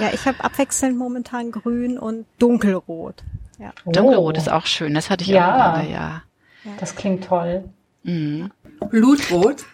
ja 0.00 0.10
ich 0.12 0.26
habe 0.26 0.42
abwechselnd 0.42 0.96
momentan 0.96 1.50
grün 1.52 1.98
und 1.98 2.26
dunkelrot. 2.38 3.22
Ja. 3.58 3.72
Oh. 3.84 3.92
Dunkelrot 3.92 4.36
ist 4.36 4.50
auch 4.50 4.66
schön, 4.66 4.94
das 4.94 5.10
hatte 5.10 5.24
ich 5.24 5.30
ja. 5.30 5.48
auch 5.48 5.56
gerade, 5.56 5.90
ja. 5.90 6.22
Das 6.80 6.94
klingt 6.96 7.24
toll. 7.24 7.64
Mhm. 8.02 8.50
Blutrot? 8.90 9.64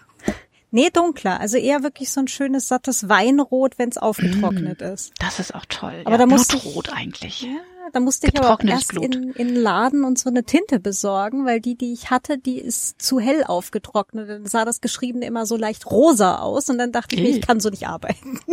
Nee, 0.72 0.90
dunkler. 0.90 1.40
Also 1.40 1.56
eher 1.56 1.82
wirklich 1.82 2.12
so 2.12 2.20
ein 2.20 2.28
schönes, 2.28 2.68
sattes 2.68 3.08
Weinrot, 3.08 3.78
wenn 3.78 3.88
es 3.88 3.98
aufgetrocknet 3.98 4.80
mm, 4.80 4.84
ist. 4.84 5.12
Das 5.18 5.40
ist 5.40 5.54
auch 5.54 5.64
toll. 5.68 6.02
Aber 6.04 6.12
ja, 6.12 6.18
da 6.18 6.26
Blutrot 6.26 6.88
ich, 6.88 6.94
eigentlich. 6.94 7.42
Ja, 7.42 7.48
da 7.92 8.00
musste 8.00 8.28
ich 8.28 8.38
aber 8.38 8.54
auch 8.54 8.60
erst 8.62 8.92
in, 8.94 9.32
in 9.32 9.54
Laden 9.54 10.04
und 10.04 10.18
so 10.18 10.30
eine 10.30 10.44
Tinte 10.44 10.80
besorgen, 10.80 11.46
weil 11.46 11.60
die, 11.60 11.76
die 11.76 11.92
ich 11.92 12.10
hatte, 12.10 12.38
die 12.38 12.58
ist 12.58 13.00
zu 13.00 13.20
hell 13.20 13.44
aufgetrocknet. 13.44 14.28
Dann 14.28 14.46
sah 14.46 14.64
das 14.64 14.80
Geschriebene 14.80 15.26
immer 15.26 15.46
so 15.46 15.56
leicht 15.56 15.90
rosa 15.90 16.38
aus 16.38 16.68
und 16.68 16.78
dann 16.78 16.92
dachte 16.92 17.16
ich 17.16 17.22
mir, 17.22 17.28
ich 17.28 17.40
kann 17.40 17.60
so 17.60 17.70
nicht 17.70 17.86
arbeiten. 17.86 18.40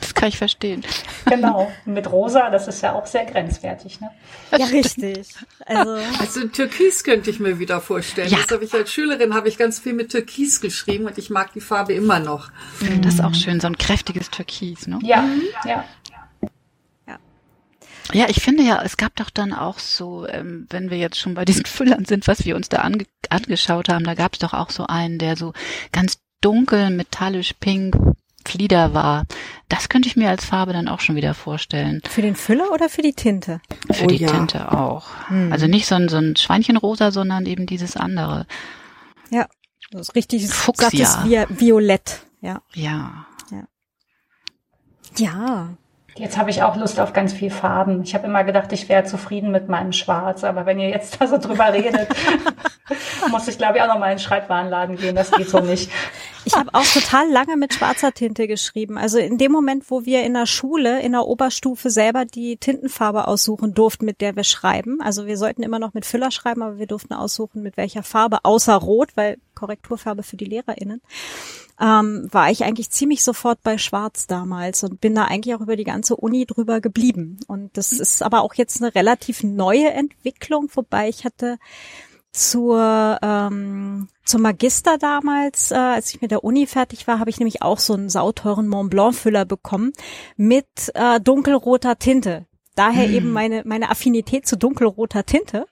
Das 0.00 0.14
kann 0.14 0.28
ich 0.28 0.38
verstehen. 0.38 0.82
Genau. 1.26 1.70
Mit 1.84 2.10
rosa, 2.10 2.50
das 2.50 2.66
ist 2.66 2.82
ja 2.82 2.94
auch 2.94 3.06
sehr 3.06 3.24
grenzwertig, 3.24 4.00
ne? 4.00 4.10
Ja, 4.56 4.66
richtig. 4.66 5.28
Also, 5.66 5.98
also 6.18 6.48
Türkis 6.48 7.04
könnte 7.04 7.30
ich 7.30 7.40
mir 7.40 7.58
wieder 7.58 7.80
vorstellen. 7.80 8.28
Ja. 8.30 8.38
Das 8.38 8.50
habe 8.50 8.64
ich 8.64 8.72
als 8.72 8.90
Schülerin 8.90 9.34
habe 9.34 9.48
ich 9.48 9.58
ganz 9.58 9.78
viel 9.78 9.92
mit 9.92 10.10
Türkis 10.10 10.60
geschrieben 10.60 11.06
und 11.06 11.18
ich 11.18 11.30
mag 11.30 11.52
die 11.52 11.60
Farbe 11.60 11.92
immer 11.92 12.18
noch. 12.20 12.50
Das 13.02 13.14
ist 13.14 13.24
auch 13.24 13.34
schön, 13.34 13.60
so 13.60 13.66
ein 13.66 13.76
kräftiges 13.76 14.30
Türkis, 14.30 14.86
ne? 14.86 14.98
Ja, 15.02 15.24
ja. 15.64 15.84
Ja, 18.12 18.26
ich 18.28 18.40
finde 18.40 18.62
ja, 18.62 18.82
es 18.82 18.96
gab 18.96 19.16
doch 19.16 19.30
dann 19.30 19.52
auch 19.52 19.78
so, 19.78 20.26
ähm, 20.26 20.66
wenn 20.70 20.90
wir 20.90 20.98
jetzt 20.98 21.18
schon 21.18 21.34
bei 21.34 21.44
diesen 21.46 21.66
Füllern 21.66 22.04
sind, 22.04 22.26
was 22.26 22.44
wir 22.44 22.56
uns 22.56 22.68
da 22.68 22.78
ange 22.78 23.04
angeschaut 23.30 23.88
haben, 23.88 24.04
da 24.04 24.14
gab 24.14 24.34
es 24.34 24.38
doch 24.38 24.54
auch 24.54 24.70
so 24.70 24.86
einen, 24.86 25.18
der 25.18 25.36
so 25.36 25.52
ganz 25.92 26.18
dunkel, 26.40 26.90
metallisch 26.90 27.54
pink 27.54 27.96
Flieder 28.46 28.94
war. 28.94 29.26
Das 29.68 29.88
könnte 29.88 30.08
ich 30.08 30.16
mir 30.16 30.30
als 30.30 30.44
Farbe 30.44 30.72
dann 30.72 30.88
auch 30.88 31.00
schon 31.00 31.16
wieder 31.16 31.34
vorstellen. 31.34 32.00
Für 32.08 32.22
den 32.22 32.34
Füller 32.34 32.72
oder 32.72 32.88
für 32.88 33.02
die 33.02 33.12
Tinte? 33.12 33.60
Für 33.90 34.04
oh, 34.04 34.06
die 34.06 34.16
ja. 34.16 34.30
Tinte 34.30 34.72
auch. 34.72 35.08
Hm. 35.28 35.52
Also 35.52 35.66
nicht 35.66 35.86
so 35.86 35.96
ein, 35.96 36.08
so 36.08 36.16
ein 36.16 36.34
Schweinchenrosa, 36.34 37.10
sondern 37.10 37.44
eben 37.44 37.66
dieses 37.66 37.96
andere. 37.96 38.46
Ja, 39.30 39.46
das 39.90 40.08
ist 40.08 40.14
richtig 40.14 40.48
sattes 40.48 41.18
Violett. 41.50 42.20
Ja. 42.40 42.62
Ja. 42.72 43.26
Ja. 43.50 43.68
Ja. 45.18 45.76
Jetzt 46.18 46.36
habe 46.36 46.50
ich 46.50 46.62
auch 46.64 46.74
Lust 46.74 46.98
auf 46.98 47.12
ganz 47.12 47.32
viel 47.32 47.50
Farben. 47.50 48.02
Ich 48.02 48.12
habe 48.14 48.26
immer 48.26 48.42
gedacht, 48.42 48.72
ich 48.72 48.88
wäre 48.88 49.04
zufrieden 49.04 49.52
mit 49.52 49.68
meinem 49.68 49.92
Schwarz, 49.92 50.42
aber 50.42 50.66
wenn 50.66 50.80
ihr 50.80 50.88
jetzt 50.88 51.20
da 51.20 51.28
so 51.28 51.38
drüber 51.38 51.72
redet, 51.72 52.08
muss 53.30 53.46
ich 53.46 53.56
glaube 53.56 53.76
ich 53.76 53.82
auch 53.82 53.86
noch 53.86 54.00
mal 54.00 54.10
in 54.10 54.16
den 54.16 54.22
Schreibwarenladen 54.22 54.96
gehen. 54.96 55.14
Das 55.14 55.30
geht 55.30 55.48
so 55.48 55.60
nicht. 55.60 55.90
Ich 56.48 56.56
habe 56.56 56.72
auch 56.72 56.84
total 56.84 57.30
lange 57.30 57.58
mit 57.58 57.74
schwarzer 57.74 58.12
Tinte 58.12 58.48
geschrieben. 58.48 58.96
Also 58.96 59.18
in 59.18 59.36
dem 59.36 59.52
Moment, 59.52 59.90
wo 59.90 60.06
wir 60.06 60.22
in 60.22 60.32
der 60.32 60.46
Schule, 60.46 61.02
in 61.02 61.12
der 61.12 61.26
Oberstufe 61.26 61.90
selber 61.90 62.24
die 62.24 62.56
Tintenfarbe 62.56 63.28
aussuchen 63.28 63.74
durften, 63.74 64.06
mit 64.06 64.22
der 64.22 64.34
wir 64.34 64.44
schreiben. 64.44 65.02
Also 65.02 65.26
wir 65.26 65.36
sollten 65.36 65.62
immer 65.62 65.78
noch 65.78 65.92
mit 65.92 66.06
Füller 66.06 66.30
schreiben, 66.30 66.62
aber 66.62 66.78
wir 66.78 66.86
durften 66.86 67.12
aussuchen, 67.12 67.62
mit 67.62 67.76
welcher 67.76 68.02
Farbe, 68.02 68.46
außer 68.46 68.74
Rot, 68.74 69.10
weil 69.14 69.36
Korrekturfarbe 69.54 70.22
für 70.22 70.38
die 70.38 70.46
LehrerInnen 70.46 71.02
ähm, 71.80 72.28
war 72.30 72.50
ich 72.50 72.64
eigentlich 72.64 72.90
ziemlich 72.90 73.22
sofort 73.22 73.62
bei 73.62 73.76
Schwarz 73.76 74.26
damals 74.26 74.82
und 74.84 75.00
bin 75.00 75.14
da 75.14 75.24
eigentlich 75.24 75.54
auch 75.54 75.60
über 75.60 75.76
die 75.76 75.84
ganze 75.84 76.16
Uni 76.16 76.46
drüber 76.46 76.80
geblieben. 76.80 77.38
Und 77.46 77.76
das 77.76 77.92
mhm. 77.92 78.00
ist 78.00 78.22
aber 78.22 78.40
auch 78.40 78.54
jetzt 78.54 78.82
eine 78.82 78.94
relativ 78.94 79.42
neue 79.42 79.90
Entwicklung, 79.90 80.70
wobei 80.74 81.08
ich 81.08 81.24
hatte 81.24 81.58
zur 82.38 83.18
ähm, 83.22 84.08
zum 84.24 84.42
Magister 84.42 84.98
damals, 84.98 85.70
äh, 85.70 85.76
als 85.76 86.14
ich 86.14 86.20
mit 86.20 86.30
der 86.30 86.44
Uni 86.44 86.66
fertig 86.66 87.06
war, 87.06 87.18
habe 87.18 87.30
ich 87.30 87.38
nämlich 87.38 87.62
auch 87.62 87.78
so 87.78 87.94
einen 87.94 88.08
sauteuren 88.08 88.68
Mont 88.68 88.90
Blanc 88.90 89.14
Füller 89.14 89.44
bekommen 89.44 89.92
mit 90.36 90.66
äh, 90.94 91.20
dunkelroter 91.20 91.98
Tinte. 91.98 92.46
Daher 92.76 93.08
mm. 93.08 93.12
eben 93.12 93.32
meine 93.32 93.62
meine 93.64 93.90
Affinität 93.90 94.46
zu 94.46 94.56
dunkelroter 94.56 95.24
Tinte. 95.24 95.66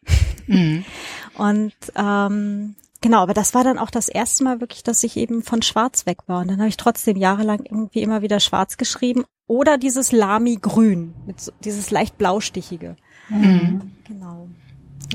Mm. 0.46 0.78
Und 1.38 1.74
ähm, 1.94 2.74
Genau, 3.02 3.18
aber 3.18 3.34
das 3.34 3.54
war 3.54 3.62
dann 3.62 3.78
auch 3.78 3.90
das 3.90 4.08
erste 4.08 4.42
Mal 4.42 4.60
wirklich, 4.60 4.82
dass 4.82 5.04
ich 5.04 5.16
eben 5.16 5.42
von 5.42 5.62
Schwarz 5.62 6.06
weg 6.06 6.18
war. 6.26 6.40
Und 6.40 6.50
dann 6.50 6.58
habe 6.58 6.68
ich 6.68 6.76
trotzdem 6.76 7.16
jahrelang 7.16 7.60
irgendwie 7.60 8.02
immer 8.02 8.22
wieder 8.22 8.40
Schwarz 8.40 8.78
geschrieben. 8.78 9.24
Oder 9.46 9.78
dieses 9.78 10.10
Lami-Grün, 10.10 11.14
mit 11.26 11.40
so, 11.40 11.52
dieses 11.62 11.92
leicht 11.92 12.18
blaustichige. 12.18 12.96
Mhm. 13.28 13.92
Genau. 14.08 14.48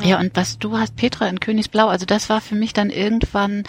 Ja. 0.01 0.19
und 0.19 0.35
was 0.35 0.57
du 0.57 0.77
hast, 0.77 0.95
Petra, 0.95 1.27
in 1.27 1.39
Königsblau, 1.39 1.87
also 1.87 2.05
das 2.05 2.29
war 2.29 2.41
für 2.41 2.55
mich 2.55 2.73
dann 2.73 2.89
irgendwann 2.89 3.63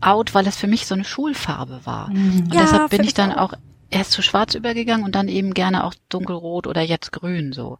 out, 0.00 0.34
weil 0.34 0.46
es 0.46 0.56
für 0.56 0.66
mich 0.66 0.86
so 0.86 0.94
eine 0.94 1.04
Schulfarbe 1.04 1.80
war. 1.84 2.10
Mhm. 2.10 2.44
Und 2.44 2.54
ja, 2.54 2.62
deshalb 2.62 2.90
bin 2.90 3.04
ich 3.04 3.14
dann 3.14 3.32
auch 3.32 3.52
erst 3.90 4.12
zu 4.12 4.22
Schwarz 4.22 4.54
übergegangen 4.54 5.04
und 5.04 5.14
dann 5.14 5.28
eben 5.28 5.54
gerne 5.54 5.84
auch 5.84 5.94
dunkelrot 6.08 6.66
oder 6.66 6.82
jetzt 6.82 7.12
grün 7.12 7.52
so. 7.52 7.78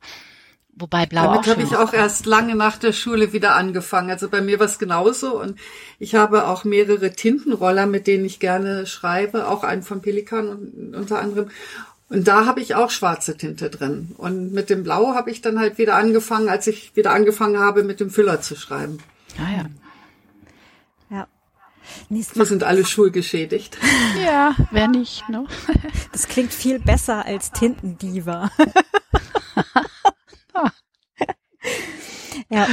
Wobei 0.81 1.07
Blau 1.07 1.25
Damit 1.25 1.47
habe 1.49 1.63
ich 1.63 1.77
auch 1.77 1.93
erst 1.93 2.27
lange 2.27 2.55
nach 2.55 2.77
der 2.77 2.93
Schule 2.93 3.33
wieder 3.33 3.57
angefangen. 3.57 4.11
Also 4.11 4.29
bei 4.29 4.41
mir 4.41 4.61
war 4.61 4.67
es 4.67 4.79
genauso. 4.79 5.41
Und 5.41 5.59
ich 5.99 6.15
habe 6.15 6.47
auch 6.47 6.63
mehrere 6.63 7.11
Tintenroller, 7.13 7.87
mit 7.87 8.07
denen 8.07 8.25
ich 8.25 8.39
gerne 8.39 8.87
schreibe, 8.87 9.49
auch 9.49 9.65
einen 9.65 9.83
von 9.83 10.03
Pelikan 10.03 10.93
unter 10.95 11.19
anderem. 11.19 11.51
Und 12.11 12.27
da 12.27 12.47
habe 12.47 12.61
ich 12.61 12.75
auch 12.75 12.91
schwarze 12.91 13.37
Tinte 13.37 13.69
drin. 13.69 14.15
Und 14.17 14.53
mit 14.53 14.71
dem 14.71 14.83
Blau 14.83 15.15
habe 15.15 15.31
ich 15.31 15.43
dann 15.43 15.59
halt 15.59 15.77
wieder 15.77 15.95
angefangen, 15.97 16.49
als 16.49 16.67
ich 16.67 16.97
wieder 16.97 17.13
angefangen 17.13 17.59
habe, 17.59 17.83
mit 17.83 18.01
dem 18.01 18.11
Füller 18.11 18.41
zu 18.41 18.57
schreiben. 18.57 18.99
Ah 19.39 19.57
ja. 19.57 19.67
Ja. 21.11 21.29
Wir 22.09 22.47
sind 22.47 22.65
alle 22.65 22.85
schulgeschädigt. 22.85 23.79
Ja, 24.25 24.57
wer 24.73 24.89
nicht, 24.89 25.29
ne? 25.29 25.47
Das 26.13 26.27
klingt 26.27 26.53
viel 26.53 26.81
besser 26.81 27.25
als 27.25 27.53
Tintendiva. 27.53 28.51
ja. 32.49 32.67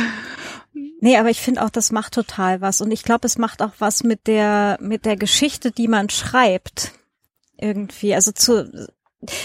Nee, 1.02 1.18
aber 1.18 1.30
ich 1.30 1.40
finde 1.40 1.64
auch, 1.64 1.70
das 1.70 1.92
macht 1.92 2.14
total 2.14 2.62
was. 2.62 2.82
Und 2.82 2.90
ich 2.92 3.04
glaube, 3.04 3.28
es 3.28 3.38
macht 3.38 3.62
auch 3.62 3.74
was 3.78 4.04
mit 4.04 4.26
der, 4.28 4.80
mit 4.82 5.06
der 5.06 5.18
Geschichte, 5.18 5.72
die 5.72 5.88
man 5.88 6.10
schreibt. 6.10 6.94
Irgendwie. 7.58 8.16
Also 8.16 8.32
zu, 8.32 8.90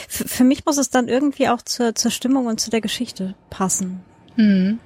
für, 0.09 0.45
mich 0.45 0.65
muss 0.65 0.79
es 0.79 0.91
dann 0.91 1.09
irgendwie 1.09 1.49
auch 1.49 1.63
zur, 1.63 1.95
zur 1.95 2.11
Stimmung 2.11 2.47
und 2.47 2.61
zu 2.61 2.71
der 2.71 2.81
Geschichte 2.81 3.35
passen. 3.51 4.01
Mhm. 4.37 4.79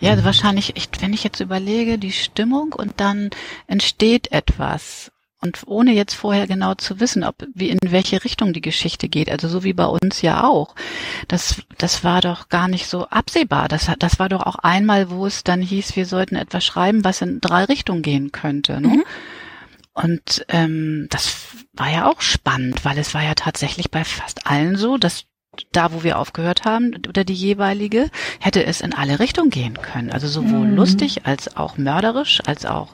Ja, 0.00 0.12
also 0.12 0.24
wahrscheinlich, 0.24 0.76
ich, 0.76 0.88
wenn 1.00 1.12
ich 1.12 1.24
jetzt 1.24 1.40
überlege, 1.40 1.98
die 1.98 2.12
Stimmung 2.12 2.72
und 2.72 2.94
dann 3.00 3.30
entsteht 3.66 4.32
etwas. 4.32 5.10
Und 5.42 5.62
ohne 5.66 5.92
jetzt 5.92 6.14
vorher 6.14 6.46
genau 6.46 6.74
zu 6.74 6.98
wissen, 6.98 7.22
ob 7.22 7.46
wie 7.54 7.68
in 7.68 7.78
welche 7.82 8.24
Richtung 8.24 8.54
die 8.54 8.62
Geschichte 8.62 9.08
geht, 9.08 9.30
also 9.30 9.48
so 9.48 9.64
wie 9.64 9.74
bei 9.74 9.84
uns 9.84 10.22
ja 10.22 10.44
auch. 10.44 10.74
Das, 11.28 11.62
das 11.76 12.02
war 12.02 12.22
doch 12.22 12.48
gar 12.48 12.68
nicht 12.68 12.86
so 12.86 13.06
absehbar. 13.08 13.68
Das, 13.68 13.90
das 13.98 14.18
war 14.18 14.30
doch 14.30 14.44
auch 14.46 14.56
einmal, 14.56 15.10
wo 15.10 15.26
es 15.26 15.44
dann 15.44 15.60
hieß, 15.60 15.94
wir 15.94 16.06
sollten 16.06 16.36
etwas 16.36 16.64
schreiben, 16.64 17.04
was 17.04 17.20
in 17.20 17.40
drei 17.40 17.64
Richtungen 17.64 18.02
gehen 18.02 18.32
könnte. 18.32 18.80
Ne? 18.80 18.88
Mhm. 18.88 19.04
Und 19.92 20.44
ähm, 20.48 21.06
das 21.10 21.36
war 21.76 21.90
ja 21.90 22.06
auch 22.10 22.20
spannend, 22.20 22.84
weil 22.84 22.98
es 22.98 23.14
war 23.14 23.22
ja 23.22 23.34
tatsächlich 23.34 23.90
bei 23.90 24.04
fast 24.04 24.46
allen 24.46 24.76
so, 24.76 24.96
dass 24.96 25.26
da, 25.72 25.92
wo 25.92 26.02
wir 26.02 26.18
aufgehört 26.18 26.64
haben, 26.64 26.94
oder 27.08 27.24
die 27.24 27.34
jeweilige, 27.34 28.10
hätte 28.40 28.64
es 28.64 28.80
in 28.80 28.92
alle 28.92 29.18
Richtungen 29.18 29.50
gehen 29.50 29.80
können. 29.80 30.10
Also 30.10 30.28
sowohl 30.28 30.66
mhm. 30.66 30.76
lustig 30.76 31.24
als 31.24 31.56
auch 31.56 31.78
mörderisch, 31.78 32.42
als 32.44 32.66
auch 32.66 32.92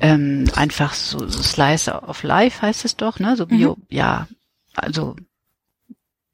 ähm, 0.00 0.44
einfach 0.54 0.94
so, 0.94 1.26
so 1.28 1.42
Slice 1.42 1.88
of 1.88 2.22
Life 2.22 2.62
heißt 2.62 2.84
es 2.84 2.96
doch, 2.96 3.18
ne? 3.18 3.36
So 3.36 3.46
Bio, 3.46 3.76
mhm. 3.76 3.82
ja, 3.90 4.28
also 4.74 5.16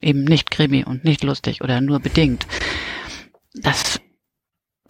eben 0.00 0.24
nicht 0.24 0.50
Krimi 0.50 0.84
und 0.84 1.04
nicht 1.04 1.24
lustig 1.24 1.62
oder 1.62 1.80
nur 1.80 2.00
bedingt. 2.00 2.46
Das 3.54 4.00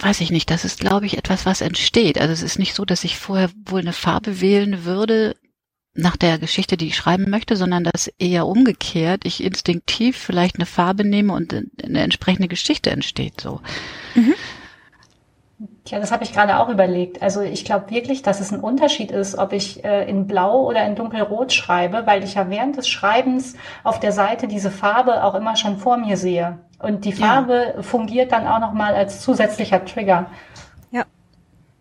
weiß 0.01 0.21
ich 0.21 0.31
nicht, 0.31 0.51
das 0.51 0.65
ist, 0.65 0.81
glaube 0.81 1.07
ich, 1.07 1.19
etwas, 1.19 1.47
was 1.47 1.61
entsteht. 1.61 2.21
Also 2.21 2.33
es 2.33 2.43
ist 2.43 2.59
nicht 2.59 2.75
so, 2.75 2.85
dass 2.85 3.05
ich 3.05 3.17
vorher 3.17 3.51
wohl 3.65 3.81
eine 3.81 3.93
Farbe 3.93 4.41
wählen 4.41 4.85
würde, 4.85 5.35
nach 5.99 6.17
der 6.17 6.39
Geschichte, 6.39 6.77
die 6.77 6.89
ich 6.89 6.97
schreiben 6.97 7.29
möchte, 7.29 7.57
sondern 7.57 7.85
dass 7.85 8.09
eher 8.19 8.47
umgekehrt 8.47 9.25
ich 9.25 9.43
instinktiv 9.43 10.17
vielleicht 10.17 10.57
eine 10.57 10.67
Farbe 10.67 11.05
nehme 11.05 11.33
und 11.33 11.53
eine 11.53 12.01
entsprechende 12.01 12.49
Geschichte 12.49 12.91
entsteht 12.91 13.41
so. 13.41 13.61
Mhm. 14.15 14.35
Tja, 15.85 15.99
das 15.99 16.13
habe 16.13 16.23
ich 16.23 16.33
gerade 16.33 16.61
auch 16.61 16.69
überlegt. 16.69 17.21
Also 17.21 17.41
ich 17.41 17.65
glaube 17.65 17.91
wirklich, 17.91 18.23
dass 18.23 18.41
es 18.41 18.53
ein 18.53 18.61
Unterschied 18.61 19.11
ist, 19.11 19.37
ob 19.37 19.53
ich 19.53 19.85
äh, 19.85 20.09
in 20.09 20.29
Blau 20.29 20.65
oder 20.67 20.87
in 20.87 20.95
Dunkelrot 20.95 21.53
schreibe, 21.53 22.03
weil 22.07 22.23
ich 22.23 22.35
ja 22.35 22.49
während 22.49 22.77
des 22.77 22.89
Schreibens 22.89 23.57
auf 23.83 23.99
der 23.99 24.13
Seite 24.13 24.47
diese 24.47 24.71
Farbe 24.71 25.25
auch 25.25 25.35
immer 25.35 25.57
schon 25.57 25.79
vor 25.79 25.97
mir 25.97 26.17
sehe. 26.17 26.59
Und 26.79 27.05
die 27.05 27.13
Farbe 27.13 27.75
ja. 27.75 27.83
fungiert 27.83 28.31
dann 28.31 28.47
auch 28.47 28.61
nochmal 28.61 28.95
als 28.95 29.21
zusätzlicher 29.21 29.85
Trigger. 29.85 30.27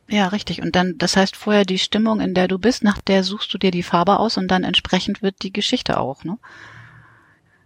Ja, 0.09 0.27
richtig. 0.27 0.61
Und 0.61 0.75
dann, 0.75 0.97
das 0.97 1.17
heißt 1.17 1.35
vorher 1.35 1.65
die 1.65 1.79
Stimmung, 1.79 2.21
in 2.21 2.33
der 2.33 2.47
du 2.47 2.57
bist, 2.57 2.83
nach 2.83 3.01
der 3.01 3.23
suchst 3.23 3.53
du 3.53 3.57
dir 3.57 3.71
die 3.71 3.83
Farbe 3.83 4.19
aus 4.19 4.37
und 4.37 4.47
dann 4.47 4.63
entsprechend 4.63 5.21
wird 5.21 5.43
die 5.43 5.51
Geschichte 5.51 5.99
auch, 5.99 6.23
ne? 6.23 6.37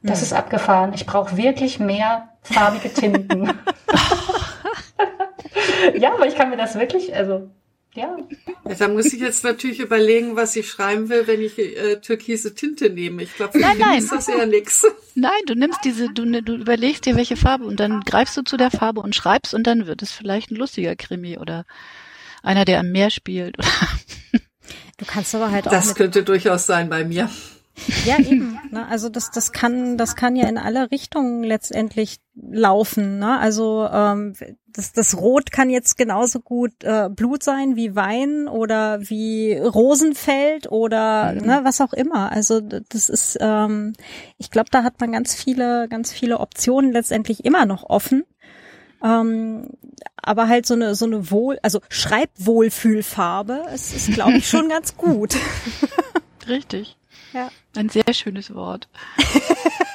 Das 0.03 0.23
ist 0.23 0.33
abgefahren. 0.33 0.93
Ich 0.95 1.05
brauche 1.05 1.37
wirklich 1.37 1.79
mehr 1.79 2.29
farbige 2.41 2.91
Tinten. 2.91 3.43
ja, 5.95 6.15
aber 6.15 6.25
ich 6.25 6.33
kann 6.35 6.49
mir 6.49 6.57
das 6.57 6.73
wirklich, 6.73 7.15
also 7.15 7.51
ja. 7.93 8.17
ja. 8.65 8.75
Da 8.75 8.87
muss 8.87 9.13
ich 9.13 9.19
jetzt 9.19 9.43
natürlich 9.43 9.79
überlegen, 9.79 10.35
was 10.35 10.55
ich 10.55 10.67
schreiben 10.67 11.09
will, 11.09 11.27
wenn 11.27 11.41
ich 11.41 11.59
äh, 11.59 11.97
türkise 11.97 12.55
Tinte 12.55 12.89
nehme. 12.89 13.21
Ich 13.23 13.35
glaube, 13.35 13.51
für 13.53 13.59
nein, 13.59 13.77
nein. 13.77 13.99
ist 13.99 14.11
das 14.11 14.27
eher 14.27 14.45
nix. 14.45 14.85
Nein, 15.15 15.41
du 15.45 15.55
nimmst 15.55 15.81
diese, 15.83 16.09
du, 16.09 16.23
ne, 16.23 16.41
du 16.41 16.55
überlegst 16.55 17.05
dir, 17.05 17.17
welche 17.17 17.35
Farbe 17.35 17.65
und 17.65 17.81
dann 17.81 17.99
greifst 18.01 18.37
du 18.37 18.43
zu 18.43 18.55
der 18.55 18.71
Farbe 18.71 19.01
und 19.01 19.13
schreibst 19.13 19.53
und 19.53 19.67
dann 19.67 19.85
wird 19.85 20.01
es 20.01 20.11
vielleicht 20.13 20.51
ein 20.51 20.55
lustiger 20.55 20.95
Krimi 20.95 21.37
oder 21.37 21.65
einer, 22.41 22.65
der 22.65 22.79
am 22.79 22.91
Meer 22.91 23.09
spielt. 23.09 23.57
Du 24.97 25.07
kannst 25.07 25.33
aber 25.33 25.49
halt 25.49 25.67
auch. 25.67 25.71
Das 25.71 25.95
könnte 25.95 26.21
durchaus 26.21 26.67
sein 26.67 26.87
bei 26.87 27.03
mir. 27.03 27.27
Ja, 28.05 28.19
eben. 28.19 28.59
Ne? 28.69 28.87
Also 28.87 29.09
das, 29.09 29.31
das 29.31 29.51
kann, 29.51 29.97
das 29.97 30.15
kann 30.15 30.35
ja 30.35 30.47
in 30.47 30.57
alle 30.57 30.91
Richtungen 30.91 31.43
letztendlich 31.43 32.17
laufen. 32.35 33.17
Ne? 33.19 33.39
Also 33.39 33.87
ähm, 33.91 34.33
das, 34.67 34.93
das 34.93 35.17
Rot 35.17 35.51
kann 35.51 35.69
jetzt 35.69 35.97
genauso 35.97 36.39
gut 36.39 36.71
äh, 36.83 37.09
Blut 37.09 37.43
sein 37.43 37.75
wie 37.75 37.95
Wein 37.95 38.47
oder 38.47 38.99
wie 39.01 39.53
Rosenfeld 39.53 40.71
oder 40.71 41.33
mhm. 41.33 41.45
ne, 41.45 41.59
was 41.63 41.81
auch 41.81 41.93
immer. 41.93 42.31
Also 42.31 42.61
das 42.61 43.09
ist, 43.09 43.37
ähm, 43.41 43.93
ich 44.37 44.51
glaube, 44.51 44.69
da 44.71 44.83
hat 44.83 44.99
man 44.99 45.11
ganz 45.11 45.33
viele, 45.33 45.87
ganz 45.89 46.11
viele 46.11 46.39
Optionen 46.39 46.91
letztendlich 46.91 47.43
immer 47.43 47.65
noch 47.65 47.83
offen. 47.89 48.23
Ähm, 49.03 49.69
aber 50.17 50.47
halt 50.47 50.65
so 50.65 50.75
eine 50.75 50.95
so 50.95 51.05
eine 51.05 51.31
Wohl, 51.31 51.59
also 51.63 51.81
Schreibwohlfühlfarbe, 51.89 53.65
es 53.73 53.93
ist, 53.93 54.13
glaube 54.13 54.37
ich, 54.37 54.47
schon 54.47 54.69
ganz 54.69 54.95
gut. 54.95 55.35
Richtig. 56.47 56.97
Ja. 57.33 57.49
Ein 57.75 57.89
sehr 57.89 58.13
schönes 58.13 58.53
Wort. 58.53 58.87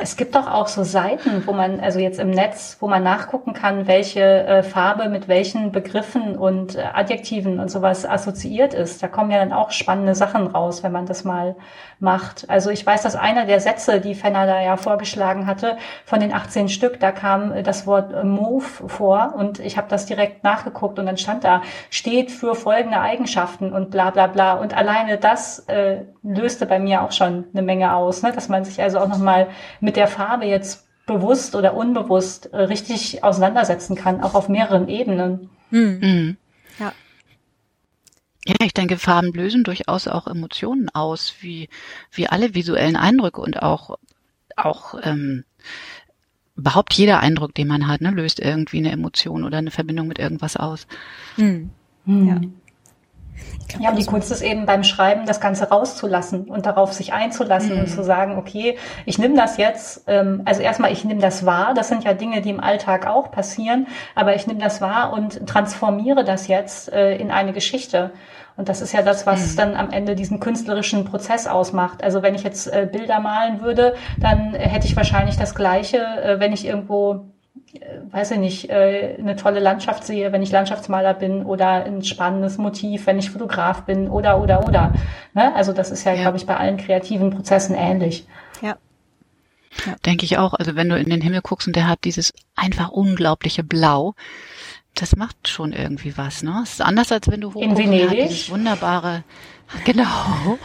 Es 0.00 0.16
gibt 0.16 0.34
doch 0.34 0.46
auch 0.46 0.68
so 0.68 0.84
Seiten, 0.84 1.46
wo 1.46 1.52
man, 1.52 1.80
also 1.80 1.98
jetzt 1.98 2.18
im 2.20 2.30
Netz, 2.30 2.76
wo 2.80 2.88
man 2.88 3.02
nachgucken 3.02 3.52
kann, 3.52 3.86
welche 3.86 4.20
äh, 4.20 4.62
Farbe 4.62 5.08
mit 5.08 5.28
welchen 5.28 5.72
Begriffen 5.72 6.36
und 6.36 6.76
äh, 6.76 6.82
Adjektiven 6.92 7.60
und 7.60 7.70
sowas 7.70 8.06
assoziiert 8.06 8.74
ist. 8.74 9.02
Da 9.02 9.08
kommen 9.08 9.30
ja 9.30 9.38
dann 9.38 9.52
auch 9.52 9.70
spannende 9.70 10.14
Sachen 10.14 10.46
raus, 10.46 10.82
wenn 10.82 10.92
man 10.92 11.06
das 11.06 11.24
mal 11.24 11.56
macht. 12.00 12.48
Also 12.48 12.70
ich 12.70 12.84
weiß, 12.86 13.02
dass 13.02 13.16
einer 13.16 13.46
der 13.46 13.60
Sätze, 13.60 14.00
die 14.00 14.14
Fenner 14.14 14.46
da 14.46 14.60
ja 14.60 14.76
vorgeschlagen 14.76 15.46
hatte, 15.46 15.76
von 16.04 16.20
den 16.20 16.32
18 16.32 16.68
Stück, 16.68 17.00
da 17.00 17.12
kam 17.12 17.52
äh, 17.52 17.62
das 17.62 17.86
Wort 17.86 18.12
äh, 18.12 18.24
Move 18.24 18.64
vor 18.64 19.34
und 19.36 19.58
ich 19.58 19.76
habe 19.76 19.88
das 19.88 20.06
direkt 20.06 20.44
nachgeguckt 20.44 20.98
und 20.98 21.06
dann 21.06 21.18
stand 21.18 21.44
da, 21.44 21.62
steht 21.90 22.30
für 22.30 22.54
folgende 22.54 23.00
Eigenschaften 23.00 23.72
und 23.72 23.90
bla 23.90 24.10
bla 24.10 24.26
bla. 24.26 24.54
Und 24.54 24.76
alleine 24.76 25.18
das 25.18 25.60
äh, 25.68 26.02
löste 26.22 26.66
bei 26.66 26.78
mir 26.78 27.02
auch 27.02 27.12
schon 27.12 27.44
eine 27.52 27.62
Menge 27.62 27.94
aus, 27.94 28.22
ne? 28.22 28.32
dass 28.32 28.48
man 28.48 28.64
sich 28.64 28.80
also 28.80 28.98
auch 28.98 29.08
nochmal 29.08 29.48
mit 29.80 29.96
der 29.96 30.08
Farbe 30.08 30.44
jetzt 30.46 30.86
bewusst 31.06 31.56
oder 31.56 31.74
unbewusst 31.74 32.52
äh, 32.52 32.56
richtig 32.58 33.24
auseinandersetzen 33.24 33.96
kann, 33.96 34.20
auch 34.20 34.34
auf 34.34 34.48
mehreren 34.48 34.88
Ebenen. 34.88 35.50
Hm. 35.70 35.98
Mhm. 36.00 36.36
Ja. 36.78 36.92
Ja, 38.46 38.56
ich 38.62 38.72
denke, 38.72 38.96
Farben 38.96 39.32
lösen 39.32 39.64
durchaus 39.64 40.08
auch 40.08 40.26
Emotionen 40.26 40.88
aus, 40.90 41.34
wie, 41.40 41.68
wie 42.12 42.28
alle 42.28 42.54
visuellen 42.54 42.96
Eindrücke 42.96 43.40
und 43.40 43.62
auch, 43.62 43.98
auch 44.56 44.94
ähm, 45.02 45.44
überhaupt 46.56 46.94
jeder 46.94 47.20
Eindruck, 47.20 47.54
den 47.54 47.68
man 47.68 47.88
hat, 47.88 48.00
ne, 48.00 48.10
löst 48.10 48.40
irgendwie 48.40 48.78
eine 48.78 48.92
Emotion 48.92 49.44
oder 49.44 49.58
eine 49.58 49.70
Verbindung 49.70 50.08
mit 50.08 50.18
irgendwas 50.18 50.56
aus. 50.56 50.86
Mhm. 51.36 51.70
Ja. 52.06 52.40
Glaub, 53.68 53.82
ja, 53.82 53.92
die 53.92 54.06
Kunst 54.06 54.30
ist 54.30 54.40
eben 54.40 54.64
beim 54.64 54.82
Schreiben, 54.82 55.26
das 55.26 55.40
Ganze 55.40 55.68
rauszulassen 55.68 56.48
und 56.48 56.64
darauf 56.64 56.92
sich 56.92 57.12
einzulassen 57.12 57.74
mhm. 57.74 57.80
und 57.80 57.86
zu 57.88 58.02
sagen, 58.02 58.38
okay, 58.38 58.78
ich 59.04 59.18
nehme 59.18 59.36
das 59.36 59.58
jetzt, 59.58 60.04
ähm, 60.06 60.42
also 60.46 60.62
erstmal, 60.62 60.90
ich 60.90 61.04
nehme 61.04 61.20
das 61.20 61.44
wahr, 61.44 61.74
das 61.74 61.88
sind 61.88 62.04
ja 62.04 62.14
Dinge, 62.14 62.40
die 62.40 62.50
im 62.50 62.60
Alltag 62.60 63.06
auch 63.06 63.30
passieren, 63.30 63.86
aber 64.14 64.34
ich 64.34 64.46
nehme 64.46 64.60
das 64.60 64.80
wahr 64.80 65.12
und 65.12 65.46
transformiere 65.46 66.24
das 66.24 66.48
jetzt 66.48 66.90
äh, 66.92 67.16
in 67.16 67.30
eine 67.30 67.52
Geschichte. 67.52 68.12
Und 68.56 68.68
das 68.68 68.80
ist 68.80 68.92
ja 68.92 69.02
das, 69.02 69.24
was 69.26 69.52
mhm. 69.52 69.56
dann 69.56 69.76
am 69.76 69.90
Ende 69.90 70.16
diesen 70.16 70.40
künstlerischen 70.40 71.04
Prozess 71.04 71.46
ausmacht. 71.46 72.02
Also 72.02 72.22
wenn 72.22 72.34
ich 72.34 72.42
jetzt 72.42 72.66
äh, 72.66 72.88
Bilder 72.90 73.20
malen 73.20 73.60
würde, 73.60 73.94
dann 74.18 74.54
hätte 74.54 74.86
ich 74.86 74.96
wahrscheinlich 74.96 75.36
das 75.36 75.54
Gleiche, 75.54 75.98
äh, 75.98 76.40
wenn 76.40 76.52
ich 76.52 76.66
irgendwo 76.66 77.12
äh, 77.12 77.37
weiß 78.10 78.32
ich 78.32 78.38
nicht, 78.38 78.70
äh, 78.70 79.16
eine 79.18 79.36
tolle 79.36 79.60
Landschaft 79.60 80.04
sehe, 80.04 80.32
wenn 80.32 80.42
ich 80.42 80.50
Landschaftsmaler 80.50 81.14
bin 81.14 81.44
oder 81.44 81.84
ein 81.84 82.02
spannendes 82.02 82.58
Motiv, 82.58 83.06
wenn 83.06 83.18
ich 83.18 83.30
Fotograf 83.30 83.82
bin 83.82 84.08
oder, 84.08 84.40
oder, 84.40 84.66
oder. 84.66 84.94
Ne? 85.34 85.54
Also 85.54 85.72
das 85.72 85.90
ist 85.90 86.04
ja, 86.04 86.12
ja. 86.14 86.22
glaube 86.22 86.36
ich, 86.36 86.46
bei 86.46 86.56
allen 86.56 86.76
kreativen 86.76 87.30
Prozessen 87.30 87.74
ähnlich. 87.74 88.26
Ja. 88.62 88.76
ja. 89.86 89.96
Denke 90.06 90.24
ich 90.24 90.38
auch. 90.38 90.54
Also 90.54 90.76
wenn 90.76 90.88
du 90.88 90.98
in 90.98 91.10
den 91.10 91.20
Himmel 91.20 91.42
guckst 91.42 91.66
und 91.66 91.76
der 91.76 91.88
hat 91.88 92.04
dieses 92.04 92.32
einfach 92.56 92.90
unglaubliche 92.90 93.64
Blau, 93.64 94.14
das 94.94 95.16
macht 95.16 95.48
schon 95.48 95.72
irgendwie 95.72 96.16
was, 96.16 96.42
ne? 96.42 96.60
Es 96.64 96.72
ist 96.72 96.82
anders, 96.82 97.12
als 97.12 97.28
wenn 97.28 97.40
du 97.40 97.54
hoch 97.54 97.62
in 97.62 97.76
Venedig. 97.76 98.28
dieses 98.28 98.50
wunderbare, 98.50 99.22
Genau. 99.84 100.58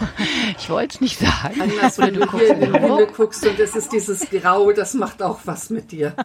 Ich 0.58 0.70
wollte 0.70 0.96
es 0.96 1.02
nicht 1.02 1.20
sagen. 1.20 1.62
Anders, 1.62 1.98
wenn 1.98 2.14
du 2.14 2.30
hier 2.32 2.56
in 2.56 2.60
den 2.62 2.74
Himmel 2.74 3.08
guckst 3.08 3.46
und 3.46 3.60
es 3.60 3.76
ist 3.76 3.92
dieses 3.92 4.30
Grau, 4.30 4.72
das 4.72 4.94
macht 4.94 5.22
auch 5.22 5.40
was 5.46 5.70
mit 5.70 5.92
dir. 5.92 6.16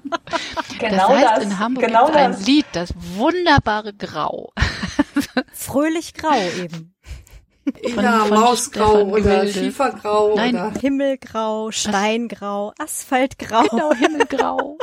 Genau 0.79 1.09
das 1.09 1.09
heißt, 1.09 1.37
das. 1.37 1.45
in 1.45 1.59
Hamburg 1.59 1.87
genau 1.87 2.07
gibt 2.07 2.17
es 2.19 2.23
ein 2.23 2.45
Lied, 2.45 2.67
das 2.73 2.95
wunderbare 2.97 3.95
Grau. 3.95 4.53
Fröhlich 5.53 6.15
grau 6.15 6.41
eben. 6.57 6.95
Von, 7.95 8.05
ja, 8.05 8.21
von 8.21 8.41
Mausgrau 8.41 9.03
oder 9.03 9.47
Schiefergrau 9.47 10.37
Nein, 10.37 10.55
oder 10.55 10.81
Himmelgrau, 10.81 11.71
Steingrau, 11.71 12.73
Asphaltgrau. 12.79 13.65
Genau, 13.69 13.93
Himmelgrau. 13.93 14.79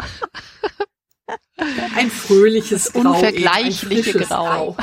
Ein 1.96 2.12
fröhliches 2.12 2.91
Grau. 2.93 3.12
Unvergleichliche 3.12 4.20
Grau. 4.20 4.74
Grau. 4.74 4.78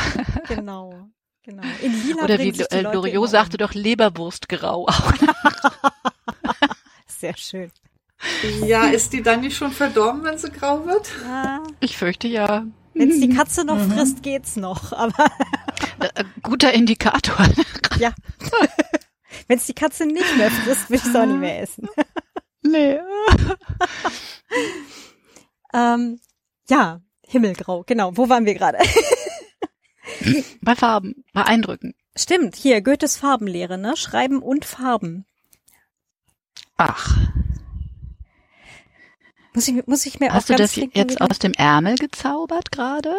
Genau. 0.48 1.10
Genau. 1.44 1.62
In 1.82 2.06
Lila 2.06 2.22
Oder 2.22 2.38
wie 2.38 2.50
äh, 2.50 2.80
Loriot 2.82 3.28
sagte 3.28 3.56
doch 3.56 3.74
Leberwurstgrau 3.74 4.86
auch. 4.86 5.12
Sehr 7.06 7.36
schön. 7.36 7.72
Ja, 8.64 8.84
ist 8.86 9.12
die 9.12 9.22
dann 9.22 9.40
nicht 9.40 9.56
schon 9.56 9.72
verdorben, 9.72 10.22
wenn 10.22 10.38
sie 10.38 10.50
grau 10.50 10.86
wird? 10.86 11.10
Ja. 11.24 11.62
Ich 11.80 11.96
fürchte 11.96 12.28
ja. 12.28 12.64
Wenn 12.94 13.10
es 13.10 13.20
die 13.20 13.30
Katze 13.30 13.64
noch 13.64 13.78
mhm. 13.78 13.90
frisst, 13.90 14.22
geht's 14.22 14.54
noch, 14.54 14.92
aber. 14.92 15.26
Äh, 15.98 16.24
guter 16.42 16.72
Indikator. 16.72 17.36
ja. 17.98 18.12
wenn 19.48 19.58
es 19.58 19.66
die 19.66 19.74
Katze 19.74 20.06
nicht 20.06 20.36
mehr 20.36 20.50
frisst, 20.50 20.90
will 20.90 20.98
ich 20.98 21.04
es 21.04 21.16
auch 21.16 21.26
nicht 21.26 21.40
mehr 21.40 21.62
essen. 21.62 21.88
nee. 22.62 23.00
ähm, 25.74 26.20
ja, 26.68 27.00
Himmelgrau, 27.26 27.82
genau. 27.84 28.16
Wo 28.16 28.28
waren 28.28 28.46
wir 28.46 28.54
gerade? 28.54 28.78
Bei 30.60 30.74
Farben, 30.74 31.24
bei 31.32 31.44
Eindrücken. 31.44 31.94
Stimmt, 32.16 32.56
hier, 32.56 32.82
Goethes 32.82 33.16
Farbenlehre, 33.16 33.78
ne? 33.78 33.96
Schreiben 33.96 34.42
und 34.42 34.64
Farben. 34.64 35.24
Ach. 36.76 37.16
Muss 39.54 39.68
ich, 39.68 39.86
muss 39.86 40.06
ich 40.06 40.20
mir 40.20 40.32
Hast 40.32 40.44
auch 40.44 40.56
du 40.56 40.62
das 40.62 40.76
jetzt 40.76 40.94
geben? 40.94 41.18
aus 41.18 41.38
dem 41.38 41.52
Ärmel 41.52 41.96
gezaubert 41.96 42.72
gerade? 42.72 43.14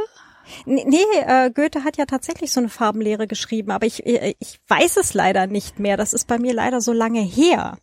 Nee, 0.66 0.86
nee 0.88 1.20
äh, 1.26 1.52
Goethe 1.52 1.84
hat 1.84 1.98
ja 1.98 2.06
tatsächlich 2.06 2.52
so 2.52 2.60
eine 2.60 2.70
Farbenlehre 2.70 3.28
geschrieben, 3.28 3.72
aber 3.72 3.86
ich, 3.86 4.06
äh, 4.06 4.36
ich 4.40 4.60
weiß 4.68 4.98
es 4.98 5.14
leider 5.14 5.48
nicht 5.48 5.80
mehr. 5.80 5.98
Das 5.98 6.14
ist 6.14 6.28
bei 6.28 6.38
mir 6.38 6.54
leider 6.54 6.82
so 6.82 6.92
lange 6.92 7.22
her. 7.22 7.78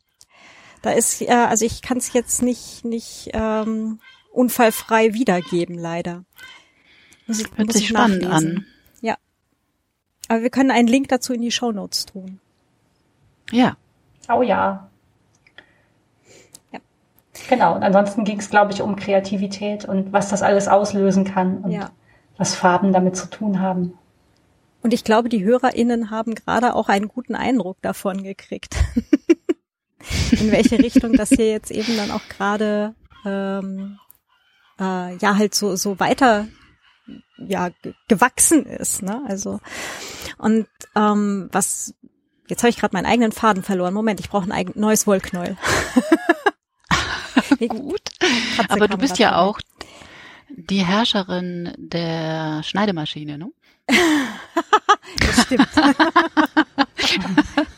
Da 0.83 0.91
ist, 0.93 1.23
äh, 1.23 1.29
also 1.29 1.65
ich 1.65 1.83
kann 1.83 1.99
es 1.99 2.13
jetzt 2.13 2.43
nicht, 2.43 2.85
nicht 2.85 3.31
ähm, 3.33 4.01
unfallfrei 4.33 5.15
wiedergeben, 5.15 5.77
leider. 5.79 6.25
Muss 7.27 7.41
ich, 7.41 7.49
Hört 7.55 7.67
muss 7.67 7.75
sich 7.75 7.85
ich 7.85 7.89
spannend 7.91 8.27
an. 8.27 8.67
Aber 10.31 10.43
wir 10.43 10.51
können 10.51 10.71
einen 10.71 10.87
Link 10.87 11.09
dazu 11.09 11.33
in 11.33 11.43
die 11.43 11.51
Show 11.51 11.73
Notes 11.73 12.07
tun. 12.07 12.39
Ja. 13.51 13.77
Oh 14.33 14.43
ja. 14.43 14.89
ja. 16.71 16.79
Genau. 17.49 17.75
Und 17.75 17.83
ansonsten 17.83 18.23
ging 18.23 18.39
es, 18.39 18.49
glaube 18.49 18.73
ich, 18.73 18.81
um 18.81 18.95
Kreativität 18.95 19.87
und 19.87 20.13
was 20.13 20.29
das 20.29 20.43
alles 20.43 20.69
auslösen 20.69 21.25
kann 21.25 21.59
und 21.65 21.73
ja. 21.73 21.91
was 22.37 22.55
Farben 22.55 22.93
damit 22.93 23.17
zu 23.17 23.29
tun 23.29 23.59
haben. 23.59 23.99
Und 24.85 24.95
ich 24.95 25.03
glaube, 25.03 25.29
die 25.29 25.43
HörerInnen 25.43 26.13
haben 26.13 26.37
gerade 26.37 26.77
auch 26.77 26.89
einen 26.89 27.09
guten 27.09 27.35
Eindruck 27.35 27.79
davon 27.83 28.23
gekriegt. 28.23 28.77
in 30.31 30.53
welche 30.53 30.79
Richtung 30.79 31.15
das 31.15 31.31
hier 31.31 31.51
jetzt 31.51 31.73
eben 31.73 31.97
dann 31.97 32.13
auch 32.13 32.29
gerade 32.29 32.95
ähm, 33.25 33.99
äh, 34.79 35.17
ja 35.17 35.37
halt 35.37 35.57
so 35.57 35.75
so 35.75 35.99
weiter 35.99 36.47
ja 37.39 37.71
gewachsen 38.09 38.67
ist. 38.67 39.03
Ne? 39.03 39.23
Also 39.27 39.61
und 40.39 40.67
ähm, 40.95 41.49
was 41.53 41.95
jetzt 42.51 42.63
habe 42.63 42.71
ich 42.71 42.77
gerade 42.77 42.95
meinen 42.95 43.07
eigenen 43.07 43.33
Faden 43.33 43.63
verloren. 43.63 43.95
Moment, 43.95 44.21
ich 44.21 44.29
brauche 44.29 44.53
ein 44.53 44.71
neues 44.75 45.07
Wollknäuel. 45.07 45.57
Gut, 47.69 48.03
Katze 48.57 48.71
aber 48.71 48.89
du 48.89 48.97
bist 48.97 49.19
ja 49.19 49.39
auch 49.39 49.61
die 50.49 50.85
Herrscherin 50.85 51.75
der 51.77 52.63
Schneidemaschine, 52.63 53.39
ne? 53.39 53.51
das 55.19 55.43
stimmt. 55.43 55.69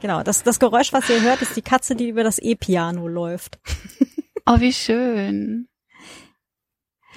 genau, 0.00 0.22
das, 0.22 0.42
das 0.42 0.58
Geräusch, 0.58 0.92
was 0.92 1.08
ihr 1.08 1.22
hört, 1.22 1.42
ist 1.42 1.56
die 1.56 1.62
Katze, 1.62 1.94
die 1.94 2.08
über 2.08 2.24
das 2.24 2.38
E-Piano 2.38 3.08
läuft. 3.08 3.58
oh, 4.46 4.60
wie 4.60 4.72
schön. 4.72 5.68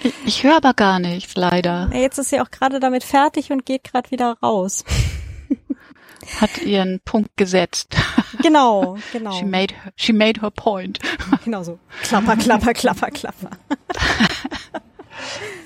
Ich, 0.04 0.14
ich 0.26 0.44
höre 0.44 0.58
aber 0.58 0.74
gar 0.74 1.00
nichts, 1.00 1.36
leider. 1.36 1.90
Jetzt 1.94 2.18
ist 2.18 2.30
sie 2.30 2.42
auch 2.42 2.52
gerade 2.52 2.80
damit 2.80 3.04
fertig 3.04 3.52
und 3.52 3.66
geht 3.66 3.84
gerade 3.84 4.12
wieder 4.12 4.38
raus. 4.44 4.84
Hat 6.40 6.58
ihren 6.60 7.02
Punkt 7.04 7.36
gesetzt. 7.36 7.96
Genau, 8.42 8.98
genau. 9.12 9.34
She 9.34 9.46
made, 9.46 9.74
her, 9.74 9.92
she 9.96 10.14
made 10.14 10.42
her 10.42 10.52
point. 10.52 11.00
Genau 11.44 11.64
so. 11.64 11.80
Klapper, 12.04 12.38
klapper, 12.38 12.74
klapper, 12.74 13.12
klapper. 13.12 13.50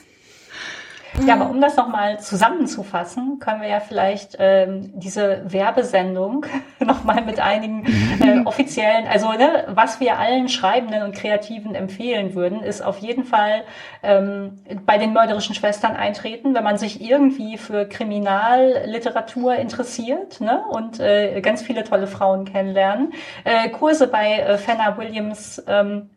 Ja, 1.26 1.34
aber 1.34 1.49
um 1.49 1.59
das 1.59 1.76
nochmal 1.76 2.20
zusammenzufassen, 2.20 3.39
können 3.39 3.61
wir 3.61 3.68
ja 3.68 3.80
vielleicht 3.80 4.36
ähm, 4.39 4.91
diese 4.93 5.41
Werbesendung 5.45 6.45
nochmal 6.80 7.24
mit 7.24 7.39
einigen 7.39 7.86
äh, 8.22 8.43
offiziellen, 8.45 9.07
also 9.07 9.32
ne, 9.32 9.65
was 9.68 9.99
wir 9.99 10.20
allen 10.20 10.47
Schreibenden 10.47 11.03
und 11.03 11.15
Kreativen 11.15 11.76
empfehlen 11.76 12.36
würden, 12.36 12.61
ist 12.61 12.82
auf 12.82 12.99
jeden 12.99 13.24
Fall 13.24 13.63
ähm, 14.03 14.59
bei 14.86 14.97
den 14.97 15.13
mörderischen 15.13 15.55
Schwestern 15.55 15.95
eintreten, 15.95 16.53
wenn 16.53 16.63
man 16.63 16.78
sich 16.78 17.01
irgendwie 17.01 17.57
für 17.57 17.86
Kriminalliteratur 17.86 19.55
interessiert 19.55 20.39
ne, 20.39 20.63
und 20.70 20.99
äh, 20.99 21.41
ganz 21.41 21.61
viele 21.61 21.84
tolle 21.84 22.07
Frauen 22.07 22.45
kennenlernen. 22.45 23.13
Äh, 23.43 23.70
Kurse 23.70 24.07
bei 24.07 24.39
äh, 24.39 24.57
Fenner 24.57 24.97
Williams 24.97 25.63
ähm, 25.68 26.09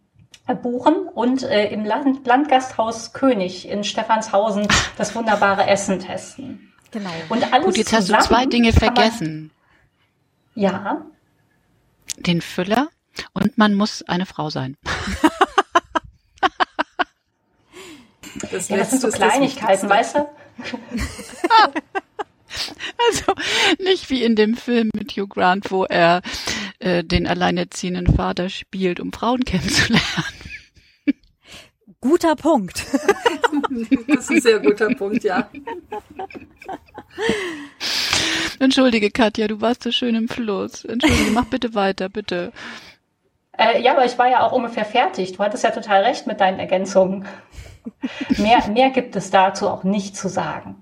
buchen 0.54 1.08
und 1.14 1.42
äh, 1.42 1.68
im 1.68 1.84
Land 1.84 2.26
Landgasthaus 2.26 3.12
König 3.12 3.68
in 3.68 3.84
Stephanshausen 3.84 4.66
das 4.96 5.14
wunderbare 5.14 5.66
Essen 5.66 6.00
testen. 6.00 6.72
Genau. 6.90 7.10
Und 7.28 7.52
alles 7.52 7.66
Gut, 7.66 7.76
jetzt 7.76 7.92
hast 7.92 8.08
du 8.08 8.18
zwei 8.18 8.46
Dinge 8.46 8.72
vergessen. 8.72 9.52
Man, 10.54 10.64
ja. 10.64 11.06
Den 12.16 12.40
Füller 12.40 12.88
und 13.32 13.58
man 13.58 13.74
muss 13.74 14.02
eine 14.02 14.26
Frau 14.26 14.50
sein. 14.50 14.76
das, 18.50 18.68
ja, 18.68 18.76
das 18.76 18.90
sind 18.90 19.02
so 19.02 19.08
Kleinigkeiten, 19.08 19.88
weißt 19.88 20.16
du? 20.16 20.28
Also 23.08 23.32
nicht 23.78 24.10
wie 24.10 24.22
in 24.22 24.36
dem 24.36 24.56
Film 24.56 24.90
mit 24.94 25.12
Hugh 25.12 25.28
Grant, 25.28 25.70
wo 25.70 25.84
er 25.84 26.20
äh, 26.78 27.04
den 27.04 27.26
alleinerziehenden 27.26 28.14
Vater 28.14 28.48
spielt, 28.48 29.00
um 29.00 29.12
Frauen 29.12 29.44
kennenzulernen. 29.44 30.39
Guter 32.00 32.34
Punkt. 32.34 32.86
das 34.08 34.20
ist 34.20 34.30
ein 34.30 34.40
sehr 34.40 34.58
guter 34.60 34.88
Punkt, 34.94 35.22
ja. 35.22 35.50
Entschuldige, 38.58 39.10
Katja, 39.10 39.48
du 39.48 39.60
warst 39.60 39.82
so 39.82 39.90
schön 39.90 40.14
im 40.14 40.28
Fluss. 40.28 40.84
Entschuldige, 40.84 41.30
mach 41.30 41.46
bitte 41.46 41.74
weiter, 41.74 42.08
bitte. 42.08 42.52
Äh, 43.58 43.82
ja, 43.82 43.92
aber 43.92 44.06
ich 44.06 44.16
war 44.18 44.28
ja 44.30 44.46
auch 44.46 44.52
ungefähr 44.52 44.84
fertig. 44.84 45.32
Du 45.32 45.38
hattest 45.40 45.64
ja 45.64 45.70
total 45.70 46.02
recht 46.02 46.26
mit 46.26 46.40
deinen 46.40 46.58
Ergänzungen. 46.58 47.26
Mehr, 48.38 48.68
mehr 48.68 48.90
gibt 48.90 49.16
es 49.16 49.30
dazu 49.30 49.68
auch 49.68 49.84
nicht 49.84 50.16
zu 50.16 50.28
sagen. 50.28 50.76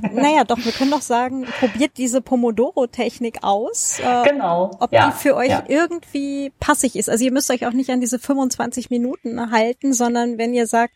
Naja, 0.00 0.44
doch, 0.44 0.58
wir 0.58 0.72
können 0.72 0.90
doch 0.90 1.02
sagen, 1.02 1.46
probiert 1.60 1.92
diese 1.96 2.20
Pomodoro-Technik 2.20 3.38
aus. 3.42 3.98
Äh, 4.00 4.28
genau. 4.28 4.70
Ob 4.80 4.92
ja, 4.92 5.06
die 5.06 5.12
für 5.12 5.36
euch 5.36 5.50
ja. 5.50 5.64
irgendwie 5.68 6.52
passig 6.60 6.96
ist. 6.96 7.10
Also 7.10 7.24
ihr 7.24 7.32
müsst 7.32 7.50
euch 7.50 7.66
auch 7.66 7.72
nicht 7.72 7.90
an 7.90 8.00
diese 8.00 8.18
25 8.18 8.90
Minuten 8.90 9.50
halten, 9.50 9.92
sondern 9.92 10.38
wenn 10.38 10.54
ihr 10.54 10.66
sagt, 10.66 10.94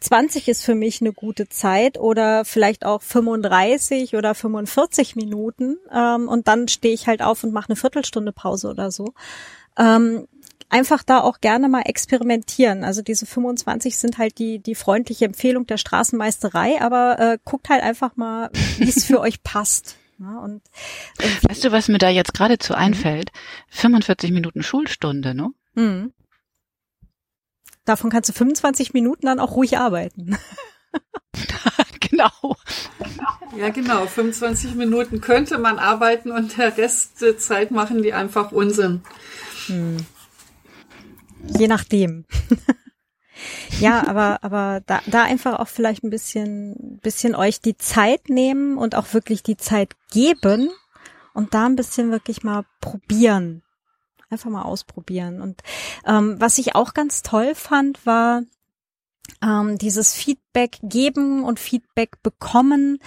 20 0.00 0.48
ist 0.48 0.64
für 0.64 0.74
mich 0.74 1.00
eine 1.00 1.12
gute 1.12 1.48
Zeit 1.48 1.98
oder 1.98 2.44
vielleicht 2.44 2.84
auch 2.84 3.02
35 3.02 4.16
oder 4.16 4.34
45 4.34 5.16
Minuten 5.16 5.76
ähm, 5.92 6.28
und 6.28 6.48
dann 6.48 6.68
stehe 6.68 6.94
ich 6.94 7.06
halt 7.06 7.22
auf 7.22 7.44
und 7.44 7.52
mache 7.52 7.68
eine 7.68 7.76
Viertelstunde 7.76 8.32
Pause 8.32 8.68
oder 8.68 8.90
so. 8.90 9.14
Ähm, 9.78 10.28
einfach 10.74 11.04
da 11.04 11.20
auch 11.20 11.40
gerne 11.40 11.68
mal 11.68 11.82
experimentieren. 11.82 12.82
Also 12.82 13.00
diese 13.00 13.26
25 13.26 13.96
sind 13.96 14.18
halt 14.18 14.38
die, 14.38 14.58
die 14.58 14.74
freundliche 14.74 15.24
Empfehlung 15.24 15.66
der 15.66 15.76
Straßenmeisterei, 15.76 16.80
aber 16.80 17.18
äh, 17.20 17.38
guckt 17.44 17.68
halt 17.68 17.84
einfach 17.84 18.16
mal, 18.16 18.50
wie 18.78 18.88
es 18.88 19.04
für 19.04 19.20
euch 19.20 19.44
passt. 19.44 19.96
Ja, 20.18 20.38
und, 20.40 20.62
und 21.22 21.48
weißt 21.48 21.64
du, 21.64 21.72
was 21.72 21.86
mir 21.86 21.98
da 21.98 22.08
jetzt 22.08 22.34
geradezu 22.34 22.72
mhm. 22.72 22.80
einfällt? 22.80 23.30
45 23.68 24.32
Minuten 24.32 24.64
Schulstunde, 24.64 25.34
ne? 25.34 25.50
Mhm. 25.74 26.12
Davon 27.84 28.10
kannst 28.10 28.30
du 28.30 28.32
25 28.32 28.94
Minuten 28.94 29.26
dann 29.26 29.38
auch 29.38 29.54
ruhig 29.54 29.78
arbeiten. 29.78 30.36
genau. 32.00 32.56
Ja, 33.56 33.68
genau. 33.68 34.06
25 34.06 34.74
Minuten 34.74 35.20
könnte 35.20 35.58
man 35.58 35.78
arbeiten 35.78 36.32
und 36.32 36.56
der 36.56 36.76
Rest 36.76 37.22
der 37.22 37.38
Zeit 37.38 37.70
machen 37.70 38.02
die 38.02 38.12
einfach 38.12 38.50
Unsinn. 38.50 39.02
Hm 39.66 39.98
je 41.48 41.68
nachdem. 41.68 42.24
ja, 43.80 44.06
aber, 44.06 44.42
aber 44.42 44.82
da, 44.86 45.00
da 45.06 45.22
einfach 45.24 45.58
auch 45.58 45.68
vielleicht 45.68 46.04
ein 46.04 46.10
bisschen, 46.10 47.00
bisschen 47.02 47.34
euch 47.34 47.60
die 47.60 47.76
Zeit 47.76 48.28
nehmen 48.28 48.78
und 48.78 48.94
auch 48.94 49.12
wirklich 49.14 49.42
die 49.42 49.56
Zeit 49.56 49.94
geben 50.10 50.70
und 51.32 51.54
da 51.54 51.66
ein 51.66 51.76
bisschen 51.76 52.10
wirklich 52.10 52.42
mal 52.42 52.64
probieren. 52.80 53.62
Einfach 54.30 54.50
mal 54.50 54.62
ausprobieren. 54.62 55.40
Und 55.40 55.62
ähm, 56.06 56.36
was 56.40 56.58
ich 56.58 56.74
auch 56.74 56.94
ganz 56.94 57.22
toll 57.22 57.54
fand, 57.54 58.04
war 58.06 58.42
ähm, 59.42 59.78
dieses 59.78 60.14
Feedback 60.14 60.78
geben 60.82 61.44
und 61.44 61.60
Feedback 61.60 62.22
bekommen 62.22 62.98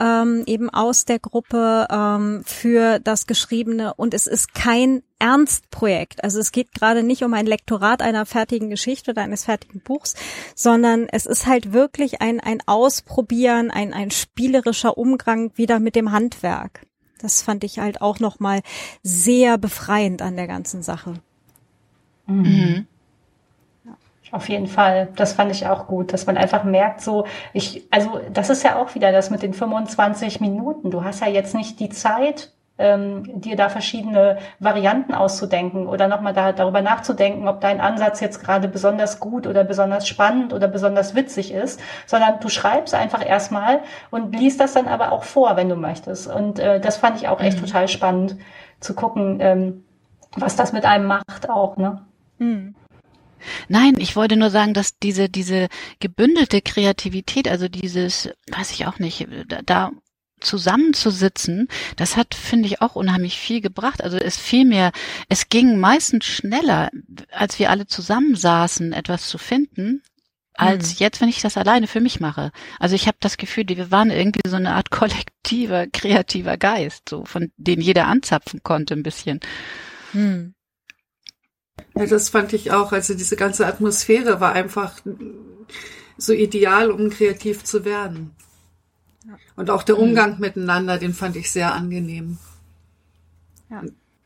ähm, 0.00 0.42
eben 0.46 0.70
aus 0.70 1.04
der 1.04 1.18
Gruppe 1.18 1.86
ähm, 1.90 2.42
für 2.44 2.98
das 2.98 3.26
Geschriebene 3.26 3.94
und 3.94 4.14
es 4.14 4.26
ist 4.26 4.54
kein 4.54 5.02
Ernstprojekt. 5.18 6.24
Also 6.24 6.40
es 6.40 6.50
geht 6.50 6.72
gerade 6.72 7.02
nicht 7.02 7.22
um 7.22 7.34
ein 7.34 7.46
Lektorat 7.46 8.00
einer 8.00 8.24
fertigen 8.24 8.70
Geschichte 8.70 9.10
oder 9.10 9.22
eines 9.22 9.44
fertigen 9.44 9.80
Buchs, 9.80 10.14
sondern 10.56 11.06
es 11.10 11.26
ist 11.26 11.46
halt 11.46 11.72
wirklich 11.72 12.22
ein, 12.22 12.40
ein 12.40 12.62
Ausprobieren, 12.66 13.70
ein, 13.70 13.92
ein 13.92 14.10
spielerischer 14.10 14.96
Umgang 14.96 15.52
wieder 15.56 15.78
mit 15.78 15.94
dem 15.94 16.10
Handwerk. 16.12 16.86
Das 17.20 17.42
fand 17.42 17.64
ich 17.64 17.78
halt 17.78 18.00
auch 18.00 18.18
nochmal 18.18 18.62
sehr 19.02 19.58
befreiend 19.58 20.22
an 20.22 20.36
der 20.36 20.46
ganzen 20.46 20.82
Sache. 20.82 21.14
Mhm. 22.26 22.86
Auf 24.32 24.48
jeden 24.48 24.66
Fall. 24.66 25.08
Das 25.16 25.32
fand 25.32 25.50
ich 25.50 25.66
auch 25.66 25.86
gut, 25.86 26.12
dass 26.12 26.26
man 26.26 26.36
einfach 26.36 26.64
merkt, 26.64 27.00
so, 27.00 27.26
ich, 27.52 27.86
also, 27.90 28.20
das 28.32 28.50
ist 28.50 28.62
ja 28.62 28.76
auch 28.76 28.94
wieder 28.94 29.12
das 29.12 29.30
mit 29.30 29.42
den 29.42 29.54
25 29.54 30.40
Minuten. 30.40 30.90
Du 30.90 31.04
hast 31.04 31.20
ja 31.20 31.28
jetzt 31.28 31.54
nicht 31.54 31.80
die 31.80 31.88
Zeit, 31.88 32.52
ähm, 32.80 33.40
dir 33.40 33.56
da 33.56 33.68
verschiedene 33.68 34.38
Varianten 34.58 35.12
auszudenken 35.12 35.86
oder 35.86 36.08
nochmal 36.08 36.32
da, 36.32 36.52
darüber 36.52 36.80
nachzudenken, 36.80 37.46
ob 37.46 37.60
dein 37.60 37.78
Ansatz 37.80 38.20
jetzt 38.20 38.42
gerade 38.42 38.68
besonders 38.68 39.20
gut 39.20 39.46
oder 39.46 39.64
besonders 39.64 40.08
spannend 40.08 40.54
oder 40.54 40.66
besonders 40.66 41.14
witzig 41.14 41.52
ist, 41.52 41.78
sondern 42.06 42.40
du 42.40 42.48
schreibst 42.48 42.94
einfach 42.94 43.24
erstmal 43.24 43.80
und 44.10 44.34
liest 44.34 44.60
das 44.60 44.72
dann 44.72 44.88
aber 44.88 45.12
auch 45.12 45.24
vor, 45.24 45.56
wenn 45.56 45.68
du 45.68 45.76
möchtest. 45.76 46.26
Und 46.26 46.58
äh, 46.58 46.80
das 46.80 46.96
fand 46.96 47.18
ich 47.18 47.28
auch 47.28 47.40
echt 47.40 47.60
mhm. 47.60 47.66
total 47.66 47.86
spannend 47.86 48.36
zu 48.80 48.94
gucken, 48.94 49.38
ähm, 49.40 49.84
was 50.36 50.56
das 50.56 50.72
mit 50.72 50.86
einem 50.86 51.06
macht 51.06 51.50
auch, 51.50 51.76
ne? 51.76 52.00
Mhm. 52.38 52.74
Nein, 53.68 53.94
ich 53.98 54.16
wollte 54.16 54.36
nur 54.36 54.50
sagen, 54.50 54.74
dass 54.74 54.98
diese, 54.98 55.28
diese 55.28 55.68
gebündelte 55.98 56.62
Kreativität, 56.62 57.48
also 57.48 57.68
dieses, 57.68 58.30
weiß 58.50 58.72
ich 58.72 58.86
auch 58.86 58.98
nicht, 58.98 59.26
da 59.66 59.90
zusammenzusitzen, 60.40 61.68
das 61.96 62.16
hat, 62.16 62.34
finde 62.34 62.66
ich, 62.66 62.80
auch 62.80 62.96
unheimlich 62.96 63.38
viel 63.38 63.60
gebracht. 63.60 64.02
Also 64.02 64.16
es 64.16 64.38
fiel 64.38 64.64
mir, 64.64 64.90
es 65.28 65.48
ging 65.48 65.78
meistens 65.78 66.24
schneller, 66.24 66.90
als 67.30 67.58
wir 67.58 67.70
alle 67.70 67.86
zusammensaßen, 67.86 68.92
etwas 68.92 69.28
zu 69.28 69.38
finden, 69.38 70.02
als 70.54 70.92
hm. 70.92 70.96
jetzt, 70.98 71.20
wenn 71.20 71.28
ich 71.28 71.40
das 71.40 71.56
alleine 71.56 71.86
für 71.86 72.00
mich 72.00 72.20
mache. 72.20 72.52
Also 72.78 72.94
ich 72.94 73.06
habe 73.06 73.18
das 73.20 73.36
Gefühl, 73.36 73.64
wir 73.68 73.90
waren 73.90 74.10
irgendwie 74.10 74.48
so 74.48 74.56
eine 74.56 74.74
Art 74.74 74.90
kollektiver, 74.90 75.86
kreativer 75.86 76.56
Geist, 76.56 77.08
so 77.08 77.24
von 77.24 77.52
den 77.56 77.80
jeder 77.80 78.06
anzapfen 78.06 78.62
konnte 78.62 78.94
ein 78.94 79.02
bisschen. 79.02 79.40
Hm. 80.12 80.54
Ja, 81.96 82.06
das 82.06 82.28
fand 82.28 82.52
ich 82.52 82.72
auch. 82.72 82.92
Also 82.92 83.14
diese 83.14 83.36
ganze 83.36 83.66
Atmosphäre 83.66 84.40
war 84.40 84.52
einfach 84.52 85.00
so 86.16 86.32
ideal, 86.32 86.90
um 86.90 87.10
kreativ 87.10 87.64
zu 87.64 87.84
werden. 87.84 88.34
Und 89.56 89.70
auch 89.70 89.82
der 89.82 89.96
mhm. 89.96 90.02
Umgang 90.02 90.34
mhm. 90.34 90.40
miteinander, 90.40 90.98
den 90.98 91.14
fand 91.14 91.36
ich 91.36 91.50
sehr 91.50 91.74
angenehm. 91.74 92.38
Ja. 93.70 93.82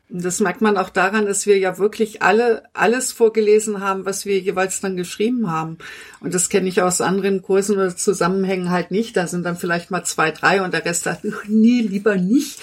Und 0.07 0.23
das 0.23 0.39
merkt 0.39 0.61
man 0.61 0.77
auch 0.77 0.89
daran, 0.89 1.25
dass 1.25 1.47
wir 1.47 1.57
ja 1.57 1.79
wirklich 1.79 2.21
alle 2.21 2.63
alles 2.73 3.11
vorgelesen 3.11 3.81
haben, 3.81 4.05
was 4.05 4.25
wir 4.25 4.39
jeweils 4.39 4.79
dann 4.79 4.97
geschrieben 4.97 5.51
haben. 5.51 5.79
Und 6.19 6.35
das 6.35 6.49
kenne 6.49 6.69
ich 6.69 6.81
aus 6.81 7.01
anderen 7.01 7.41
Kursen 7.41 7.75
oder 7.75 7.95
Zusammenhängen 7.95 8.69
halt 8.69 8.91
nicht. 8.91 9.17
Da 9.17 9.25
sind 9.25 9.43
dann 9.43 9.57
vielleicht 9.57 9.89
mal 9.89 10.03
zwei, 10.03 10.29
drei 10.29 10.61
und 10.61 10.73
der 10.73 10.85
Rest 10.85 11.07
hat 11.07 11.21
nie 11.47 11.81
lieber 11.81 12.15
nicht. 12.15 12.61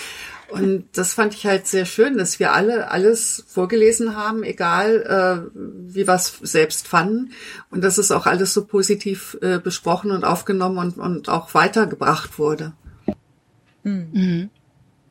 Und 0.53 0.85
das 0.95 1.15
fand 1.15 1.35
ich 1.35 1.47
halt 1.47 1.67
sehr 1.67 1.87
schön, 1.87 2.19
dass 2.19 2.39
wir 2.39 2.53
alle 2.53 2.91
alles 2.91 3.45
vorgelesen 3.49 4.17
haben, 4.17 4.43
egal 4.43 5.51
äh, 5.55 5.59
wie 5.95 6.07
wir 6.07 6.15
es 6.15 6.39
selbst 6.43 6.89
fanden. 6.89 7.33
Und 7.71 7.83
dass 7.83 7.99
es 7.99 8.11
auch 8.11 8.27
alles 8.27 8.53
so 8.53 8.65
positiv 8.65 9.37
äh, 9.41 9.59
besprochen 9.59 10.11
und 10.11 10.25
aufgenommen 10.25 10.79
und, 10.79 10.99
und 10.99 11.29
auch 11.29 11.55
weitergebracht 11.55 12.39
wurde. 12.39 12.73
Mhm. 13.83 14.51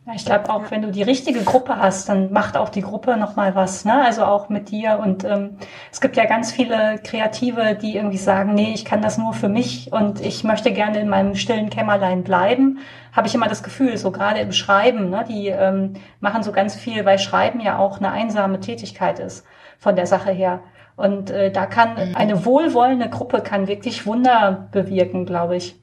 Ja, 0.08 0.14
ich 0.16 0.26
glaube 0.26 0.50
auch, 0.50 0.72
wenn 0.72 0.82
du 0.82 0.92
die 0.92 1.04
richtige 1.04 1.44
Gruppe 1.44 1.78
hast, 1.78 2.10
dann 2.10 2.34
macht 2.34 2.58
auch 2.58 2.70
die 2.70 2.82
Gruppe 2.82 3.18
nochmal 3.18 3.54
was, 3.54 3.86
ne? 3.86 4.04
Also 4.04 4.24
auch 4.26 4.50
mit 4.50 4.72
dir. 4.72 5.00
Und 5.00 5.24
ähm, 5.24 5.58
es 5.92 6.02
gibt 6.02 6.18
ja 6.18 6.26
ganz 6.26 6.52
viele 6.52 7.00
Kreative, 7.04 7.78
die 7.80 7.98
irgendwie 7.98 8.18
sagen, 8.18 8.56
nee, 8.56 8.74
ich 8.74 8.84
kann 8.84 9.04
das 9.04 9.20
nur 9.20 9.34
für 9.34 9.48
mich 9.48 9.92
und 9.94 10.20
ich 10.20 10.44
möchte 10.44 10.74
gerne 10.74 11.00
in 11.00 11.08
meinem 11.08 11.36
stillen 11.36 11.70
Kämmerlein 11.70 12.24
bleiben. 12.24 12.80
Habe 13.12 13.28
ich 13.28 13.36
immer 13.36 13.48
das 13.48 13.62
Gefühl, 13.62 13.96
so 13.98 14.10
gerade 14.12 14.40
im 14.40 14.54
Schreiben, 14.54 15.12
ne? 15.12 15.24
Die 15.30 15.50
ähm, 15.50 15.94
machen 16.20 16.42
so 16.42 16.52
ganz 16.52 16.74
viel, 16.74 17.06
weil 17.06 17.20
Schreiben 17.20 17.60
ja 17.60 17.78
auch 17.78 17.98
eine 18.00 18.12
einsame 18.12 18.60
Tätigkeit 18.60 19.20
ist 19.20 19.46
von 19.78 19.96
der 19.96 20.08
Sache 20.08 20.32
her. 20.32 20.62
Und 20.96 21.30
äh, 21.30 21.52
da 21.52 21.68
kann 21.68 21.94
mhm. 21.94 22.16
eine 22.16 22.44
wohlwollende 22.44 23.08
Gruppe 23.08 23.42
kann 23.42 23.68
wirklich 23.68 24.08
Wunder 24.08 24.68
bewirken, 24.72 25.28
glaube 25.28 25.58
ich. 25.58 25.80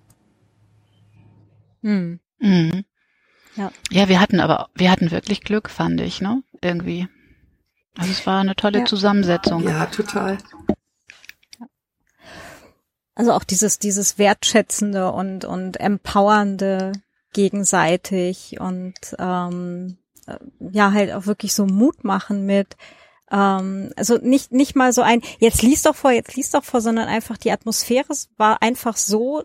Hm. 1.82 2.18
Mhm. 2.40 2.84
Ja. 3.58 3.72
ja, 3.90 4.08
wir 4.08 4.20
hatten 4.20 4.38
aber, 4.38 4.68
wir 4.74 4.90
hatten 4.90 5.10
wirklich 5.10 5.40
Glück, 5.40 5.68
fand 5.68 6.00
ich, 6.00 6.20
ne? 6.20 6.44
Irgendwie. 6.62 7.08
Also 7.96 8.12
es 8.12 8.24
war 8.24 8.40
eine 8.40 8.54
tolle 8.54 8.80
ja. 8.80 8.84
Zusammensetzung. 8.84 9.64
Ja, 9.64 9.86
total. 9.86 10.38
Also 13.16 13.32
auch 13.32 13.42
dieses, 13.42 13.80
dieses 13.80 14.16
wertschätzende 14.16 15.10
und, 15.10 15.44
und 15.44 15.80
empowernde 15.80 16.92
gegenseitig 17.32 18.60
und 18.60 18.94
ähm, 19.18 19.98
ja, 20.60 20.92
halt 20.92 21.12
auch 21.12 21.26
wirklich 21.26 21.52
so 21.52 21.66
Mut 21.66 22.04
machen 22.04 22.46
mit, 22.46 22.76
ähm, 23.32 23.90
also 23.96 24.18
nicht, 24.18 24.52
nicht 24.52 24.76
mal 24.76 24.92
so 24.92 25.02
ein, 25.02 25.20
jetzt 25.40 25.62
liest 25.62 25.86
doch 25.86 25.96
vor, 25.96 26.12
jetzt 26.12 26.36
liest 26.36 26.54
doch 26.54 26.62
vor, 26.62 26.80
sondern 26.80 27.08
einfach 27.08 27.36
die 27.36 27.50
Atmosphäre 27.50 28.14
war 28.36 28.62
einfach 28.62 28.96
so, 28.96 29.42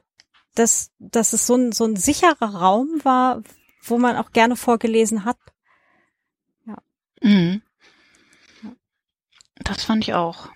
dass, 0.53 0.91
dass 0.99 1.33
es 1.33 1.47
so 1.47 1.55
ein, 1.55 1.71
so 1.71 1.85
ein 1.85 1.95
sicherer 1.95 2.53
Raum 2.53 2.99
war, 3.01 3.41
wo 3.83 3.97
man 3.97 4.17
auch 4.17 4.31
gerne 4.31 4.55
vorgelesen 4.55 5.25
hat. 5.25 5.37
Ja. 6.65 6.77
Mhm. 7.21 7.61
Das 9.63 9.83
fand 9.83 10.03
ich 10.03 10.13
auch. 10.13 10.49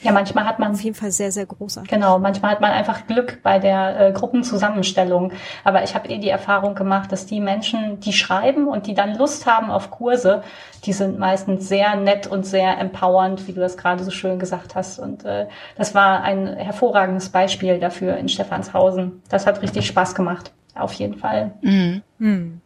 Ja, 0.00 0.12
manchmal 0.12 0.44
hat 0.44 0.60
man 0.60 0.72
auf 0.72 0.80
jeden 0.80 0.94
Fall 0.94 1.10
sehr, 1.10 1.32
sehr 1.32 1.46
großartig. 1.46 1.90
Genau, 1.90 2.20
manchmal 2.20 2.52
hat 2.52 2.60
man 2.60 2.70
einfach 2.70 3.08
Glück 3.08 3.42
bei 3.42 3.58
der 3.58 4.00
äh, 4.00 4.12
Gruppenzusammenstellung. 4.12 5.32
Aber 5.64 5.82
ich 5.82 5.96
habe 5.96 6.08
eh 6.08 6.18
die 6.18 6.28
Erfahrung 6.28 6.76
gemacht, 6.76 7.10
dass 7.10 7.26
die 7.26 7.40
Menschen, 7.40 7.98
die 7.98 8.12
schreiben 8.12 8.68
und 8.68 8.86
die 8.86 8.94
dann 8.94 9.16
Lust 9.16 9.46
haben 9.46 9.72
auf 9.72 9.90
Kurse, 9.90 10.44
die 10.84 10.92
sind 10.92 11.18
meistens 11.18 11.68
sehr 11.68 11.96
nett 11.96 12.28
und 12.28 12.46
sehr 12.46 12.78
empowernd, 12.78 13.48
wie 13.48 13.52
du 13.52 13.60
das 13.60 13.76
gerade 13.76 14.04
so 14.04 14.12
schön 14.12 14.38
gesagt 14.38 14.76
hast. 14.76 15.00
Und 15.00 15.24
äh, 15.24 15.48
das 15.76 15.96
war 15.96 16.22
ein 16.22 16.46
hervorragendes 16.46 17.30
Beispiel 17.30 17.80
dafür 17.80 18.18
in 18.18 18.28
Stephanshausen. 18.28 19.22
Das 19.28 19.48
hat 19.48 19.62
richtig 19.62 19.88
Spaß 19.88 20.14
gemacht 20.14 20.52
auf 20.78 20.92
jeden 20.94 21.16
Fall. 21.16 21.52
Mhm. 21.62 22.02
Mhm. 22.18 22.60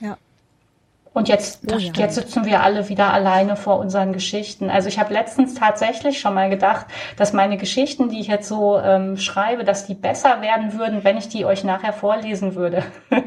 Ja. 0.00 0.16
Und 1.12 1.28
jetzt, 1.28 1.60
oh, 1.72 1.76
ja. 1.76 1.92
jetzt 1.96 2.14
sitzen 2.14 2.44
wir 2.44 2.62
alle 2.62 2.88
wieder 2.88 3.12
alleine 3.12 3.56
vor 3.56 3.78
unseren 3.78 4.12
Geschichten. 4.12 4.68
Also 4.68 4.88
ich 4.88 4.98
habe 4.98 5.14
letztens 5.14 5.54
tatsächlich 5.54 6.20
schon 6.20 6.34
mal 6.34 6.50
gedacht, 6.50 6.86
dass 7.16 7.32
meine 7.32 7.56
Geschichten, 7.56 8.10
die 8.10 8.20
ich 8.20 8.26
jetzt 8.26 8.48
so 8.48 8.78
ähm, 8.78 9.16
schreibe, 9.16 9.64
dass 9.64 9.86
die 9.86 9.94
besser 9.94 10.42
werden 10.42 10.74
würden, 10.74 11.04
wenn 11.04 11.16
ich 11.16 11.28
die 11.28 11.44
euch 11.44 11.64
nachher 11.64 11.92
vorlesen 11.92 12.54
würde. 12.54 12.84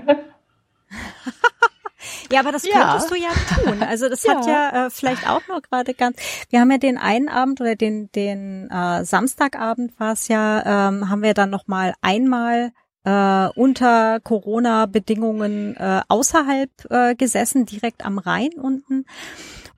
Ja, 2.32 2.42
aber 2.42 2.52
das 2.52 2.64
ja. 2.64 2.74
könntest 2.74 3.12
du 3.12 3.16
ja 3.16 3.30
tun. 3.56 3.84
Also 3.84 4.10
das 4.10 4.24
ja. 4.26 4.36
hat 4.36 4.46
ja 4.46 4.86
äh, 4.86 4.90
vielleicht 4.90 5.28
auch 5.28 5.42
noch 5.48 5.62
gerade 5.62 5.94
ganz. 5.94 6.18
Wir 6.50 6.60
haben 6.60 6.72
ja 6.72 6.78
den 6.78 6.98
einen 6.98 7.30
Abend 7.30 7.60
oder 7.60 7.76
den 7.76 8.12
den 8.12 8.70
äh, 8.70 9.04
Samstagabend 9.04 10.00
war 10.00 10.14
es 10.14 10.28
ja, 10.28 10.90
ähm, 10.90 11.10
haben 11.10 11.24
wir 11.24 11.34
dann 11.34 11.50
noch 11.50 11.68
mal 11.68 11.94
einmal 12.02 12.72
äh, 13.04 13.48
unter 13.56 14.20
Corona-Bedingungen 14.20 15.76
äh, 15.76 16.02
außerhalb 16.08 16.70
äh, 16.90 17.16
gesessen, 17.16 17.66
direkt 17.66 18.06
am 18.06 18.18
Rhein 18.18 18.52
unten. 18.62 19.06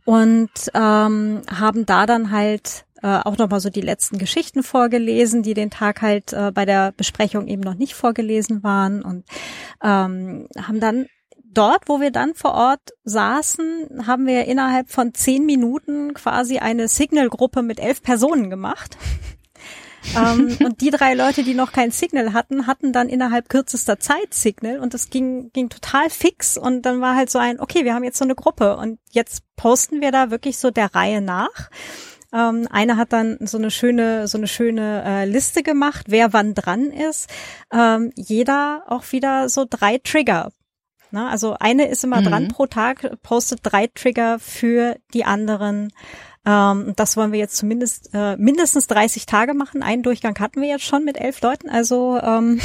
Und 0.06 0.50
ähm, 0.74 1.42
haben 1.50 1.86
da 1.86 2.06
dann 2.06 2.32
halt 2.32 2.86
äh, 3.04 3.20
auch 3.24 3.38
nochmal 3.38 3.60
so 3.60 3.70
die 3.70 3.82
letzten 3.82 4.18
Geschichten 4.18 4.64
vorgelesen, 4.64 5.44
die 5.44 5.54
den 5.54 5.70
Tag 5.70 6.02
halt 6.02 6.34
äh, 6.34 6.52
bei 6.52 6.66
der 6.66 6.92
Besprechung 6.92 7.48
eben 7.48 7.62
noch 7.62 7.76
nicht 7.76 7.94
vorgelesen 7.94 8.64
waren. 8.64 9.04
Und 9.04 9.26
ähm, 9.84 10.48
haben 10.58 10.80
dann 10.80 11.06
dort, 11.54 11.88
wo 11.88 12.00
wir 12.00 12.12
dann 12.12 12.34
vor 12.34 12.54
Ort 12.54 12.92
saßen, 13.04 14.08
haben 14.08 14.26
wir 14.26 14.46
innerhalb 14.46 14.90
von 14.90 15.14
zehn 15.14 15.46
Minuten 15.46 16.14
quasi 16.14 16.60
eine 16.60 16.88
Signal-Gruppe 16.88 17.62
mit 17.62 17.80
elf 17.80 18.02
Personen 18.02 18.50
gemacht 18.50 18.98
ähm, 20.16 20.58
und 20.64 20.82
die 20.82 20.90
drei 20.90 21.14
Leute, 21.14 21.44
die 21.44 21.54
noch 21.54 21.72
kein 21.72 21.92
Signal 21.92 22.34
hatten, 22.34 22.68
hatten 22.68 22.94
dann 22.94 23.10
innerhalb 23.10 23.50
kürzester 23.50 24.00
Zeit 24.00 24.34
Signal 24.34 24.80
und 24.80 24.94
das 24.94 25.10
ging, 25.10 25.52
ging 25.54 25.70
total 25.70 26.10
fix 26.10 26.58
und 26.58 26.84
dann 26.84 27.02
war 27.02 27.16
halt 27.16 27.30
so 27.30 27.40
ein, 27.40 27.60
okay, 27.60 27.86
wir 27.86 27.94
haben 27.94 28.04
jetzt 28.04 28.18
so 28.18 28.26
eine 28.26 28.36
Gruppe 28.36 28.78
und 28.78 29.00
jetzt 29.12 29.44
posten 29.56 30.02
wir 30.02 30.12
da 30.12 30.32
wirklich 30.32 30.58
so 30.58 30.72
der 30.72 30.94
Reihe 30.96 31.22
nach. 31.22 31.70
Ähm, 32.34 32.68
einer 32.72 32.98
hat 32.98 33.12
dann 33.14 33.38
so 33.42 33.58
eine 33.58 33.72
schöne, 33.72 34.28
so 34.28 34.38
eine 34.38 34.48
schöne 34.48 35.04
äh, 35.06 35.26
Liste 35.26 35.64
gemacht, 35.64 36.06
wer 36.08 36.34
wann 36.34 36.54
dran 36.54 36.92
ist. 36.92 37.30
Ähm, 37.74 38.12
jeder 38.16 38.84
auch 38.88 39.12
wieder 39.12 39.50
so 39.50 39.66
drei 39.70 39.98
Trigger. 39.98 40.52
Also 41.14 41.58
eine 41.60 41.90
ist 41.90 42.06
immer 42.06 42.22
mhm. 42.22 42.26
dran 42.26 42.48
pro 42.48 42.68
Tag, 42.68 43.22
postet 43.22 43.60
drei 43.64 43.88
Trigger 43.88 44.40
für 44.40 44.96
die 45.14 45.26
anderen 45.26 45.92
ähm, 46.46 46.94
das 46.96 47.18
wollen 47.18 47.32
wir 47.32 47.40
jetzt 47.40 47.58
zumindest 47.58 48.10
äh, 48.14 48.36
mindestens 48.38 48.88
30 48.88 49.26
Tage 49.26 49.54
machen. 49.54 49.84
Einen 49.84 50.04
Durchgang 50.04 50.38
hatten 50.40 50.62
wir 50.62 50.70
jetzt 50.70 50.86
schon 50.86 51.06
mit 51.06 51.20
elf 51.20 51.42
Leuten, 51.42 51.70
also 51.70 52.20
ähm, 52.22 52.60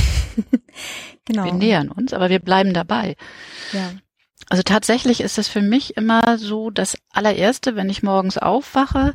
genau. 1.24 1.44
Wir 1.44 1.52
nähern 1.52 1.90
uns, 1.90 2.12
aber 2.12 2.30
wir 2.30 2.38
bleiben 2.38 2.72
dabei. 2.72 3.16
Ja. 3.72 3.90
Also 4.48 4.62
tatsächlich 4.62 5.22
ist 5.22 5.38
es 5.38 5.48
für 5.48 5.62
mich 5.62 5.96
immer 5.96 6.38
so 6.38 6.70
das 6.70 6.96
allererste, 7.12 7.74
wenn 7.74 7.88
ich 7.90 8.04
morgens 8.04 8.38
aufwache, 8.38 9.12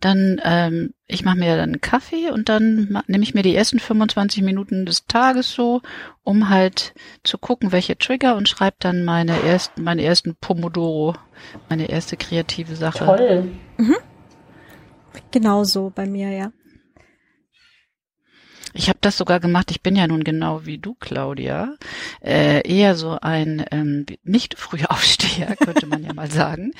dann 0.00 0.40
ähm, 0.44 0.92
ich 1.06 1.24
mache 1.24 1.38
mir 1.38 1.56
dann 1.56 1.70
einen 1.70 1.80
Kaffee 1.80 2.30
und 2.30 2.48
dann 2.50 3.00
nehme 3.06 3.22
ich 3.22 3.32
mir 3.32 3.42
die 3.42 3.54
ersten 3.54 3.78
25 3.78 4.42
Minuten 4.42 4.84
des 4.84 5.06
Tages 5.06 5.52
so, 5.52 5.80
um 6.24 6.50
halt 6.50 6.94
zu 7.22 7.38
gucken, 7.38 7.72
welche 7.72 7.96
Trigger 7.96 8.36
und 8.36 8.48
schreibe 8.48 8.76
dann 8.80 9.04
meine 9.04 9.40
ersten, 9.42 9.82
meine 9.82 10.02
ersten 10.02 10.34
Pomodoro, 10.34 11.14
meine 11.70 11.88
erste 11.88 12.18
kreative 12.18 12.76
Sache. 12.76 13.06
Toll. 13.06 13.48
Mhm. 13.78 13.96
Genau 15.30 15.64
so 15.64 15.90
bei 15.94 16.06
mir, 16.06 16.30
ja. 16.30 16.52
Ich 18.76 18.88
habe 18.88 18.98
das 19.00 19.16
sogar 19.16 19.40
gemacht. 19.40 19.70
Ich 19.70 19.82
bin 19.82 19.96
ja 19.96 20.06
nun 20.06 20.22
genau 20.22 20.66
wie 20.66 20.78
du, 20.78 20.94
Claudia, 21.00 21.74
äh, 22.22 22.60
eher 22.68 22.94
so 22.94 23.18
ein 23.20 23.64
ähm, 23.70 24.04
nicht 24.22 24.58
früher 24.58 24.90
Aufsteher, 24.90 25.56
könnte 25.64 25.86
man 25.86 26.02
ja 26.02 26.12
mal 26.12 26.30
sagen. 26.30 26.72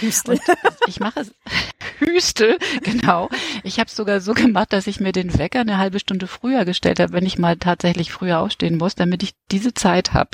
Hüstel. 0.00 0.40
ich 0.86 1.00
mache 1.00 1.20
es 1.20 1.34
Hüstel, 1.98 2.58
genau. 2.82 3.28
Ich 3.62 3.78
habe 3.78 3.88
es 3.88 3.96
sogar 3.96 4.20
so 4.20 4.32
gemacht, 4.32 4.72
dass 4.72 4.86
ich 4.86 5.00
mir 5.00 5.12
den 5.12 5.36
Wecker 5.38 5.60
eine 5.60 5.78
halbe 5.78 6.00
Stunde 6.00 6.26
früher 6.26 6.64
gestellt 6.64 6.98
habe, 6.98 7.12
wenn 7.12 7.26
ich 7.26 7.38
mal 7.38 7.56
tatsächlich 7.56 8.10
früher 8.10 8.38
aufstehen 8.38 8.78
muss, 8.78 8.94
damit 8.94 9.22
ich 9.22 9.34
diese 9.50 9.74
Zeit 9.74 10.14
habe. 10.14 10.30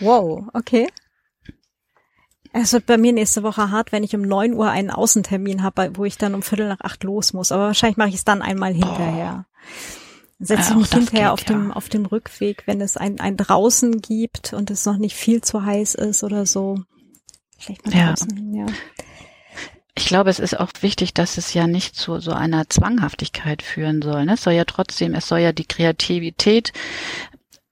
Wow, 0.00 0.48
okay. 0.54 0.88
Es 2.52 2.72
wird 2.72 2.86
bei 2.86 2.96
mir 2.96 3.12
nächste 3.12 3.42
Woche 3.42 3.70
hart, 3.70 3.90
wenn 3.90 4.04
ich 4.04 4.14
um 4.14 4.22
neun 4.22 4.54
Uhr 4.54 4.70
einen 4.70 4.90
Außentermin 4.90 5.62
habe, 5.62 5.90
wo 5.94 6.04
ich 6.04 6.16
dann 6.16 6.34
um 6.34 6.42
Viertel 6.42 6.68
nach 6.68 6.80
acht 6.80 7.02
los 7.02 7.32
muss. 7.32 7.50
Aber 7.50 7.64
wahrscheinlich 7.64 7.96
mache 7.96 8.10
ich 8.10 8.14
es 8.14 8.24
dann 8.24 8.42
einmal 8.42 8.72
hinterher. 8.72 9.44
Oh. 9.44 9.93
Setze 10.38 10.72
ich 10.72 10.76
mich 10.76 10.90
hinterher 10.90 11.30
geht, 11.30 11.32
auf 11.32 11.44
dem, 11.44 11.68
ja. 11.68 11.74
auf 11.74 11.88
dem 11.88 12.06
Rückweg, 12.06 12.64
wenn 12.66 12.80
es 12.80 12.96
ein, 12.96 13.20
ein 13.20 13.36
draußen 13.36 14.00
gibt 14.00 14.52
und 14.52 14.70
es 14.70 14.84
noch 14.84 14.98
nicht 14.98 15.14
viel 15.14 15.42
zu 15.42 15.64
heiß 15.64 15.94
ist 15.94 16.24
oder 16.24 16.44
so. 16.44 16.80
Vielleicht 17.58 17.86
mal 17.86 18.08
draußen 18.08 18.36
hin, 18.36 18.54
ja. 18.54 18.66
Ich 19.96 20.06
glaube, 20.06 20.30
es 20.30 20.40
ist 20.40 20.58
auch 20.58 20.70
wichtig, 20.80 21.14
dass 21.14 21.38
es 21.38 21.54
ja 21.54 21.68
nicht 21.68 21.94
zu 21.94 22.18
so 22.18 22.32
einer 22.32 22.68
Zwanghaftigkeit 22.68 23.62
führen 23.62 24.02
soll. 24.02 24.24
Ne? 24.24 24.34
Es 24.34 24.42
soll 24.42 24.54
ja 24.54 24.64
trotzdem, 24.64 25.14
es 25.14 25.28
soll 25.28 25.38
ja 25.38 25.52
die 25.52 25.66
Kreativität 25.66 26.72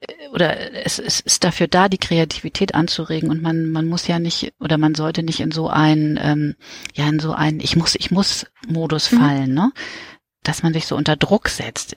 äh, 0.00 0.28
oder 0.32 0.86
es, 0.86 1.00
es 1.00 1.18
ist 1.18 1.42
dafür 1.42 1.66
da, 1.66 1.88
die 1.88 1.98
Kreativität 1.98 2.76
anzuregen 2.76 3.28
und 3.28 3.42
man 3.42 3.66
man 3.70 3.88
muss 3.88 4.06
ja 4.06 4.20
nicht 4.20 4.54
oder 4.60 4.78
man 4.78 4.94
sollte 4.94 5.24
nicht 5.24 5.40
in 5.40 5.50
so 5.50 5.68
ein 5.68 6.18
ähm, 6.22 6.54
ja 6.94 7.08
in 7.08 7.18
so 7.18 7.32
ein 7.32 7.58
ich 7.58 7.74
muss 7.74 7.96
ich 7.96 8.12
muss 8.12 8.46
Modus 8.68 9.10
mhm. 9.10 9.18
fallen, 9.18 9.48
mhm. 9.48 9.54
ne? 9.54 9.72
Dass 10.44 10.62
man 10.62 10.72
sich 10.72 10.86
so 10.86 10.96
unter 10.96 11.16
Druck 11.16 11.48
setzt 11.48 11.96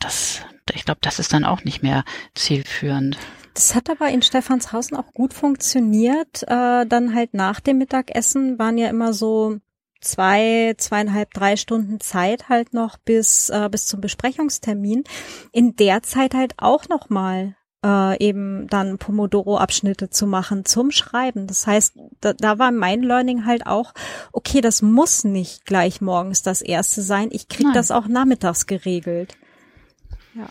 das, 0.00 0.40
ich 0.74 0.84
glaube, 0.84 1.00
das 1.02 1.18
ist 1.18 1.32
dann 1.32 1.44
auch 1.44 1.64
nicht 1.64 1.82
mehr 1.82 2.04
zielführend. 2.34 3.16
Das 3.54 3.74
hat 3.74 3.90
aber 3.90 4.08
in 4.08 4.22
Stephanshausen 4.22 4.96
auch 4.96 5.12
gut 5.12 5.34
funktioniert. 5.34 6.42
Äh, 6.44 6.86
dann 6.86 7.14
halt 7.14 7.34
nach 7.34 7.60
dem 7.60 7.78
Mittagessen 7.78 8.58
waren 8.58 8.78
ja 8.78 8.88
immer 8.88 9.12
so 9.12 9.58
zwei, 10.00 10.74
zweieinhalb, 10.78 11.32
drei 11.32 11.56
Stunden 11.56 12.00
Zeit 12.00 12.48
halt 12.48 12.72
noch 12.72 12.96
bis, 12.96 13.50
äh, 13.50 13.68
bis 13.70 13.86
zum 13.86 14.00
Besprechungstermin. 14.00 15.04
In 15.52 15.76
der 15.76 16.02
Zeit 16.02 16.34
halt 16.34 16.54
auch 16.58 16.88
noch 16.88 17.10
mal 17.10 17.56
äh, 17.84 18.18
eben 18.24 18.66
dann 18.68 18.98
Pomodoro-Abschnitte 18.98 20.10
zu 20.10 20.26
machen 20.26 20.64
zum 20.64 20.90
Schreiben. 20.90 21.46
Das 21.46 21.66
heißt, 21.66 21.94
da, 22.20 22.32
da 22.32 22.58
war 22.58 22.72
mein 22.72 23.02
Learning 23.02 23.46
halt 23.46 23.66
auch, 23.66 23.94
okay, 24.32 24.60
das 24.60 24.82
muss 24.82 25.24
nicht 25.24 25.64
gleich 25.64 26.00
morgens 26.00 26.42
das 26.42 26.62
erste 26.62 27.02
sein. 27.02 27.28
Ich 27.32 27.48
krieg 27.48 27.66
Nein. 27.66 27.74
das 27.74 27.90
auch 27.90 28.06
nachmittags 28.06 28.66
geregelt. 28.66 29.36
Ja. 30.34 30.48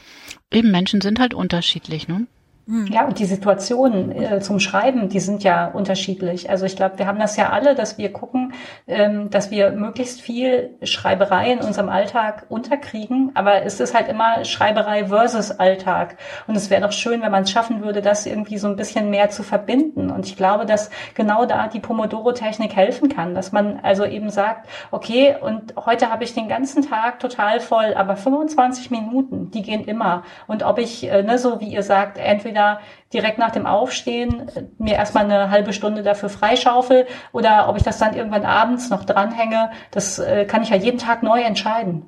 Eben 0.52 0.72
Menschen 0.72 1.02
sind 1.02 1.20
halt 1.20 1.34
unterschiedlich, 1.34 2.08
ne? 2.08 2.28
Hm. 2.70 2.86
Ja, 2.86 3.08
und 3.08 3.18
die 3.18 3.26
Situationen 3.26 4.12
äh, 4.12 4.42
zum 4.42 4.60
Schreiben, 4.60 5.10
die 5.10 5.20
sind 5.20 5.44
ja 5.44 5.66
unterschiedlich. 5.66 6.52
Also 6.52 6.68
ich 6.68 6.76
glaube, 6.76 7.00
wir 7.00 7.08
haben 7.08 7.18
das 7.18 7.36
ja 7.36 7.50
alle, 7.50 7.74
dass 7.74 7.98
wir 7.98 8.14
gucken, 8.14 8.54
ähm, 8.86 9.32
dass 9.32 9.50
wir 9.50 9.72
möglichst 9.72 10.22
viel 10.22 10.78
Schreiberei 10.84 11.52
in 11.52 11.62
unserem 11.62 11.90
Alltag 11.90 12.46
unterkriegen. 12.48 13.32
Aber 13.34 13.64
es 13.64 13.80
ist 13.80 13.96
halt 13.96 14.08
immer 14.08 14.46
Schreiberei 14.46 15.08
versus 15.08 15.50
Alltag. 15.50 16.18
Und 16.46 16.56
es 16.56 16.70
wäre 16.70 16.84
doch 16.84 16.92
schön, 16.92 17.24
wenn 17.24 17.32
man 17.32 17.42
es 17.42 17.50
schaffen 17.50 17.84
würde, 17.84 18.04
das 18.04 18.28
irgendwie 18.28 18.60
so 18.60 18.68
ein 18.68 18.76
bisschen 18.76 19.10
mehr 19.10 19.32
zu 19.32 19.42
verbinden. 19.42 20.12
Und 20.12 20.28
ich 20.28 20.38
glaube, 20.38 20.68
dass 20.68 20.92
genau 21.16 21.46
da 21.46 21.70
die 21.70 21.80
Pomodoro-Technik 21.80 22.76
helfen 22.76 23.10
kann, 23.10 23.34
dass 23.34 23.52
man 23.52 23.80
also 23.82 24.06
eben 24.06 24.30
sagt, 24.30 24.70
okay, 24.92 25.36
und 25.42 25.76
heute 25.76 26.12
habe 26.12 26.24
ich 26.24 26.36
den 26.36 26.48
ganzen 26.48 26.88
Tag 26.88 27.20
total 27.20 27.62
voll, 27.62 27.96
aber 27.96 28.16
25 28.16 28.92
Minuten, 28.92 29.50
die 29.50 29.64
gehen 29.64 29.86
immer. 29.86 30.22
Und 30.46 30.62
ob 30.62 30.78
ich, 30.78 31.10
äh, 31.10 31.24
ne, 31.24 31.40
so 31.40 31.60
wie 31.62 31.70
ihr 31.70 31.82
sagt, 31.82 32.20
entweder 32.20 32.59
entweder 32.60 32.82
direkt 33.14 33.40
nach 33.40 33.52
dem 33.52 33.66
Aufstehen 33.66 34.52
mir 34.78 34.96
erstmal 34.96 35.26
eine 35.26 35.50
halbe 35.50 35.74
Stunde 35.74 36.04
dafür 36.04 36.30
freischaufel 36.30 37.08
oder 37.32 37.70
ob 37.70 37.78
ich 37.78 37.84
das 37.84 37.98
dann 37.98 38.16
irgendwann 38.16 38.46
abends 38.46 38.90
noch 38.90 39.06
dranhänge, 39.06 39.72
das 39.92 40.20
äh, 40.20 40.46
kann 40.46 40.64
ich 40.64 40.70
ja 40.70 40.76
jeden 40.76 41.00
Tag 41.00 41.24
neu 41.24 41.42
entscheiden. 41.42 42.06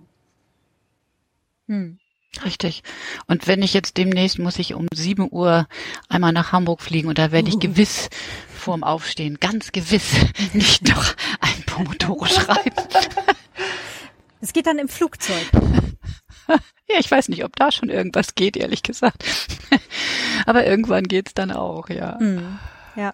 Hm. 1.67 1.97
Richtig. 2.45 2.83
Und 3.27 3.47
wenn 3.47 3.61
ich 3.61 3.73
jetzt 3.73 3.97
demnächst 3.97 4.39
muss 4.39 4.57
ich 4.57 4.73
um 4.73 4.87
7 4.93 5.27
Uhr 5.31 5.67
einmal 6.07 6.31
nach 6.31 6.53
Hamburg 6.53 6.81
fliegen 6.81 7.09
und 7.09 7.17
da 7.17 7.31
werde 7.31 7.49
ich 7.49 7.55
uh. 7.55 7.59
gewiss 7.59 8.09
vorm 8.47 8.83
Aufstehen, 8.83 9.37
ganz 9.39 9.71
gewiss, 9.71 10.13
nicht 10.53 10.87
noch 10.87 11.13
ein 11.39 11.63
Pomodoro 11.65 12.25
schreiben. 12.25 12.75
Es 14.43 14.53
geht 14.53 14.65
dann 14.65 14.79
im 14.79 14.89
Flugzeug. 14.89 15.45
Ja, 16.91 16.99
ich 16.99 17.09
weiß 17.09 17.29
nicht, 17.29 17.45
ob 17.45 17.55
da 17.55 17.71
schon 17.71 17.89
irgendwas 17.89 18.35
geht, 18.35 18.57
ehrlich 18.57 18.83
gesagt. 18.83 19.23
Aber 20.45 20.65
irgendwann 20.65 21.03
geht's 21.03 21.33
dann 21.33 21.51
auch, 21.51 21.89
ja. 21.89 22.17
Mhm. 22.19 22.59
Ja. 22.95 23.13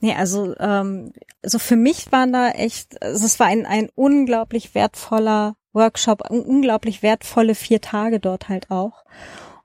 Nee, 0.00 0.14
also, 0.14 0.54
ähm, 0.58 1.12
also 1.42 1.58
für 1.58 1.76
mich 1.76 2.12
waren 2.12 2.32
da 2.32 2.50
echt, 2.50 3.02
also 3.02 3.24
es 3.24 3.40
war 3.40 3.46
ein, 3.46 3.66
ein 3.66 3.88
unglaublich 3.94 4.74
wertvoller 4.74 5.56
Workshop, 5.72 6.30
unglaublich 6.30 7.02
wertvolle 7.02 7.54
vier 7.54 7.80
Tage 7.80 8.20
dort 8.20 8.48
halt 8.48 8.70
auch. 8.70 9.04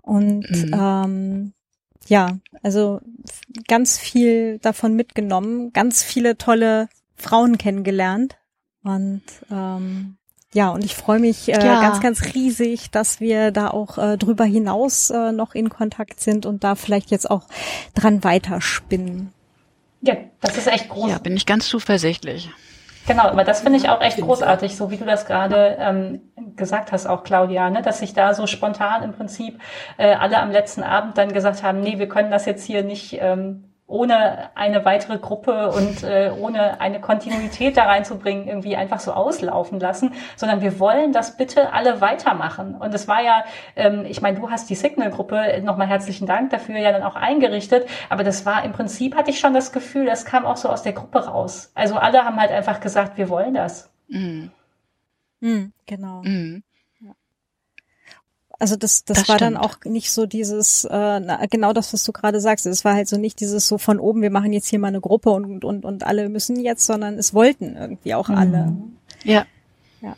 Und 0.01 0.49
mhm. 0.49 0.73
ähm, 0.73 1.53
ja, 2.07 2.39
also 2.63 3.01
ganz 3.67 3.99
viel 3.99 4.59
davon 4.59 4.95
mitgenommen, 4.95 5.71
ganz 5.73 6.03
viele 6.03 6.37
tolle 6.37 6.89
Frauen 7.15 7.57
kennengelernt. 7.57 8.37
Und 8.83 9.21
ähm, 9.51 10.17
ja, 10.53 10.69
und 10.69 10.83
ich 10.83 10.95
freue 10.95 11.19
mich 11.19 11.49
äh, 11.49 11.63
ja. 11.63 11.81
ganz, 11.81 12.01
ganz 12.01 12.33
riesig, 12.33 12.89
dass 12.89 13.19
wir 13.19 13.51
da 13.51 13.69
auch 13.69 13.97
äh, 13.97 14.17
drüber 14.17 14.45
hinaus 14.45 15.11
äh, 15.11 15.31
noch 15.31 15.53
in 15.53 15.69
Kontakt 15.69 16.19
sind 16.19 16.45
und 16.45 16.63
da 16.63 16.75
vielleicht 16.75 17.11
jetzt 17.11 17.29
auch 17.29 17.43
dran 17.93 18.23
weiterspinnen. 18.23 19.31
Ja, 20.01 20.15
das 20.41 20.57
ist 20.57 20.67
echt 20.67 20.89
groß. 20.89 21.11
Ja, 21.11 21.17
bin 21.19 21.35
ich 21.35 21.45
ganz 21.45 21.67
zuversichtlich. 21.67 22.49
Genau, 23.05 23.23
aber 23.23 23.43
das 23.43 23.61
finde 23.61 23.79
ich 23.79 23.89
auch 23.89 24.01
echt 24.01 24.17
großartig, 24.17 24.75
so 24.75 24.91
wie 24.91 24.97
du 24.97 25.05
das 25.05 25.25
gerade 25.25 25.77
ähm, 25.79 26.21
gesagt 26.55 26.91
hast, 26.91 27.07
auch 27.07 27.23
Claudia, 27.23 27.69
ne, 27.69 27.81
dass 27.81 27.99
sich 27.99 28.13
da 28.13 28.33
so 28.33 28.45
spontan 28.45 29.03
im 29.03 29.13
Prinzip 29.13 29.59
äh, 29.97 30.13
alle 30.13 30.39
am 30.39 30.51
letzten 30.51 30.83
Abend 30.83 31.17
dann 31.17 31.33
gesagt 31.33 31.63
haben, 31.63 31.81
nee, 31.81 31.97
wir 31.97 32.07
können 32.07 32.29
das 32.29 32.45
jetzt 32.45 32.65
hier 32.65 32.83
nicht 32.83 33.17
ähm, 33.19 33.68
ohne 33.89 34.55
eine 34.55 34.85
weitere 34.85 35.17
Gruppe 35.17 35.71
und 35.71 36.03
äh, 36.03 36.31
ohne 36.39 36.79
eine 36.79 37.01
Kontinuität 37.01 37.75
da 37.75 37.85
reinzubringen, 37.85 38.47
irgendwie 38.47 38.75
einfach 38.75 38.99
so 38.99 39.11
auslaufen 39.11 39.79
lassen, 39.79 40.13
sondern 40.35 40.61
wir 40.61 40.79
wollen 40.79 41.11
das 41.11 41.37
bitte 41.37 41.73
alle 41.73 41.99
weitermachen. 41.99 42.75
Und 42.75 42.93
es 42.93 43.07
war 43.07 43.21
ja, 43.21 43.43
ähm, 43.75 44.05
ich 44.07 44.21
meine, 44.21 44.39
du 44.39 44.49
hast 44.49 44.69
die 44.69 44.75
Signal-Gruppe, 44.75 45.61
nochmal 45.63 45.87
herzlichen 45.87 46.27
Dank 46.27 46.51
dafür, 46.51 46.77
ja 46.77 46.91
dann 46.91 47.03
auch 47.03 47.15
eingerichtet, 47.15 47.87
aber 48.09 48.23
das 48.23 48.45
war 48.45 48.63
im 48.63 48.71
Prinzip, 48.71 49.15
hatte 49.15 49.31
ich 49.31 49.39
schon 49.39 49.53
das 49.53 49.71
Gefühl, 49.71 50.05
das 50.05 50.23
kam 50.23 50.45
auch 50.45 50.57
so 50.57 50.69
aus 50.69 50.83
der 50.83 50.93
Gruppe 50.93 51.25
raus. 51.25 51.71
Also 51.73 51.95
alle 51.95 52.23
haben 52.23 52.39
halt 52.39 52.51
einfach 52.51 52.79
gesagt, 52.79 53.17
wir 53.17 53.29
wollen 53.29 53.55
das. 53.55 53.89
Mhm. 54.07 54.51
Mhm, 55.39 55.73
genau. 55.85 56.21
Mhm. 56.23 56.63
Also 58.59 58.75
das, 58.75 59.05
das, 59.05 59.19
das 59.19 59.29
war 59.29 59.37
stimmt. 59.37 59.55
dann 59.55 59.57
auch 59.57 59.77
nicht 59.85 60.11
so 60.11 60.25
dieses, 60.25 60.83
äh, 60.83 60.89
na, 60.91 61.45
genau 61.49 61.71
das, 61.71 61.93
was 61.93 62.03
du 62.03 62.11
gerade 62.11 62.41
sagst. 62.41 62.65
Es 62.65 62.83
war 62.83 62.93
halt 62.93 63.07
so 63.07 63.17
nicht 63.17 63.39
dieses 63.39 63.67
so 63.67 63.77
von 63.77 63.99
oben, 63.99 64.21
wir 64.21 64.31
machen 64.31 64.51
jetzt 64.51 64.67
hier 64.67 64.79
mal 64.79 64.89
eine 64.89 64.99
Gruppe 64.99 65.29
und, 65.29 65.63
und, 65.63 65.85
und 65.85 66.03
alle 66.05 66.27
müssen 66.27 66.59
jetzt, 66.59 66.85
sondern 66.85 67.17
es 67.17 67.33
wollten 67.33 67.77
irgendwie 67.77 68.13
auch 68.15 68.27
alle. 68.29 68.65
Mhm. 68.67 68.97
Ja. 69.23 69.45
Ja. 70.01 70.17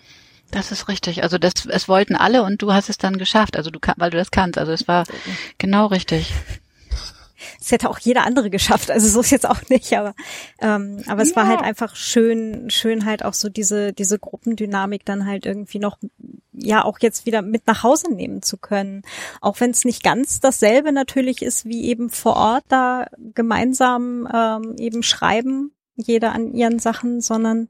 Das 0.50 0.72
ist 0.72 0.88
richtig. 0.88 1.24
Also 1.24 1.38
das, 1.38 1.54
es 1.70 1.88
wollten 1.88 2.16
alle 2.16 2.44
und 2.44 2.62
du 2.62 2.74
hast 2.74 2.90
es 2.90 2.98
dann 2.98 3.18
geschafft. 3.18 3.56
Also 3.58 3.70
du 3.70 3.80
weil 3.98 4.10
du 4.10 4.18
das 4.18 4.32
kannst. 4.32 4.58
Also 4.58 4.72
es 4.72 4.88
war 4.88 5.06
genau 5.60 5.86
richtig. 5.86 6.34
Es 7.60 7.72
hätte 7.72 7.90
auch 7.90 8.00
jeder 8.00 8.26
andere 8.26 8.50
geschafft, 8.50 8.92
also 8.92 9.08
so 9.08 9.22
ist 9.22 9.32
jetzt 9.32 9.48
auch 9.48 9.62
nicht, 9.70 9.94
aber 9.98 10.14
ähm, 10.62 11.04
aber 11.08 11.22
es 11.22 11.32
ja. 11.32 11.36
war 11.38 11.48
halt 11.48 11.62
einfach 11.62 11.96
schön, 11.96 12.70
schön 12.70 13.06
halt 13.06 13.24
auch 13.24 13.34
so 13.34 13.50
diese 13.50 13.94
diese 13.94 14.20
Gruppendynamik 14.20 15.06
dann 15.06 15.26
halt 15.26 15.46
irgendwie 15.46 15.80
noch 15.80 15.98
ja 16.54 16.84
auch 16.84 17.00
jetzt 17.00 17.26
wieder 17.26 17.42
mit 17.42 17.68
nach 17.68 17.84
Hause 17.84 18.14
nehmen 18.14 18.42
zu 18.42 18.58
können, 18.58 19.04
auch 19.40 19.60
wenn 19.60 19.72
es 19.72 19.86
nicht 19.86 20.04
ganz 20.04 20.40
dasselbe 20.40 20.92
natürlich 20.92 21.42
ist 21.42 21.66
wie 21.66 21.86
eben 21.86 22.10
vor 22.10 22.36
Ort 22.36 22.66
da 22.68 23.08
gemeinsam 23.34 24.28
ähm, 24.34 24.76
eben 24.78 25.04
schreiben, 25.04 25.72
jeder 25.96 26.34
an 26.34 26.54
ihren 26.54 26.80
Sachen, 26.80 27.22
sondern 27.22 27.68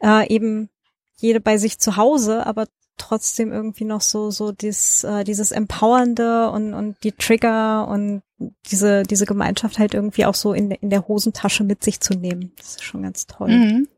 äh, 0.00 0.28
eben 0.32 0.68
jede 1.16 1.40
bei 1.40 1.58
sich 1.58 1.78
zu 1.78 1.96
Hause, 1.96 2.46
aber 2.46 2.66
trotzdem 2.96 3.52
irgendwie 3.52 3.84
noch 3.84 4.00
so 4.00 4.30
so 4.30 4.52
dies, 4.52 5.04
äh, 5.04 5.24
dieses 5.24 5.52
empowernde 5.52 6.50
und 6.50 6.74
und 6.74 6.96
die 7.04 7.12
Trigger 7.12 7.88
und 7.88 8.22
diese 8.70 9.04
diese 9.04 9.24
Gemeinschaft 9.24 9.78
halt 9.78 9.94
irgendwie 9.94 10.26
auch 10.26 10.34
so 10.34 10.52
in 10.52 10.70
in 10.70 10.90
der 10.90 11.08
Hosentasche 11.08 11.64
mit 11.64 11.82
sich 11.82 12.00
zu 12.00 12.14
nehmen. 12.14 12.52
Das 12.56 12.76
ist 12.76 12.84
schon 12.84 13.02
ganz 13.02 13.26
toll. 13.26 13.48
Mhm. 13.48 13.88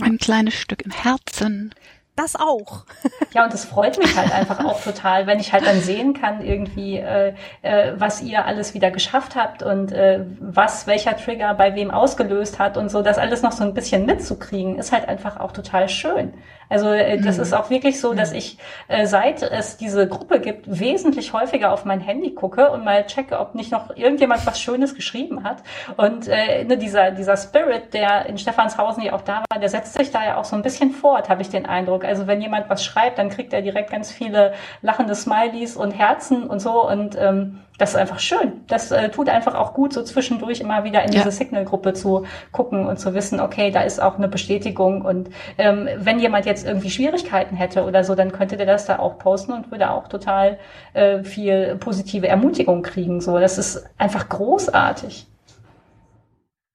Ein 0.00 0.18
kleines 0.18 0.54
Stück 0.54 0.82
im 0.82 0.90
Herzen 0.90 1.74
das 2.18 2.36
auch. 2.36 2.84
ja, 3.32 3.44
und 3.44 3.52
das 3.52 3.64
freut 3.64 3.98
mich 3.98 4.16
halt 4.16 4.32
einfach 4.32 4.64
auch 4.64 4.82
total, 4.82 5.26
wenn 5.26 5.40
ich 5.40 5.52
halt 5.52 5.66
dann 5.66 5.80
sehen 5.80 6.14
kann, 6.14 6.42
irgendwie, 6.42 6.98
äh, 6.98 7.34
äh, 7.62 7.92
was 7.96 8.22
ihr 8.22 8.44
alles 8.44 8.74
wieder 8.74 8.90
geschafft 8.90 9.36
habt 9.36 9.62
und 9.62 9.92
äh, 9.92 10.24
was 10.40 10.86
welcher 10.86 11.16
Trigger 11.16 11.54
bei 11.54 11.74
wem 11.74 11.90
ausgelöst 11.90 12.58
hat 12.58 12.76
und 12.76 12.90
so, 12.90 13.02
das 13.02 13.18
alles 13.18 13.42
noch 13.42 13.52
so 13.52 13.64
ein 13.64 13.74
bisschen 13.74 14.06
mitzukriegen, 14.06 14.78
ist 14.78 14.92
halt 14.92 15.08
einfach 15.08 15.38
auch 15.38 15.52
total 15.52 15.88
schön. 15.88 16.34
Also 16.68 16.90
äh, 16.90 17.18
das 17.20 17.36
mhm. 17.36 17.42
ist 17.42 17.52
auch 17.54 17.70
wirklich 17.70 18.00
so, 18.00 18.14
dass 18.14 18.30
mhm. 18.30 18.38
ich, 18.38 18.58
äh, 18.88 19.06
seit 19.06 19.42
es 19.42 19.76
diese 19.76 20.08
Gruppe 20.08 20.40
gibt, 20.40 20.78
wesentlich 20.78 21.32
häufiger 21.32 21.72
auf 21.72 21.84
mein 21.84 22.00
Handy 22.00 22.34
gucke 22.34 22.70
und 22.70 22.84
mal 22.84 23.06
checke, 23.06 23.38
ob 23.38 23.54
nicht 23.54 23.72
noch 23.72 23.96
irgendjemand 23.96 24.46
was 24.46 24.60
Schönes 24.60 24.94
geschrieben 24.94 25.44
hat. 25.44 25.62
Und 25.96 26.28
äh, 26.28 26.64
ne, 26.64 26.76
dieser, 26.78 27.10
dieser 27.10 27.36
Spirit, 27.36 27.94
der 27.94 28.26
in 28.26 28.38
Stephanshausen 28.38 29.02
ja 29.02 29.12
auch 29.12 29.22
da 29.22 29.42
war, 29.50 29.58
der 29.58 29.68
setzt 29.68 29.94
sich 29.94 30.10
da 30.10 30.24
ja 30.24 30.36
auch 30.36 30.44
so 30.44 30.56
ein 30.56 30.62
bisschen 30.62 30.90
fort, 30.90 31.28
habe 31.28 31.42
ich 31.42 31.48
den 31.48 31.66
Eindruck. 31.66 32.04
Also 32.04 32.26
wenn 32.26 32.40
jemand 32.40 32.68
was 32.68 32.84
schreibt, 32.84 33.18
dann 33.18 33.30
kriegt 33.30 33.52
er 33.52 33.62
direkt 33.62 33.90
ganz 33.90 34.10
viele 34.10 34.52
lachende 34.82 35.14
Smileys 35.14 35.76
und 35.76 35.92
Herzen 35.92 36.44
und 36.44 36.60
so. 36.60 36.88
Und 36.88 37.16
ähm, 37.18 37.60
das 37.78 37.90
ist 37.90 37.96
einfach 37.96 38.18
schön. 38.18 38.60
Das 38.66 38.90
äh, 38.90 39.08
tut 39.08 39.28
einfach 39.28 39.54
auch 39.54 39.72
gut, 39.72 39.92
so 39.92 40.02
zwischendurch 40.02 40.60
immer 40.60 40.82
wieder 40.82 41.04
in 41.04 41.12
ja. 41.12 41.22
diese 41.22 41.30
Signal-Gruppe 41.30 41.92
zu 41.92 42.26
gucken 42.50 42.86
und 42.86 42.98
zu 42.98 43.14
wissen, 43.14 43.40
okay, 43.40 43.70
da 43.70 43.82
ist 43.82 44.02
auch 44.02 44.16
eine 44.16 44.28
Bestätigung. 44.28 45.02
Und 45.02 45.30
ähm, 45.56 45.88
wenn 45.96 46.18
jemand 46.18 46.44
jetzt 46.44 46.66
irgendwie 46.66 46.90
Schwierigkeiten 46.90 47.56
hätte 47.56 47.84
oder 47.84 48.02
so, 48.02 48.16
dann 48.16 48.32
könnte 48.32 48.56
der 48.56 48.66
das 48.66 48.86
da 48.86 48.98
auch 48.98 49.18
posten 49.18 49.52
und 49.52 49.70
würde 49.70 49.90
auch 49.90 50.08
total 50.08 50.58
äh, 50.92 51.22
viel 51.22 51.76
positive 51.76 52.26
Ermutigung 52.26 52.82
kriegen. 52.82 53.20
So, 53.20 53.38
das 53.38 53.58
ist 53.58 53.84
einfach 53.96 54.28
großartig. 54.28 55.26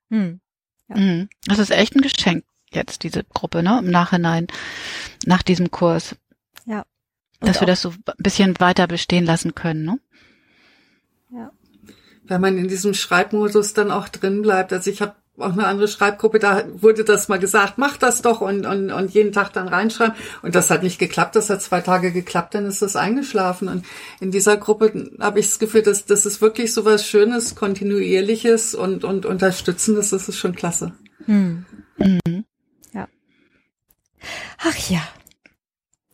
Hm. 0.09 0.39
Ja. 0.87 0.97
Mhm. 0.97 1.29
Das 1.45 1.59
ist 1.59 1.71
echt 1.71 1.95
ein 1.95 2.01
Geschenk 2.01 2.45
jetzt, 2.71 3.03
diese 3.03 3.25
Gruppe, 3.25 3.61
ne? 3.61 3.79
Im 3.79 3.91
Nachhinein, 3.91 4.47
nach 5.25 5.43
diesem 5.43 5.69
Kurs. 5.69 6.15
Ja. 6.65 6.85
Und 7.41 7.49
Dass 7.49 7.59
wir 7.59 7.67
das 7.67 7.81
so 7.81 7.89
ein 7.89 8.13
bisschen 8.17 8.59
weiter 8.59 8.87
bestehen 8.87 9.25
lassen 9.25 9.53
können, 9.53 9.83
ne? 9.83 9.99
Ja. 12.33 12.35
Wenn 12.35 12.41
man 12.41 12.57
in 12.57 12.67
diesem 12.67 12.93
Schreibmodus 12.93 13.73
dann 13.73 13.91
auch 13.91 14.09
drin 14.09 14.41
bleibt. 14.41 14.73
Also 14.73 14.89
ich 14.89 15.01
habe 15.01 15.13
auch 15.37 15.53
eine 15.53 15.65
andere 15.65 15.87
Schreibgruppe, 15.87 16.37
da 16.37 16.63
wurde 16.75 17.03
das 17.03 17.27
mal 17.27 17.39
gesagt, 17.39 17.77
mach 17.77 17.97
das 17.97 18.21
doch 18.21 18.41
und, 18.41 18.65
und, 18.67 18.91
und 18.91 19.11
jeden 19.11 19.31
Tag 19.31 19.51
dann 19.53 19.67
reinschreiben. 19.67 20.15
Und 20.43 20.53
das 20.53 20.69
hat 20.69 20.83
nicht 20.83 20.99
geklappt, 20.99 21.35
das 21.35 21.49
hat 21.49 21.61
zwei 21.61 21.81
Tage 21.81 22.11
geklappt, 22.11 22.53
dann 22.53 22.65
ist 22.65 22.81
das 22.83 22.95
eingeschlafen. 22.95 23.67
Und 23.67 23.85
in 24.19 24.29
dieser 24.31 24.57
Gruppe 24.57 25.11
habe 25.19 25.39
ich 25.39 25.47
das 25.47 25.59
Gefühl, 25.59 25.81
dass 25.81 26.05
das 26.05 26.25
ist 26.25 26.41
wirklich 26.41 26.73
so 26.73 26.85
was 26.85 27.07
Schönes, 27.07 27.55
Kontinuierliches 27.55 28.75
und, 28.75 29.03
und 29.03 29.25
Unterstützendes, 29.25 30.11
das 30.11 30.29
ist 30.29 30.37
schon 30.37 30.55
klasse. 30.55 30.93
Hm. 31.25 31.65
Mhm. 31.97 32.45
Ja. 32.93 33.07
Ach 34.59 34.89
ja. 34.89 35.01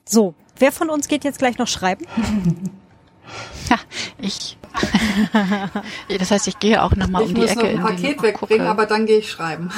So, 0.06 0.34
wer 0.58 0.72
von 0.72 0.90
uns 0.90 1.08
geht 1.08 1.24
jetzt 1.24 1.40
gleich 1.40 1.58
noch 1.58 1.68
schreiben? 1.68 2.06
Ja, 3.70 3.78
ich 4.18 4.58
das 6.18 6.32
heißt, 6.32 6.48
ich 6.48 6.60
gehe 6.60 6.82
auch 6.84 6.96
nochmal 6.96 7.24
um 7.24 7.34
die 7.34 7.42
Ecke. 7.42 7.68
Ich 7.72 7.76
muss 7.76 7.84
noch 7.84 7.90
ein 7.90 7.96
Paket 7.96 8.22
wegbringen, 8.22 8.68
aber 8.68 8.86
dann 8.86 9.06
gehe 9.06 9.20
ich 9.20 9.30
schreiben. 9.30 9.72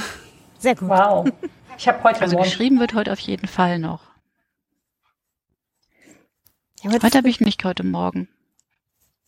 Sehr 0.59 0.75
gut. 0.75 0.89
Wow. 0.89 1.27
Ich 1.77 1.87
habe 1.87 2.03
heute 2.03 2.21
Also 2.21 2.35
morgen. 2.35 2.47
geschrieben 2.47 2.79
wird 2.79 2.93
heute 2.93 3.11
auf 3.11 3.19
jeden 3.19 3.47
Fall 3.47 3.79
noch. 3.79 4.01
Ja, 6.83 6.91
heute 6.91 7.17
habe 7.17 7.29
ich 7.29 7.39
nicht 7.41 7.63
heute 7.63 7.83
Morgen. 7.83 8.27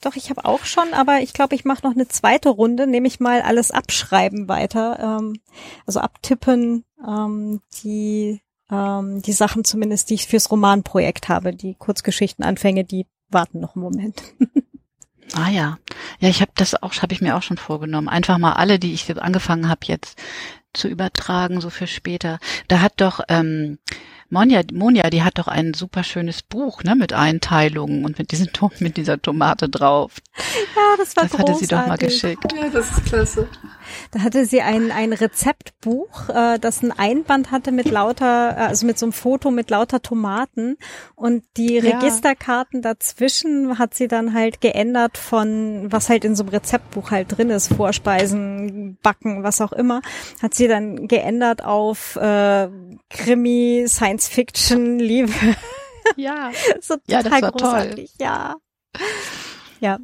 Doch, 0.01 0.15
ich 0.15 0.29
habe 0.29 0.43
auch 0.43 0.65
schon, 0.65 0.93
aber 0.93 1.19
ich 1.21 1.33
glaube, 1.33 1.55
ich 1.55 1.63
mache 1.65 1.85
noch 1.87 1.93
eine 1.93 2.07
zweite 2.07 2.49
Runde, 2.49 2.87
nehme 2.87 3.07
ich 3.07 3.19
mal 3.19 3.41
alles 3.41 3.71
abschreiben 3.71 4.47
weiter. 4.49 4.99
Ähm, 4.99 5.39
also 5.85 5.99
abtippen, 6.01 6.83
ähm, 7.07 7.61
die, 7.83 8.41
ähm, 8.69 9.21
die 9.21 9.31
Sachen 9.31 9.63
zumindest, 9.63 10.09
die 10.09 10.15
ich 10.15 10.27
fürs 10.27 10.51
Romanprojekt 10.51 11.29
habe, 11.29 11.55
die 11.55 11.75
Kurzgeschichtenanfänge, 11.75 12.83
die 12.83 13.05
warten 13.29 13.59
noch 13.61 13.75
einen 13.75 13.83
Moment. 13.83 14.21
Ah 15.35 15.49
ja, 15.49 15.77
ja, 16.19 16.29
ich 16.29 16.41
habe 16.41 16.51
das 16.55 16.81
auch, 16.81 16.93
habe 17.01 17.13
ich 17.13 17.21
mir 17.21 17.35
auch 17.35 17.41
schon 17.43 17.57
vorgenommen. 17.57 18.07
Einfach 18.07 18.37
mal 18.37 18.53
alle, 18.53 18.77
die 18.79 18.93
ich 18.93 19.09
angefangen 19.19 19.67
habe 19.67 19.81
jetzt 19.85 20.17
zu 20.73 20.87
übertragen, 20.87 21.61
so 21.61 21.69
für 21.69 21.87
später. 21.87 22.39
Da 22.67 22.81
hat 22.81 22.93
doch 22.97 23.19
ähm, 23.29 23.79
Monja, 24.29 24.61
Monja, 24.71 25.09
die 25.11 25.21
hat 25.23 25.37
doch 25.37 25.47
ein 25.47 25.73
super 25.75 26.03
schönes 26.03 26.41
Buch, 26.41 26.83
ne, 26.83 26.95
mit 26.95 27.13
Einteilungen 27.13 28.03
und 28.05 28.17
mit 28.17 28.31
diesem 28.31 28.49
mit 28.79 28.97
dieser 28.97 29.21
Tomate 29.21 29.69
drauf. 29.69 30.13
Ja, 30.75 30.97
das 30.97 31.15
war 31.15 31.23
Das 31.23 31.31
großartig. 31.33 31.39
hatte 31.39 31.59
sie 31.59 31.67
doch 31.67 31.87
mal 31.87 31.97
geschickt. 31.97 32.53
Ja, 32.55 32.69
das 32.69 32.89
ist 32.91 33.05
klasse. 33.05 33.47
Da 34.11 34.19
hatte 34.21 34.45
sie 34.45 34.61
ein, 34.61 34.91
ein 34.91 35.13
Rezeptbuch, 35.13 36.29
äh, 36.29 36.59
das 36.59 36.81
ein 36.83 36.91
Einband 36.91 37.51
hatte 37.51 37.71
mit 37.71 37.89
lauter, 37.89 38.51
äh, 38.57 38.61
also 38.61 38.85
mit 38.85 38.97
so 38.99 39.05
einem 39.05 39.13
Foto 39.13 39.51
mit 39.51 39.69
lauter 39.69 40.01
Tomaten 40.01 40.77
und 41.15 41.43
die 41.57 41.75
Ja. 41.77 41.97
Registerkarten 41.99 42.81
dazwischen 42.81 43.77
hat 43.79 43.93
sie 43.93 44.07
dann 44.07 44.33
halt 44.33 44.61
geändert 44.61 45.17
von, 45.17 45.91
was 45.91 46.09
halt 46.09 46.25
in 46.25 46.35
so 46.35 46.43
einem 46.43 46.49
Rezeptbuch 46.49 47.11
halt 47.11 47.37
drin 47.37 47.49
ist, 47.49 47.73
Vorspeisen, 47.73 48.97
Backen, 49.01 49.43
was 49.43 49.61
auch 49.61 49.71
immer, 49.73 50.01
hat 50.41 50.53
sie 50.53 50.67
dann 50.67 51.07
geändert 51.07 51.63
auf 51.63 52.15
äh, 52.15 52.69
Krimi, 53.09 53.85
Science 53.87 54.27
Fiction, 54.27 54.99
Liebe. 54.99 55.31
Ja. 56.15 56.51
so 56.81 56.95
Ja, 57.07 57.23
das 57.23 57.25
total 57.31 57.41
war 57.41 57.51
toll. 57.51 57.59
großartig. 57.69 58.11
Ja. 58.19 58.55
Ja. 59.79 59.97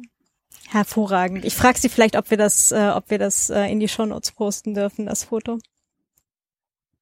Hervorragend. 0.70 1.44
Ich 1.44 1.56
frage 1.56 1.80
sie 1.80 1.88
vielleicht, 1.88 2.14
ob 2.14 2.30
wir 2.30 2.36
das, 2.36 2.70
äh, 2.70 2.92
ob 2.94 3.10
wir 3.10 3.18
das 3.18 3.50
äh, 3.50 3.64
in 3.64 3.80
die 3.80 3.88
Shownotes 3.88 4.30
posten 4.30 4.72
dürfen, 4.72 5.06
das 5.06 5.24
Foto. 5.24 5.58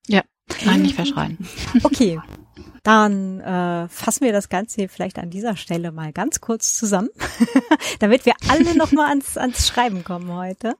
Ja. 0.06 0.22
Nein, 0.64 0.82
nicht 0.82 0.94
verschreien. 0.94 1.36
Okay. 1.82 2.18
Dann 2.82 3.40
äh, 3.40 3.88
fassen 3.88 4.24
wir 4.24 4.32
das 4.32 4.48
Ganze 4.48 4.76
hier 4.76 4.88
vielleicht 4.88 5.18
an 5.18 5.28
dieser 5.28 5.56
Stelle 5.56 5.92
mal 5.92 6.12
ganz 6.12 6.40
kurz 6.40 6.78
zusammen, 6.78 7.10
damit 7.98 8.24
wir 8.24 8.32
alle 8.48 8.74
nochmal 8.74 9.10
ans, 9.10 9.36
ans 9.36 9.68
Schreiben 9.68 10.04
kommen 10.04 10.32
heute. 10.32 10.74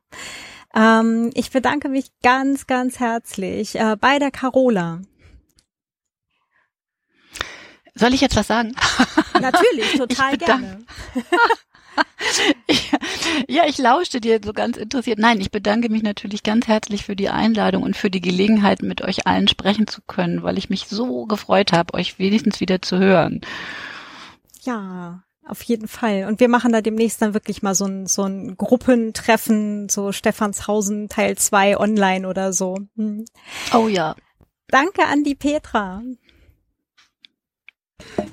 Ähm, 0.75 1.31
ich 1.35 1.51
bedanke 1.51 1.91
mich 1.91 2.07
ganz, 2.23 2.67
ganz 2.67 3.01
herzlich 3.01 3.75
äh, 3.75 3.97
bei 4.01 4.19
der 4.19 4.31
Carola. 4.31 5.03
Soll 7.95 8.15
ich 8.15 8.23
jetzt 8.23 8.37
was 8.37 8.47
sagen? 8.47 8.75
Natürlich, 9.39 9.93
total 9.99 10.39
gerne. 10.39 10.87
Ja, 13.49 13.63
ich 13.67 13.79
lauschte 13.79 14.21
dir 14.21 14.41
so 14.45 14.53
ganz 14.53 14.77
interessiert. 14.77 15.19
Nein, 15.19 15.41
ich 15.41 15.51
bedanke 15.51 15.89
mich 15.89 16.03
natürlich 16.03 16.43
ganz 16.43 16.67
herzlich 16.67 17.05
für 17.05 17.17
die 17.17 17.29
Einladung 17.29 17.83
und 17.83 17.97
für 17.97 18.11
die 18.11 18.21
Gelegenheit, 18.21 18.83
mit 18.83 19.01
euch 19.03 19.27
allen 19.27 19.49
sprechen 19.49 19.87
zu 19.87 20.03
können, 20.07 20.43
weil 20.43 20.59
ich 20.59 20.71
mich 20.71 20.87
so 20.89 21.25
gefreut 21.27 21.73
habe, 21.73 21.95
euch 21.95 22.19
wenigstens 22.19 22.61
wieder 22.61 22.83
zu 22.83 22.99
hören. 22.99 23.41
Ja, 24.63 25.23
auf 25.47 25.63
jeden 25.63 25.89
Fall. 25.89 26.27
Und 26.27 26.41
wir 26.41 26.49
machen 26.49 26.73
da 26.73 26.83
demnächst 26.83 27.23
dann 27.23 27.33
wirklich 27.33 27.63
mal 27.63 27.75
so 27.75 27.87
ein, 27.87 28.07
so 28.07 28.25
ein 28.25 28.57
Gruppentreffen, 28.57 29.89
so 29.89 30.13
Stephanshausen 30.13 31.09
Teil 31.09 31.37
2 31.37 31.79
online 31.79 32.29
oder 32.29 32.53
so. 32.53 32.77
Hm. 32.97 33.25
Oh 33.73 33.89
ja. 33.89 34.15
Danke 34.69 35.07
an 35.07 35.25
die 35.25 35.35
Petra. 35.35 36.03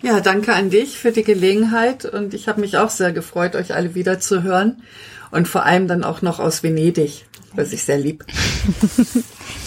Ja, 0.02 0.20
danke 0.20 0.54
an 0.54 0.70
dich 0.70 1.00
für 1.00 1.12
die 1.12 1.24
Gelegenheit 1.24 2.06
und 2.06 2.34
ich 2.34 2.48
habe 2.48 2.62
mich 2.62 2.78
auch 2.78 2.92
sehr 2.92 3.12
gefreut, 3.12 3.56
euch 3.56 3.74
alle 3.74 3.96
wieder 3.96 4.20
zu 4.20 4.44
hören 4.44 4.84
und 5.32 5.48
vor 5.48 5.66
allem 5.66 5.88
dann 5.88 6.04
auch 6.04 6.22
noch 6.22 6.40
aus 6.40 6.62
Venedig, 6.62 7.26
was 7.54 7.74
ich 7.74 7.84
sehr 7.84 7.98
lieb. 7.98 8.26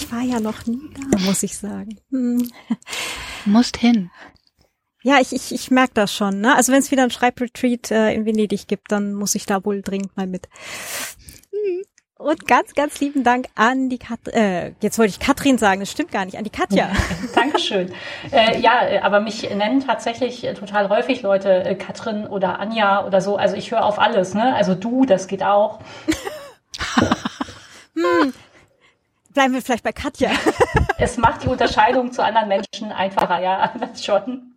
Ich 0.00 0.12
war 0.14 0.22
ja 0.22 0.40
noch 0.40 0.64
nie 0.64 0.80
da, 1.10 1.18
muss 1.18 1.42
ich 1.42 1.58
sagen. 1.58 1.98
Hm. 2.10 2.50
Musst 3.44 3.76
hin. 3.76 4.10
Ja, 5.02 5.20
ich, 5.20 5.34
ich, 5.34 5.52
ich 5.52 5.70
merke 5.70 5.92
das 5.92 6.14
schon. 6.14 6.40
Ne? 6.40 6.56
Also 6.56 6.72
wenn 6.72 6.78
es 6.78 6.90
wieder 6.90 7.02
ein 7.02 7.10
Schreibretreat 7.10 7.90
äh, 7.90 8.14
in 8.14 8.24
Venedig 8.24 8.68
gibt, 8.68 8.90
dann 8.90 9.12
muss 9.12 9.34
ich 9.34 9.44
da 9.44 9.62
wohl 9.66 9.82
dringend 9.82 10.16
mal 10.16 10.26
mit. 10.26 10.48
Und 12.18 12.48
ganz, 12.48 12.74
ganz 12.74 12.98
lieben 12.98 13.22
Dank 13.22 13.46
an 13.54 13.88
die 13.88 13.98
Kat 13.98 14.18
äh, 14.32 14.72
jetzt 14.80 14.98
wollte 14.98 15.10
ich 15.10 15.20
Katrin 15.20 15.56
sagen, 15.56 15.78
das 15.78 15.92
stimmt 15.92 16.10
gar 16.10 16.24
nicht, 16.24 16.36
an 16.36 16.42
die 16.42 16.50
Katja. 16.50 16.90
Dankeschön. 17.36 17.92
Äh, 18.32 18.58
ja, 18.60 18.88
äh, 18.88 18.98
aber 18.98 19.20
mich 19.20 19.48
nennen 19.48 19.86
tatsächlich 19.86 20.42
äh, 20.44 20.52
total 20.54 20.88
häufig 20.88 21.22
Leute 21.22 21.64
äh, 21.64 21.76
Katrin 21.76 22.26
oder 22.26 22.58
Anja 22.58 23.06
oder 23.06 23.20
so. 23.20 23.36
Also 23.36 23.54
ich 23.54 23.70
höre 23.70 23.84
auf 23.84 24.00
alles, 24.00 24.34
ne? 24.34 24.52
Also 24.56 24.74
du, 24.74 25.04
das 25.04 25.28
geht 25.28 25.44
auch. 25.44 25.78
Bleiben 29.32 29.54
wir 29.54 29.62
vielleicht 29.62 29.84
bei 29.84 29.92
Katja. 29.92 30.30
Es 31.00 31.16
macht 31.16 31.44
die 31.44 31.46
Unterscheidung 31.46 32.10
zu 32.10 32.24
anderen 32.24 32.48
Menschen 32.48 32.90
einfacher, 32.90 33.40
ja, 33.40 33.72
das 33.78 34.04
schon. 34.04 34.47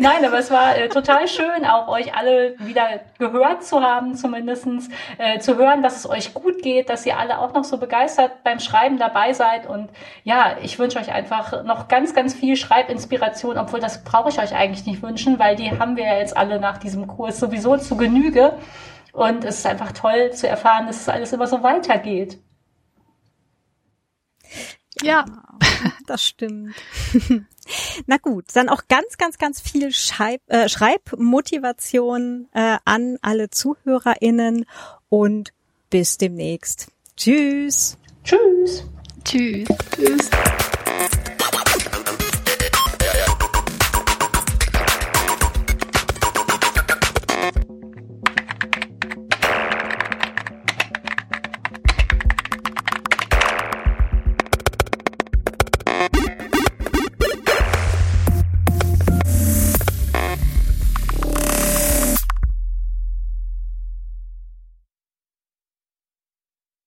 Nein, 0.00 0.24
aber 0.24 0.38
es 0.38 0.50
war 0.50 0.76
äh, 0.76 0.88
total 0.88 1.28
schön, 1.28 1.64
auch 1.64 1.88
euch 1.88 2.14
alle 2.14 2.54
wieder 2.58 3.00
gehört 3.18 3.64
zu 3.64 3.80
haben, 3.80 4.14
zumindestens 4.14 4.88
äh, 5.18 5.38
zu 5.38 5.56
hören, 5.56 5.82
dass 5.82 5.96
es 5.96 6.08
euch 6.08 6.34
gut 6.34 6.62
geht, 6.62 6.88
dass 6.88 7.06
ihr 7.06 7.18
alle 7.18 7.38
auch 7.38 7.52
noch 7.52 7.64
so 7.64 7.78
begeistert 7.78 8.42
beim 8.44 8.58
Schreiben 8.58 8.98
dabei 8.98 9.32
seid. 9.32 9.66
Und 9.66 9.90
ja, 10.24 10.56
ich 10.62 10.78
wünsche 10.78 10.98
euch 10.98 11.12
einfach 11.12 11.64
noch 11.64 11.88
ganz, 11.88 12.14
ganz 12.14 12.34
viel 12.34 12.56
Schreibinspiration, 12.56 13.58
obwohl 13.58 13.80
das 13.80 14.04
brauche 14.04 14.30
ich 14.30 14.38
euch 14.38 14.54
eigentlich 14.54 14.86
nicht 14.86 15.02
wünschen, 15.02 15.38
weil 15.38 15.56
die 15.56 15.78
haben 15.78 15.96
wir 15.96 16.04
ja 16.04 16.18
jetzt 16.18 16.36
alle 16.36 16.58
nach 16.60 16.78
diesem 16.78 17.06
Kurs 17.06 17.38
sowieso 17.38 17.76
zu 17.76 17.96
Genüge. 17.96 18.54
Und 19.12 19.44
es 19.44 19.58
ist 19.58 19.66
einfach 19.66 19.92
toll 19.92 20.32
zu 20.32 20.48
erfahren, 20.48 20.86
dass 20.86 21.00
es 21.00 21.08
alles 21.08 21.32
immer 21.32 21.46
so 21.46 21.62
weitergeht. 21.62 22.38
Ja. 25.02 25.24
Das 26.06 26.22
stimmt. 26.24 26.74
Na 28.06 28.16
gut, 28.18 28.44
dann 28.54 28.68
auch 28.68 28.82
ganz, 28.88 29.16
ganz, 29.18 29.38
ganz 29.38 29.60
viel 29.60 29.92
Schreib, 29.92 30.40
äh, 30.48 30.68
Schreibmotivation 30.68 32.48
äh, 32.52 32.78
an 32.84 33.18
alle 33.22 33.50
ZuhörerInnen 33.50 34.66
und 35.08 35.52
bis 35.90 36.18
demnächst. 36.18 36.88
Tschüss. 37.16 37.96
Tschüss. 38.24 38.84
Tschüss. 39.24 39.68
Tschüss. 39.94 40.30